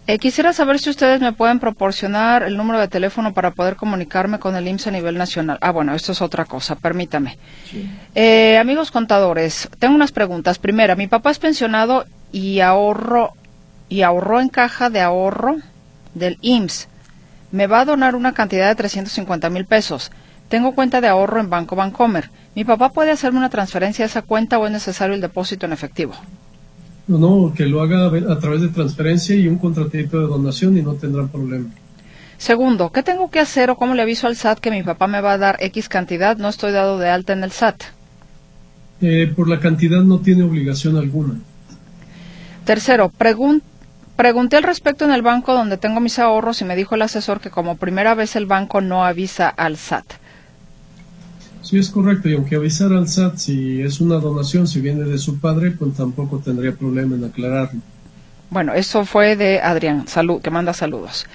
Eh, 0.05 0.19
quisiera 0.19 0.51
saber 0.51 0.79
si 0.79 0.89
ustedes 0.89 1.21
me 1.21 1.31
pueden 1.31 1.59
proporcionar 1.59 2.43
el 2.43 2.57
número 2.57 2.77
de 2.79 2.89
teléfono 2.89 3.33
para 3.33 3.51
poder 3.51 3.77
comunicarme 3.77 4.37
con 4.37 4.55
el 4.57 4.67
IMSS 4.67 4.87
a 4.87 4.91
nivel 4.91 5.17
nacional. 5.17 5.57
Ah, 5.61 5.71
bueno, 5.71 5.95
esto 5.95 6.11
es 6.11 6.21
otra 6.21 6.43
cosa, 6.43 6.75
permítame. 6.75 7.37
Eh, 8.13 8.57
amigos 8.57 8.91
contadores, 8.91 9.69
tengo 9.79 9.95
unas 9.95 10.11
preguntas. 10.11 10.59
Primera, 10.59 10.95
mi 10.95 11.07
papá 11.07 11.31
es 11.31 11.39
pensionado 11.39 12.05
y 12.33 12.59
ahorro 12.59 13.31
y 13.87 14.01
ahorró 14.01 14.41
en 14.41 14.49
caja 14.49 14.89
de 14.89 14.99
ahorro 14.99 15.57
del 16.15 16.37
IMSS. 16.41 16.89
Me 17.51 17.67
va 17.67 17.81
a 17.81 17.85
donar 17.85 18.15
una 18.15 18.33
cantidad 18.33 18.67
de 18.67 18.75
350 18.75 19.49
mil 19.49 19.65
pesos. 19.65 20.11
Tengo 20.49 20.75
cuenta 20.75 20.99
de 20.99 21.07
ahorro 21.07 21.39
en 21.39 21.49
Banco 21.49 21.77
Bancomer. 21.77 22.29
¿Mi 22.55 22.65
papá 22.65 22.89
puede 22.89 23.11
hacerme 23.11 23.39
una 23.39 23.49
transferencia 23.49 24.03
a 24.03 24.07
esa 24.07 24.21
cuenta 24.21 24.57
o 24.57 24.65
es 24.65 24.71
necesario 24.71 25.15
el 25.15 25.21
depósito 25.21 25.65
en 25.65 25.71
efectivo? 25.71 26.13
No, 27.07 27.17
no, 27.17 27.53
que 27.53 27.65
lo 27.65 27.81
haga 27.81 28.05
a 28.07 28.39
través 28.39 28.61
de 28.61 28.69
transferencia 28.69 29.35
y 29.35 29.47
un 29.47 29.57
contratito 29.57 30.19
de 30.21 30.27
donación 30.27 30.77
y 30.77 30.81
no 30.81 30.93
tendrán 30.93 31.27
problema. 31.29 31.69
Segundo, 32.37 32.91
¿qué 32.91 33.03
tengo 33.03 33.29
que 33.29 33.39
hacer 33.39 33.69
o 33.69 33.75
cómo 33.75 33.93
le 33.93 34.01
aviso 34.01 34.27
al 34.27 34.35
SAT 34.35 34.59
que 34.59 34.71
mi 34.71 34.83
papá 34.83 35.07
me 35.07 35.21
va 35.21 35.33
a 35.33 35.37
dar 35.37 35.57
X 35.59 35.89
cantidad? 35.89 36.37
No 36.37 36.49
estoy 36.49 36.71
dado 36.71 36.97
de 36.99 37.09
alta 37.09 37.33
en 37.33 37.43
el 37.43 37.51
SAT. 37.51 37.83
Eh, 39.01 39.31
por 39.35 39.49
la 39.49 39.59
cantidad 39.59 40.01
no 40.01 40.19
tiene 40.19 40.43
obligación 40.43 40.95
alguna. 40.97 41.35
Tercero, 42.65 43.11
pregun- 43.11 43.61
pregunté 44.15 44.55
al 44.57 44.63
respecto 44.63 45.03
en 45.05 45.11
el 45.11 45.21
banco 45.21 45.53
donde 45.53 45.77
tengo 45.77 45.99
mis 45.99 46.19
ahorros 46.19 46.61
y 46.61 46.65
me 46.65 46.75
dijo 46.75 46.95
el 46.95 47.01
asesor 47.01 47.39
que 47.41 47.49
como 47.49 47.75
primera 47.75 48.13
vez 48.15 48.35
el 48.37 48.45
banco 48.45 48.79
no 48.81 49.03
avisa 49.05 49.49
al 49.49 49.75
SAT. 49.77 50.05
Sí, 51.63 51.77
es 51.77 51.89
correcto. 51.89 52.29
Y 52.29 52.35
aunque 52.35 52.55
avisar 52.55 52.91
al 52.91 53.07
SAT 53.07 53.37
si 53.37 53.81
es 53.81 54.01
una 54.01 54.15
donación, 54.15 54.67
si 54.67 54.81
viene 54.81 55.05
de 55.05 55.17
su 55.17 55.39
padre, 55.39 55.71
pues 55.71 55.95
tampoco 55.95 56.39
tendría 56.39 56.73
problema 56.73 57.15
en 57.15 57.23
aclararlo. 57.23 57.79
Bueno, 58.49 58.73
eso 58.73 59.05
fue 59.05 59.35
de 59.35 59.61
Adrián, 59.61 60.07
salud, 60.07 60.41
que 60.41 60.51
manda 60.51 60.73
saludos. 60.73 61.25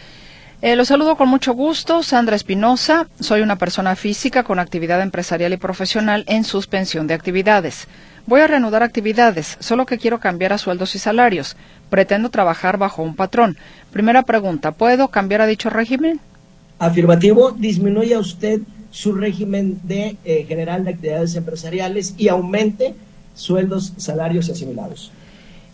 Eh, 0.60 0.76
los 0.76 0.88
saludo 0.88 1.16
con 1.16 1.28
mucho 1.28 1.52
gusto, 1.52 2.02
Sandra 2.02 2.36
Espinosa. 2.36 3.08
Soy 3.20 3.40
una 3.40 3.56
persona 3.56 3.96
física 3.96 4.42
con 4.42 4.58
actividad 4.58 5.00
empresarial 5.00 5.52
y 5.52 5.56
profesional 5.56 6.24
en 6.28 6.44
suspensión 6.44 7.06
de 7.06 7.14
actividades. 7.14 7.88
Voy 8.26 8.40
a 8.40 8.46
reanudar 8.46 8.82
actividades, 8.82 9.56
solo 9.60 9.86
que 9.86 9.98
quiero 9.98 10.20
cambiar 10.20 10.52
a 10.52 10.58
sueldos 10.58 10.94
y 10.94 10.98
salarios. 10.98 11.56
Pretendo 11.90 12.28
trabajar 12.28 12.76
bajo 12.76 13.02
un 13.02 13.16
patrón. 13.16 13.56
Primera 13.92 14.22
pregunta, 14.24 14.72
¿puedo 14.72 15.08
cambiar 15.08 15.40
a 15.40 15.46
dicho 15.46 15.70
régimen? 15.70 16.20
Afirmativo, 16.78 17.52
disminuya 17.52 18.18
usted 18.18 18.60
su 18.90 19.12
régimen 19.12 19.78
de 19.84 20.16
eh, 20.24 20.44
general 20.48 20.84
de 20.84 20.90
actividades 20.90 21.34
empresariales 21.36 22.14
y 22.16 22.28
aumente 22.28 22.94
sueldos, 23.34 23.92
salarios 23.96 24.48
y 24.48 24.52
asimilados. 24.52 25.12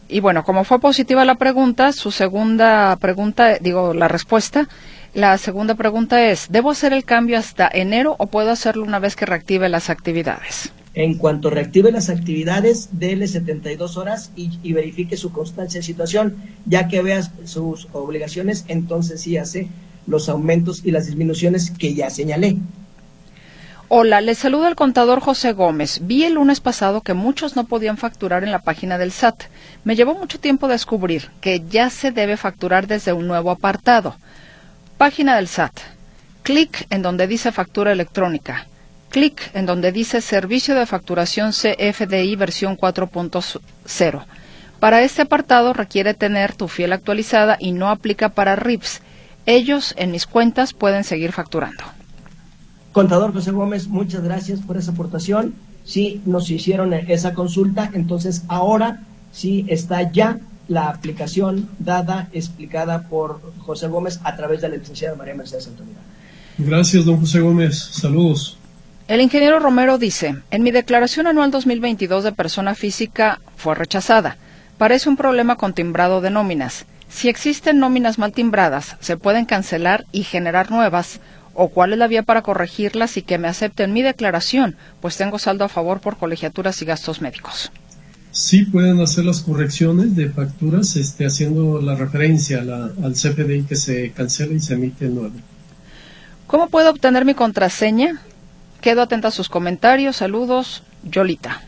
Y 0.09 0.21
bueno, 0.21 0.45
como 0.45 0.65
fue 0.65 0.81
positiva 0.81 1.25
la 1.25 1.37
pregunta, 1.37 1.93
su 1.93 2.11
segunda 2.11 2.97
pregunta, 2.97 3.59
digo, 3.59 3.95
la 3.95 4.09
respuesta, 4.09 4.69
la 5.15 5.39
segunda 5.39 5.75
pregunta 5.75 6.29
es, 6.31 6.49
¿debo 6.51 6.71
hacer 6.71 6.93
el 6.93 7.05
cambio 7.05 7.39
hasta 7.39 7.69
enero 7.73 8.17
o 8.19 8.27
puedo 8.27 8.51
hacerlo 8.51 8.85
una 8.85 8.99
vez 8.99 9.17
que 9.17 9.27
reactive 9.27 9.69
las 9.69 9.89
actividades? 9.89 10.73
En 10.93 11.15
cuanto 11.15 11.51
reactive 11.51 11.91
las 11.91 12.11
actividades, 12.11 12.91
déle 12.93 13.27
72 13.27 13.97
horas 13.97 14.31
y, 14.37 14.51
y 14.63 14.73
verifique 14.73 15.17
su 15.17 15.33
constancia 15.33 15.81
de 15.81 15.87
situación. 15.87 16.37
Ya 16.67 16.87
que 16.87 17.03
veas 17.03 17.33
sus 17.45 17.89
obligaciones, 17.93 18.65
entonces 18.69 19.23
sí 19.23 19.37
hace 19.37 19.69
los 20.07 20.29
aumentos 20.29 20.83
y 20.85 20.91
las 20.91 21.07
disminuciones 21.07 21.71
que 21.71 21.95
ya 21.95 22.11
señalé. 22.11 22.59
Hola, 23.97 24.21
les 24.21 24.39
saluda 24.39 24.67
el 24.67 24.75
contador 24.75 25.21
José 25.21 25.53
Gómez. 25.53 26.01
Vi 26.03 26.25
el 26.25 26.35
lunes 26.35 26.59
pasado 26.59 27.03
que 27.03 27.15
muchos 27.15 27.55
no 27.55 27.63
podían 27.63 27.97
facturar 27.97 28.43
en 28.43 28.51
la 28.51 28.59
página 28.59 28.99
del 28.99 29.13
SAT. 29.13 29.45
Me 29.85 29.95
llevó 29.95 30.15
mucho 30.15 30.41
tiempo 30.41 30.67
descubrir 30.67 31.31
que 31.41 31.63
ya 31.71 31.91
se 31.91 32.11
debe 32.11 32.37
facturar 32.37 32.89
desde 32.89 33.13
un 33.13 33.29
nuevo 33.29 33.53
apartado. 33.53 34.17
Página 34.99 35.37
del 35.37 35.47
SAT. 35.47 35.79
Clic 36.43 36.89
en 36.91 37.03
donde 37.03 37.29
dice 37.29 37.53
factura 37.53 37.93
electrónica. 37.93 38.67
Clic 39.11 39.53
en 39.55 39.65
donde 39.65 39.93
dice 39.93 40.21
Servicio 40.21 40.75
de 40.75 40.87
Facturación 40.87 41.53
CFDI 41.53 42.35
versión 42.35 42.77
4.0. 42.77 44.25
Para 44.81 45.03
este 45.03 45.23
apartado 45.23 45.73
requiere 45.73 46.15
tener 46.15 46.57
tu 46.57 46.67
fiel 46.67 46.93
actualizada 46.93 47.59
y 47.61 47.71
no 47.71 47.91
aplica 47.91 48.31
para 48.31 48.57
RIPS. 48.57 49.03
Ellos 49.47 49.95
en 49.97 50.11
mis 50.11 50.27
cuentas 50.27 50.73
pueden 50.73 51.05
seguir 51.05 51.31
facturando. 51.31 51.94
Contador 52.95 53.33
José 53.33 53.51
Gómez, 53.51 53.89
muchas 53.89 54.23
gracias 54.23 54.61
por 54.61 54.77
esa 54.77 54.93
aportación. 54.93 55.53
Sí, 55.85 56.23
nos 56.27 56.49
hicieron 56.49 56.95
esa 56.95 57.35
consulta, 57.35 57.91
entonces 57.93 58.45
ahora 58.47 59.03
sí 59.33 59.67
está 59.69 60.13
ya 60.13 60.39
la 60.69 60.91
aplicación 60.91 61.69
dada, 61.81 62.29
explicada 62.33 63.09
por 63.09 63.41
José 63.59 63.89
Gómez 63.89 64.21
a 64.23 64.37
través 64.37 64.61
de 64.61 64.69
la 64.69 64.77
licenciada 64.77 65.17
María 65.17 65.35
Mercedes 65.35 65.67
Antonio. 65.67 65.95
Gracias, 66.57 67.05
don 67.05 67.19
José 67.19 67.41
Gómez. 67.41 67.77
Saludos. 67.77 68.59
El 69.09 69.21
ingeniero 69.21 69.59
Romero 69.59 69.99
dice, 69.99 70.37
en 70.53 70.63
mi 70.63 70.71
declaración 70.71 71.27
anual 71.27 71.51
2022 71.51 72.23
de 72.23 72.31
persona 72.31 72.77
física 72.77 73.41
fue 73.57 73.75
rechazada. 73.75 74.37
Parece 74.79 75.09
un 75.09 75.17
problema 75.17 75.57
con 75.57 75.75
timbrado 75.75 76.21
de 76.21 76.31
nóminas. 76.31 76.87
Si 77.09 77.29
existen 77.29 77.81
nóminas 77.81 78.21
mal 78.21 78.33
timbradas, 78.33 78.97
se 79.01 79.17
pueden 79.17 79.47
cancelar 79.47 80.05
y 80.13 80.23
generar 80.23 80.71
nuevas 80.71 81.19
o 81.55 81.69
cuál 81.69 81.93
es 81.93 81.99
la 81.99 82.09
vía 82.09 82.23
para 82.23 82.43
corregirlas 82.43 83.17
y 83.17 83.23
que 83.23 83.39
me 83.39 83.49
acepten 83.49 83.93
mi 83.93 84.03
declaración, 84.03 84.77
pues 85.01 85.17
tengo 85.17 85.39
saldo 85.39 85.65
a 85.65 85.69
favor 85.69 86.01
por 86.01 86.17
colegiaturas 86.17 86.81
y 86.83 86.85
gastos 86.85 87.21
médicos. 87.21 87.71
Sí 88.33 88.65
pueden 88.65 89.01
hacer 89.01 89.25
las 89.25 89.43
correcciones 89.43 90.17
de 90.17 90.29
facturas 90.29 90.97
este, 90.97 91.25
haciendo 91.25 91.81
la 91.81 91.95
referencia 91.95 92.59
al 92.61 93.13
CFDI 93.13 93.63
que 93.63 93.77
se 93.77 94.11
cancela 94.11 94.55
y 94.55 94.61
se 94.61 94.75
emite 94.75 95.09
nuevo. 95.09 95.35
¿Cómo 96.49 96.69
puedo 96.69 96.91
obtener 96.91 97.25
mi 97.25 97.35
contraseña? 97.35 98.21
Quedo 98.81 99.03
atenta 99.03 99.29
a 99.29 99.31
sus 99.31 99.49
comentarios. 99.49 100.17
Saludos, 100.17 100.83
Yolita. 101.05 101.63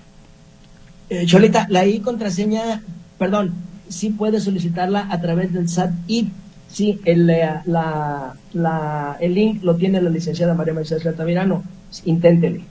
Eh, 1.08 1.24
Yolita, 1.24 1.66
la 1.70 1.86
I 1.86 2.00
contraseña, 2.00 2.82
perdón, 3.16 3.54
sí 3.88 4.10
puede 4.10 4.40
solicitarla 4.40 5.06
a 5.08 5.20
través 5.20 5.52
del 5.52 5.68
SAT 5.68 5.92
y 6.08 6.30
Sí, 6.68 7.00
el, 7.04 7.26
la, 7.26 8.34
la, 8.52 9.16
el 9.20 9.34
link 9.34 9.62
lo 9.62 9.76
tiene 9.76 10.00
la 10.02 10.10
licenciada 10.10 10.54
María 10.54 10.74
Mercedes 10.74 11.06
Altamirano. 11.06 11.62
Inténtele. 12.04 12.62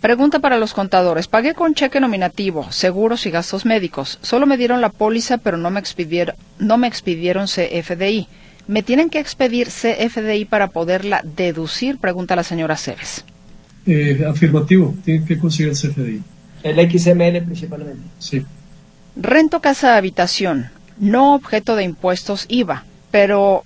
Pregunta 0.00 0.40
para 0.40 0.58
los 0.58 0.74
contadores. 0.74 1.28
Pagué 1.28 1.54
con 1.54 1.74
cheque 1.74 2.00
nominativo, 2.00 2.70
seguros 2.72 3.24
y 3.24 3.30
gastos 3.30 3.64
médicos. 3.64 4.18
Solo 4.20 4.46
me 4.46 4.56
dieron 4.56 4.80
la 4.80 4.88
póliza, 4.88 5.38
pero 5.38 5.56
no 5.56 5.70
me 5.70 5.78
expidieron, 5.78 6.34
no 6.58 6.76
me 6.76 6.88
expidieron 6.88 7.46
CFDI. 7.46 8.26
¿Me 8.66 8.82
tienen 8.82 9.10
que 9.10 9.20
expedir 9.20 9.68
CFDI 9.68 10.44
para 10.44 10.68
poderla 10.68 11.22
deducir? 11.24 11.98
Pregunta 11.98 12.34
la 12.34 12.42
señora 12.42 12.76
Cebes. 12.76 13.24
Eh, 13.86 14.24
afirmativo, 14.28 14.94
tienen 15.04 15.24
que 15.24 15.38
conseguir 15.38 15.70
el 15.70 15.76
CFDI. 15.76 16.22
El 16.64 16.90
XML 16.90 17.44
principalmente. 17.44 18.02
Sí. 18.18 18.44
Rento 19.14 19.60
casa 19.60 19.96
habitación 19.96 20.70
no 20.98 21.34
objeto 21.34 21.76
de 21.76 21.84
impuestos 21.84 22.46
IVA, 22.48 22.84
pero 23.10 23.64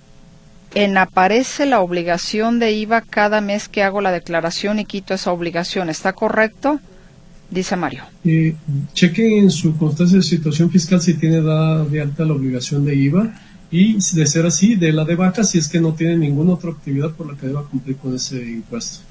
en 0.73 0.97
aparece 0.97 1.65
la 1.65 1.79
obligación 1.79 2.59
de 2.59 2.71
IVA 2.73 3.01
cada 3.01 3.41
mes 3.41 3.67
que 3.67 3.83
hago 3.83 4.01
la 4.01 4.11
declaración 4.11 4.79
y 4.79 4.85
quito 4.85 5.13
esa 5.13 5.31
obligación. 5.31 5.89
¿Está 5.89 6.13
correcto? 6.13 6.79
Dice 7.49 7.75
Mario. 7.75 8.03
Eh, 8.25 8.55
chequen 8.93 9.43
en 9.43 9.51
su 9.51 9.77
constancia 9.77 10.17
de 10.17 10.23
situación 10.23 10.69
fiscal 10.69 11.01
si 11.01 11.13
tiene 11.13 11.41
dada 11.41 11.85
de 11.85 12.01
alta 12.01 12.25
la 12.25 12.33
obligación 12.33 12.83
de 12.83 12.95
IVA 12.95 13.33
y 13.71 13.93
de 13.93 14.27
ser 14.27 14.45
así, 14.45 14.75
de 14.75 14.91
la 14.91 15.05
de 15.05 15.15
vaca 15.15 15.43
si 15.43 15.57
es 15.57 15.67
que 15.67 15.79
no 15.79 15.93
tiene 15.93 16.17
ninguna 16.17 16.53
otra 16.53 16.71
actividad 16.71 17.11
por 17.11 17.31
la 17.31 17.37
que 17.37 17.47
deba 17.47 17.63
cumplir 17.63 17.97
con 17.97 18.15
ese 18.15 18.37
impuesto. 18.45 19.06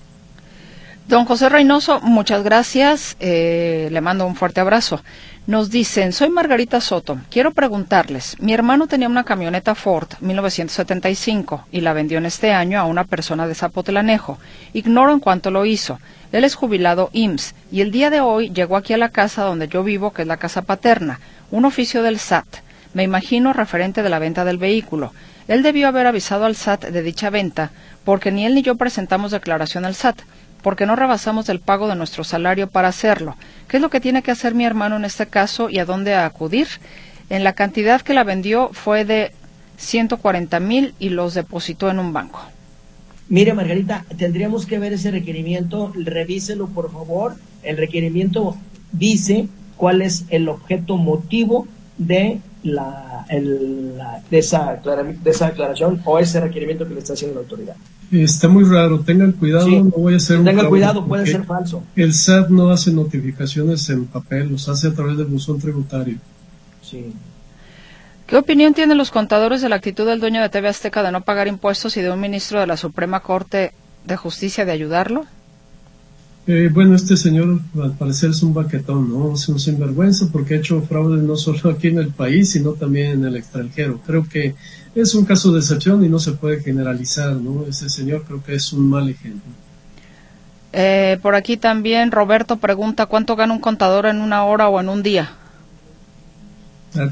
Don 1.09 1.25
José 1.25 1.49
Reynoso, 1.49 2.01
muchas 2.01 2.43
gracias. 2.43 3.17
Eh, 3.21 3.89
le 3.93 4.01
mando 4.01 4.27
un 4.27 4.35
fuerte 4.35 4.61
abrazo. 4.61 5.01
Nos 5.47 5.71
dicen, 5.71 6.13
soy 6.13 6.31
Margarita 6.31 6.81
Soto. 6.81 7.21
Quiero 7.31 7.53
preguntarles, 7.53 8.37
mi 8.41 8.53
hermano 8.53 8.89
tenía 8.89 9.09
una 9.09 9.23
camioneta 9.23 9.77
Ford 9.77 10.09
1975 10.21 11.67
y 11.71 11.83
la 11.83 11.93
vendió 11.93 12.19
en 12.19 12.27
este 12.27 12.53
año 12.53 12.81
a 12.81 12.87
una 12.87 13.05
persona 13.05 13.47
de 13.47 13.55
Zapotlanejo. 13.55 14.39
Ignoro 14.73 15.13
en 15.13 15.21
cuánto 15.21 15.53
lo 15.53 15.65
hizo. 15.65 16.01
Él 16.33 16.43
es 16.43 16.57
jubilado 16.57 17.11
IMSS 17.13 17.55
y 17.71 17.83
el 17.83 17.93
día 17.93 18.11
de 18.11 18.21
hoy 18.21 18.51
llegó 18.51 18.77
aquí 18.77 18.93
a 18.93 18.99
la 18.99 19.11
casa 19.11 19.45
donde 19.45 19.69
yo 19.69 19.85
vivo, 19.85 20.13
que 20.13 20.23
es 20.23 20.29
la 20.29 20.39
casa 20.39 20.63
paterna, 20.63 21.21
un 21.53 21.67
oficio 21.67 22.03
del 22.03 22.19
SAT. 22.19 22.49
Me 22.95 23.05
imagino 23.05 23.53
referente 23.53 24.03
de 24.03 24.11
la 24.11 24.19
venta 24.19 24.45
del 24.45 24.59
vehículo. 24.59 25.13
Él 25.47 25.63
debió 25.63 25.87
haber 25.87 26.09
avisado 26.09 26.47
al 26.47 26.57
SAT 26.57 26.87
de 26.87 27.03
dicha 27.03 27.31
venta 27.31 27.71
porque 28.05 28.33
ni 28.33 28.45
él 28.45 28.57
ni 28.57 28.63
yo 28.63 28.75
presentamos 28.75 29.31
declaración 29.31 29.85
al 29.85 29.95
SAT 29.95 30.23
porque 30.67 30.85
no 30.85 30.97
rebasamos 30.97 31.49
el 31.49 31.61
pago 31.61 31.87
de 31.87 31.95
nuestro 31.95 32.25
salario 32.25 32.67
para 32.67 32.89
hacerlo. 32.89 33.37
¿Qué 33.69 33.77
es 33.77 33.81
lo 33.81 33.89
que 33.89 34.01
tiene 34.01 34.25
que 34.25 34.33
hacer 34.33 34.53
mi 34.53 34.65
hermano 34.65 34.97
en 34.97 35.05
este 35.05 35.29
caso 35.29 35.71
y 35.71 35.79
a 35.79 35.85
dónde 35.85 36.17
acudir? 36.17 36.67
En 37.31 37.45
la 37.45 37.53
cantidad 37.53 38.01
que 38.01 38.15
la 38.15 38.25
vendió 38.25 38.71
fue 38.73 39.05
de 39.05 39.31
140 39.77 40.59
mil 40.59 40.93
y 40.99 41.11
los 41.11 41.35
depositó 41.35 41.89
en 41.89 42.01
un 42.01 42.13
banco. 42.13 42.41
Mire, 43.29 43.55
Margarita, 43.55 44.05
tendríamos 44.19 44.67
que 44.67 44.81
ver 44.81 44.93
ese 44.93 45.13
requerimiento, 45.13 45.93
revíselo 45.95 46.67
por 46.67 46.91
favor. 46.91 47.37
El 47.63 47.77
requerimiento 47.77 48.57
dice 48.91 49.47
cuál 49.77 50.03
es 50.03 50.25
el 50.31 50.49
objeto 50.49 50.97
motivo 50.97 51.69
de, 51.99 52.41
la, 52.63 53.27
de, 53.29 54.39
esa, 54.39 54.81
de 54.83 55.31
esa 55.31 55.49
declaración 55.49 56.01
o 56.05 56.19
ese 56.19 56.41
requerimiento 56.41 56.87
que 56.87 56.95
le 56.95 57.01
está 57.01 57.15
haciendo 57.15 57.37
la 57.37 57.41
autoridad. 57.43 57.77
Está 58.13 58.49
muy 58.49 58.65
raro, 58.65 59.01
tengan 59.01 59.33
cuidado, 59.33 59.69
no 59.69 59.91
voy 59.91 60.15
a 60.15 60.17
hacer 60.19 60.39
un 60.39 60.45
Tengan 60.45 60.69
cuidado, 60.69 61.05
puede 61.05 61.27
ser 61.27 61.45
falso. 61.45 61.83
El 61.97 62.15
SAT 62.15 62.51
no 62.51 62.71
hace 62.71 62.93
notificaciones 62.93 63.89
en 63.91 64.07
papel, 64.07 64.51
los 64.51 64.69
hace 64.69 64.89
a 64.89 64.95
través 64.95 65.17
del 65.17 65.27
buzón 65.27 65.59
tributario. 65.59 66.19
Sí. 66.83 67.13
¿Qué 68.27 68.37
opinión 68.37 68.75
tienen 68.75 68.99
los 68.99 69.11
contadores 69.11 69.61
de 69.61 69.69
la 69.69 69.77
actitud 69.77 70.07
del 70.07 70.21
dueño 70.21 70.41
de 70.41 70.49
TV 70.49 70.69
Azteca 70.69 71.03
de 71.03 71.13
no 71.13 71.23
pagar 71.23 71.49
impuestos 71.49 71.97
y 71.97 72.03
de 72.03 72.11
un 72.11 72.21
ministro 72.21 72.61
de 72.61 72.67
la 72.67 72.77
Suprema 72.77 73.21
Corte 73.21 73.73
de 74.05 74.17
Justicia 74.17 74.65
de 74.65 74.73
ayudarlo? 74.73 75.27
Eh, 76.49 76.71
bueno, 76.73 76.95
este 76.95 77.17
señor 77.17 77.61
al 77.83 77.97
parecer 77.97 78.31
es 78.31 78.43
un 78.43 78.55
baquetón, 78.55 79.13
¿no? 79.13 79.35
Es 79.35 79.49
un 79.49 79.59
sinvergüenza 79.59 80.29
porque 80.31 80.55
ha 80.55 80.59
hecho 80.59 80.81
fraude 80.83 81.21
no 81.21 81.37
solo 81.37 81.71
aquí 81.71 81.89
en 81.89 81.99
el 81.99 82.11
país, 82.11 82.53
sino 82.53 82.73
también 82.73 83.13
en 83.13 83.25
el 83.25 83.37
extranjero. 83.37 84.01
Creo 84.07 84.29
que 84.29 84.55
es 84.95 85.15
un 85.15 85.25
caso 85.25 85.53
de 85.53 85.59
excepción 85.59 86.05
y 86.05 86.09
no 86.09 86.21
se 86.21 86.33
puede 86.33 86.61
generalizar, 86.61 87.35
¿no? 87.35 87.65
Ese 87.67 87.89
señor 87.89 88.25
creo 88.25 88.43
que 88.45 88.55
es 88.55 88.73
un 88.73 88.89
mal 88.89 89.09
ejemplo. 89.09 89.51
Eh, 90.73 91.19
por 91.21 91.35
aquí 91.35 91.57
también 91.57 92.13
Roberto 92.13 92.59
pregunta 92.59 93.07
cuánto 93.07 93.35
gana 93.35 93.53
un 93.53 93.61
contador 93.61 94.07
en 94.07 94.21
una 94.21 94.45
hora 94.45 94.69
o 94.69 94.79
en 94.79 94.89
un 94.89 95.03
día. 95.03 95.33
Ah, 96.95 97.11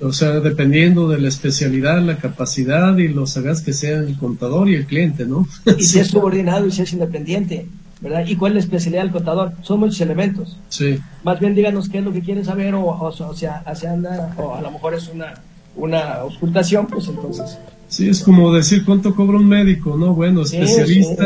o 0.00 0.12
sea, 0.12 0.40
dependiendo 0.40 1.08
de 1.08 1.18
la 1.18 1.28
especialidad, 1.28 2.00
la 2.00 2.18
capacidad 2.18 2.96
y 2.96 3.08
los 3.08 3.32
sagaz 3.32 3.62
que 3.62 3.72
sea 3.72 3.98
el 3.98 4.16
contador 4.16 4.68
y 4.68 4.74
el 4.74 4.86
cliente, 4.86 5.26
¿no? 5.26 5.46
Y 5.76 5.84
si 5.84 5.98
es 5.98 6.08
subordinado 6.08 6.66
y 6.66 6.70
si 6.70 6.82
es 6.82 6.92
independiente. 6.92 7.66
¿Verdad? 8.00 8.24
¿Y 8.26 8.36
cuál 8.36 8.52
es 8.52 8.54
la 8.54 8.60
especialidad 8.60 9.02
del 9.02 9.12
contador? 9.12 9.52
Son 9.62 9.80
muchos 9.80 10.00
elementos. 10.00 10.58
Sí. 10.68 10.98
Más 11.24 11.40
bien 11.40 11.54
díganos 11.54 11.88
qué 11.88 11.98
es 11.98 12.04
lo 12.04 12.12
que 12.12 12.20
quieren 12.20 12.44
saber 12.44 12.74
o, 12.74 12.84
o, 12.86 13.34
sea, 13.34 13.62
hacia 13.64 13.92
anda, 13.92 14.34
o 14.36 14.54
a 14.54 14.60
lo 14.60 14.70
mejor 14.70 14.94
es 14.94 15.08
una, 15.08 15.34
una 15.76 16.14
auscultación, 16.14 16.86
pues 16.86 17.08
entonces. 17.08 17.58
Sí, 17.88 18.08
es 18.08 18.22
como 18.22 18.52
decir 18.52 18.84
cuánto 18.84 19.14
cobra 19.14 19.38
un 19.38 19.48
médico, 19.48 19.96
¿no? 19.96 20.12
Bueno, 20.12 20.42
especialista 20.42 21.24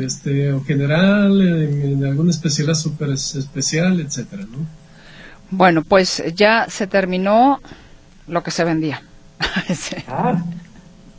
Este, 0.00 0.52
o 0.52 0.64
general, 0.64 1.40
en, 1.42 2.04
alguna 2.04 2.30
especialidad 2.30 2.74
súper 2.74 3.10
especial, 3.10 4.00
etcétera, 4.00 4.44
¿no? 4.44 4.66
Bueno, 5.50 5.84
pues 5.84 6.22
ya 6.34 6.66
se 6.68 6.86
terminó 6.86 7.60
lo 8.26 8.42
que 8.42 8.50
se 8.50 8.64
vendía. 8.64 9.02
ah, 10.08 10.42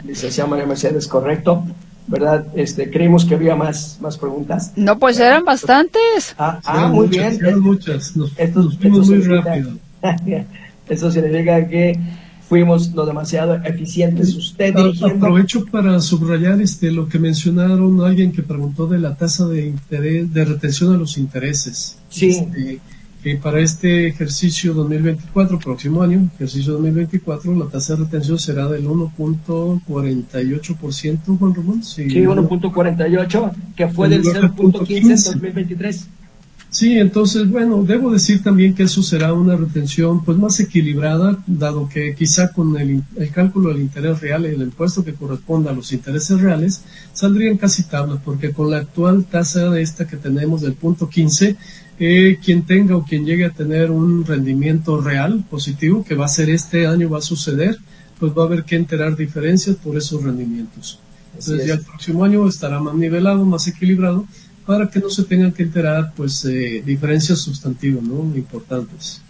licenciada 0.04 0.50
María 0.50 0.66
Mercedes, 0.66 1.08
correcto. 1.08 1.64
¿Verdad? 2.08 2.48
Este, 2.56 2.90
creímos 2.90 3.26
que 3.26 3.36
había 3.36 3.56
más, 3.56 3.98
más 4.02 4.18
preguntas. 4.18 4.72
No, 4.76 4.98
pues 4.98 5.20
eran 5.20 5.44
bastantes. 5.44 6.36
Ah, 6.38 6.60
ah 6.64 6.88
muy 6.88 7.08
bien. 7.08 7.38
Eran 7.42 7.60
muchas. 7.60 8.16
Nos, 8.16 8.32
fuimos 8.80 9.10
muy 9.10 9.22
rápido. 9.22 9.72
Eso 10.90 11.12
significa 11.12 11.68
que 11.68 12.00
fuimos 12.48 12.94
lo 12.94 13.06
demasiado 13.06 13.56
eficientes. 13.64 14.34
Usted 14.36 14.74
dirigiendo... 14.74 15.26
Aprovecho 15.26 15.66
para 15.66 16.00
subrayar 16.00 16.62
este 16.62 16.92
lo 16.92 17.10
que 17.10 17.20
mencionaron 17.20 18.00
alguien 18.02 18.32
que 18.32 18.44
preguntó 18.44 18.88
de 18.88 19.00
la 19.00 19.16
tasa 19.16 19.48
de 19.48 19.68
interés, 19.68 20.34
de 20.34 20.46
retención 20.46 20.94
a 20.94 20.98
los 20.98 21.18
intereses. 21.18 21.98
Sí. 22.10 22.30
Este, 22.30 22.80
que 23.24 23.36
para 23.36 23.60
este 23.60 24.08
ejercicio 24.08 24.74
2024, 24.74 25.60
próximo 25.60 26.02
año, 26.02 26.30
ejercicio 26.36 26.74
2024, 26.74 27.56
la 27.56 27.66
tasa 27.66 27.96
de 27.96 28.06
retención 28.06 28.40
será 28.40 28.68
del 28.68 28.88
1.48%, 28.88 31.38
Juan 31.38 31.56
Ramón. 31.56 31.84
Sí, 31.84 32.04
1.48, 32.04 33.52
que 33.76 33.88
fue 33.88 34.10
del 34.10 34.24
0.15 34.24 34.98
en 34.98 35.10
2023. 35.10 36.08
Sí, 36.70 37.00
entonces, 37.00 37.50
bueno, 37.50 37.84
debo 37.84 38.12
decir 38.12 38.44
también 38.44 38.76
que 38.76 38.84
eso 38.84 39.02
será 39.02 39.32
una 39.32 39.56
retención 39.56 40.24
pues 40.24 40.38
más 40.38 40.60
equilibrada, 40.60 41.42
dado 41.48 41.88
que 41.88 42.14
quizá 42.14 42.52
con 42.52 42.78
el, 42.78 43.04
cálculo 43.34 43.70
del 43.70 43.82
interés 43.82 44.20
real 44.20 44.46
y 44.46 44.50
el 44.50 44.62
impuesto 44.62 45.04
que 45.04 45.14
corresponda 45.14 45.72
a 45.72 45.74
los 45.74 45.94
intereses 45.94 46.42
reales, 46.42 46.84
saldrían 47.14 47.58
casi 47.58 47.84
tablas, 47.84 48.20
porque 48.24 48.52
con 48.52 48.70
la 48.70 48.78
actual 48.78 49.26
tasa 49.26 49.70
de 49.70 49.82
esta 49.82 50.08
que 50.08 50.18
tenemos 50.18 50.62
del 50.62 50.74
punto 50.74 51.10
15, 51.10 51.56
eh, 52.00 52.38
quien 52.44 52.64
tenga 52.64 52.96
o 52.96 53.04
quien 53.04 53.26
llegue 53.26 53.46
a 53.46 53.50
tener 53.50 53.90
un 53.90 54.26
rendimiento 54.26 55.02
real 55.02 55.44
positivo, 55.50 56.04
que 56.04 56.16
va 56.16 56.26
a 56.26 56.30
ser 56.30 56.50
este 56.50 56.86
año, 56.86 57.10
va 57.10 57.20
a 57.20 57.22
suceder, 57.22 57.78
pues 58.20 58.34
va 58.38 58.44
a 58.44 58.46
haber 58.46 58.64
que 58.64 58.76
enterar 58.76 59.16
diferencias 59.16 59.76
por 59.78 59.98
esos 59.98 60.24
rendimientos. 60.24 61.00
Entonces 61.34 61.68
ya 61.68 61.74
el 61.76 61.82
próximo 61.82 62.24
año 62.24 62.48
estará 62.48 62.80
más 62.80 62.96
nivelado, 62.96 63.46
más 63.46 63.68
equilibrado, 63.68 64.26
para 64.66 64.90
que 64.90 65.00
no 65.00 65.10
se 65.10 65.24
tengan 65.24 65.52
que 65.52 65.64
enterar 65.64 66.12
pues 66.16 66.44
eh, 66.46 66.84
diferencias 66.86 67.40
sustantivas 67.40 68.04
¿no? 68.04 68.36
importantes. 68.36 69.22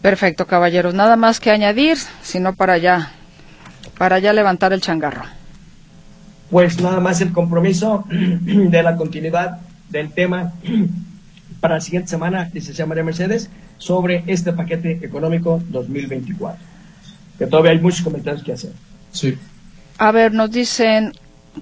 Perfecto, 0.00 0.46
caballeros. 0.46 0.94
Nada 0.94 1.16
más 1.16 1.40
que 1.40 1.50
añadir, 1.50 1.98
sino 2.22 2.54
para 2.54 2.78
ya, 2.78 3.12
para 3.98 4.18
ya 4.18 4.32
levantar 4.32 4.72
el 4.72 4.80
changarro. 4.80 5.24
Pues 6.50 6.80
nada 6.80 7.00
más 7.00 7.20
el 7.22 7.32
compromiso 7.32 8.04
de 8.10 8.82
la 8.82 8.96
continuidad 8.96 9.60
del 9.90 10.12
tema 10.12 10.52
para 11.64 11.76
la 11.76 11.80
siguiente 11.80 12.10
semana, 12.10 12.50
licenciada 12.52 12.86
María 12.86 13.04
Mercedes, 13.04 13.48
sobre 13.78 14.22
este 14.26 14.52
paquete 14.52 15.00
económico 15.02 15.62
2024. 15.70 16.62
Que 17.38 17.46
todavía 17.46 17.70
hay 17.70 17.80
muchos 17.80 18.02
comentarios 18.02 18.44
que 18.44 18.52
hacer. 18.52 18.72
Sí. 19.12 19.38
A 19.96 20.12
ver, 20.12 20.34
nos 20.34 20.50
dicen, 20.50 21.14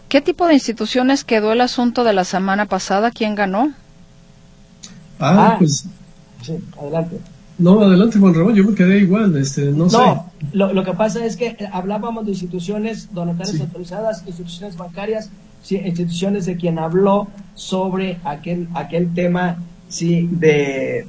¿Qué 0.08 0.20
tipo 0.20 0.48
de 0.48 0.54
instituciones 0.54 1.22
quedó 1.22 1.52
el 1.52 1.60
asunto 1.60 2.02
de 2.02 2.14
la 2.14 2.24
semana 2.24 2.66
pasada? 2.66 3.12
¿Quién 3.12 3.36
ganó? 3.36 3.72
Ah, 5.20 5.52
ah 5.52 5.56
pues. 5.58 5.86
Sí, 6.40 6.58
adelante. 6.80 7.20
No, 7.58 7.80
adelante, 7.80 8.18
Juan 8.18 8.34
Ramón, 8.34 8.56
yo 8.56 8.64
me 8.64 8.74
quedé 8.74 8.98
igual, 8.98 9.36
este, 9.36 9.70
no, 9.70 9.88
sé. 9.88 9.98
Lo, 10.52 10.72
lo 10.72 10.82
que 10.82 10.94
pasa 10.94 11.24
es 11.24 11.36
que 11.36 11.56
hablábamos 11.70 12.24
de 12.24 12.32
instituciones 12.32 13.14
donatarias 13.14 13.60
autorizadas, 13.60 14.24
instituciones 14.26 14.76
bancarias, 14.76 15.30
instituciones 15.70 16.46
de 16.46 16.56
quien 16.56 16.80
habló 16.80 17.28
sobre 17.54 18.18
aquel, 18.24 18.66
aquel 18.74 19.14
tema, 19.14 19.58
sí, 19.92 20.28
de, 20.32 21.06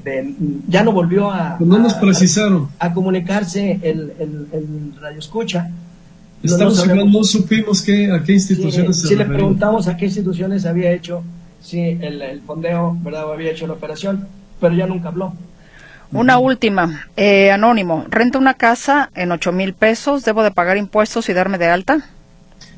ya 0.68 0.84
no 0.84 0.92
volvió 0.92 1.32
a... 1.32 1.58
Pues 1.58 1.68
no 1.68 1.80
nos 1.80 1.94
precisaron. 1.96 2.70
A, 2.78 2.94
comunicarse 2.94 3.80
el, 3.82 4.14
el, 4.20 4.48
el 4.52 4.94
radio 5.02 5.20
escucha 5.20 5.72
Estamos 6.44 6.86
no, 6.88 7.06
no 7.06 7.24
supimos 7.24 7.82
qué, 7.82 8.12
a 8.12 8.22
qué 8.22 8.34
instituciones 8.34 9.02
sí, 9.02 9.08
Si 9.08 9.16
le 9.16 9.26
preguntamos 9.26 9.88
a 9.88 9.96
qué 9.96 10.06
instituciones 10.06 10.66
había 10.66 10.92
hecho, 10.92 11.24
sí, 11.62 11.80
el, 11.80 12.22
el 12.22 12.42
fondeo, 12.42 12.98
¿verdad? 13.02 13.32
Había 13.32 13.52
hecho 13.52 13.66
la 13.66 13.74
operación, 13.74 14.28
pero 14.60 14.76
ya 14.76 14.86
nunca 14.86 15.08
habló. 15.08 15.34
Una 16.12 16.38
última, 16.38 17.08
eh, 17.16 17.50
anónimo, 17.50 18.06
renta 18.10 18.38
una 18.38 18.56
casa 18.56 19.10
en 19.16 19.32
ocho 19.32 19.54
mil 19.54 19.74
pesos, 19.74 20.26
¿debo 20.26 20.44
de 20.44 20.52
pagar 20.52 20.76
impuestos 20.76 21.30
y 21.30 21.34
darme 21.34 21.58
de 21.58 21.68
alta? 21.68 22.10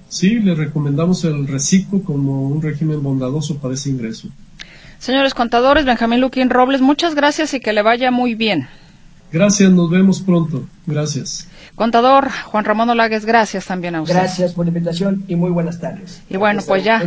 Sí, 0.09 0.35
le 0.35 0.53
recomendamos 0.53 1.25
el 1.25 1.47
reciclo 1.47 2.01
como 2.03 2.47
un 2.47 2.61
régimen 2.61 3.01
bondadoso 3.01 3.57
para 3.57 3.73
ese 3.73 3.89
ingreso. 3.89 4.29
Señores 4.99 5.33
contadores, 5.33 5.85
Benjamín 5.85 6.21
Luquín 6.21 6.49
Robles, 6.49 6.81
muchas 6.81 7.15
gracias 7.15 7.53
y 7.53 7.59
que 7.59 7.73
le 7.73 7.81
vaya 7.81 8.11
muy 8.11 8.35
bien. 8.35 8.67
Gracias, 9.31 9.71
nos 9.71 9.89
vemos 9.89 10.21
pronto. 10.21 10.67
Gracias. 10.85 11.47
Contador 11.75 12.29
Juan 12.31 12.63
Ramón 12.63 12.89
Olagues, 12.89 13.25
gracias 13.25 13.65
también 13.65 13.95
a 13.95 14.01
usted. 14.01 14.15
Gracias 14.15 14.53
por 14.53 14.65
la 14.65 14.69
invitación 14.69 15.25
y 15.27 15.35
muy 15.35 15.51
buenas 15.51 15.79
tardes. 15.79 16.21
Y 16.29 16.37
bueno, 16.37 16.61
pues 16.65 16.83
ya, 16.83 17.03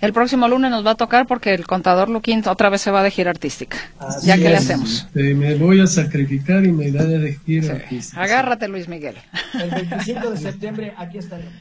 el 0.00 0.12
próximo 0.12 0.48
lunes 0.48 0.70
nos 0.70 0.84
va 0.84 0.92
a 0.92 0.94
tocar 0.96 1.26
porque 1.26 1.54
el 1.54 1.66
contador 1.66 2.08
Luquín 2.08 2.42
otra 2.46 2.68
vez 2.68 2.80
se 2.80 2.90
va 2.90 3.02
de 3.02 3.10
gira 3.10 3.30
artística. 3.30 3.78
ya 4.22 4.36
que 4.36 4.48
le 4.48 4.56
hacemos. 4.56 5.06
me 5.14 5.54
voy 5.54 5.80
a 5.80 5.86
sacrificar 5.86 6.64
y 6.64 6.72
me 6.72 6.88
iré 6.88 7.04
de 7.04 7.38
gira 7.44 7.74
artística. 7.74 8.22
Agárrate, 8.22 8.68
Luis 8.68 8.88
Miguel. 8.88 9.16
El 9.54 9.70
25 9.70 10.30
de 10.30 10.36
septiembre 10.38 10.94
aquí 10.96 11.18
estaremos. 11.18 11.52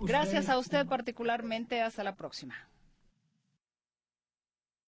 Gracias 0.00 0.48
a 0.48 0.58
usted 0.58 0.86
particularmente. 0.86 1.82
Hasta 1.82 2.02
la 2.04 2.14
próxima. 2.14 2.54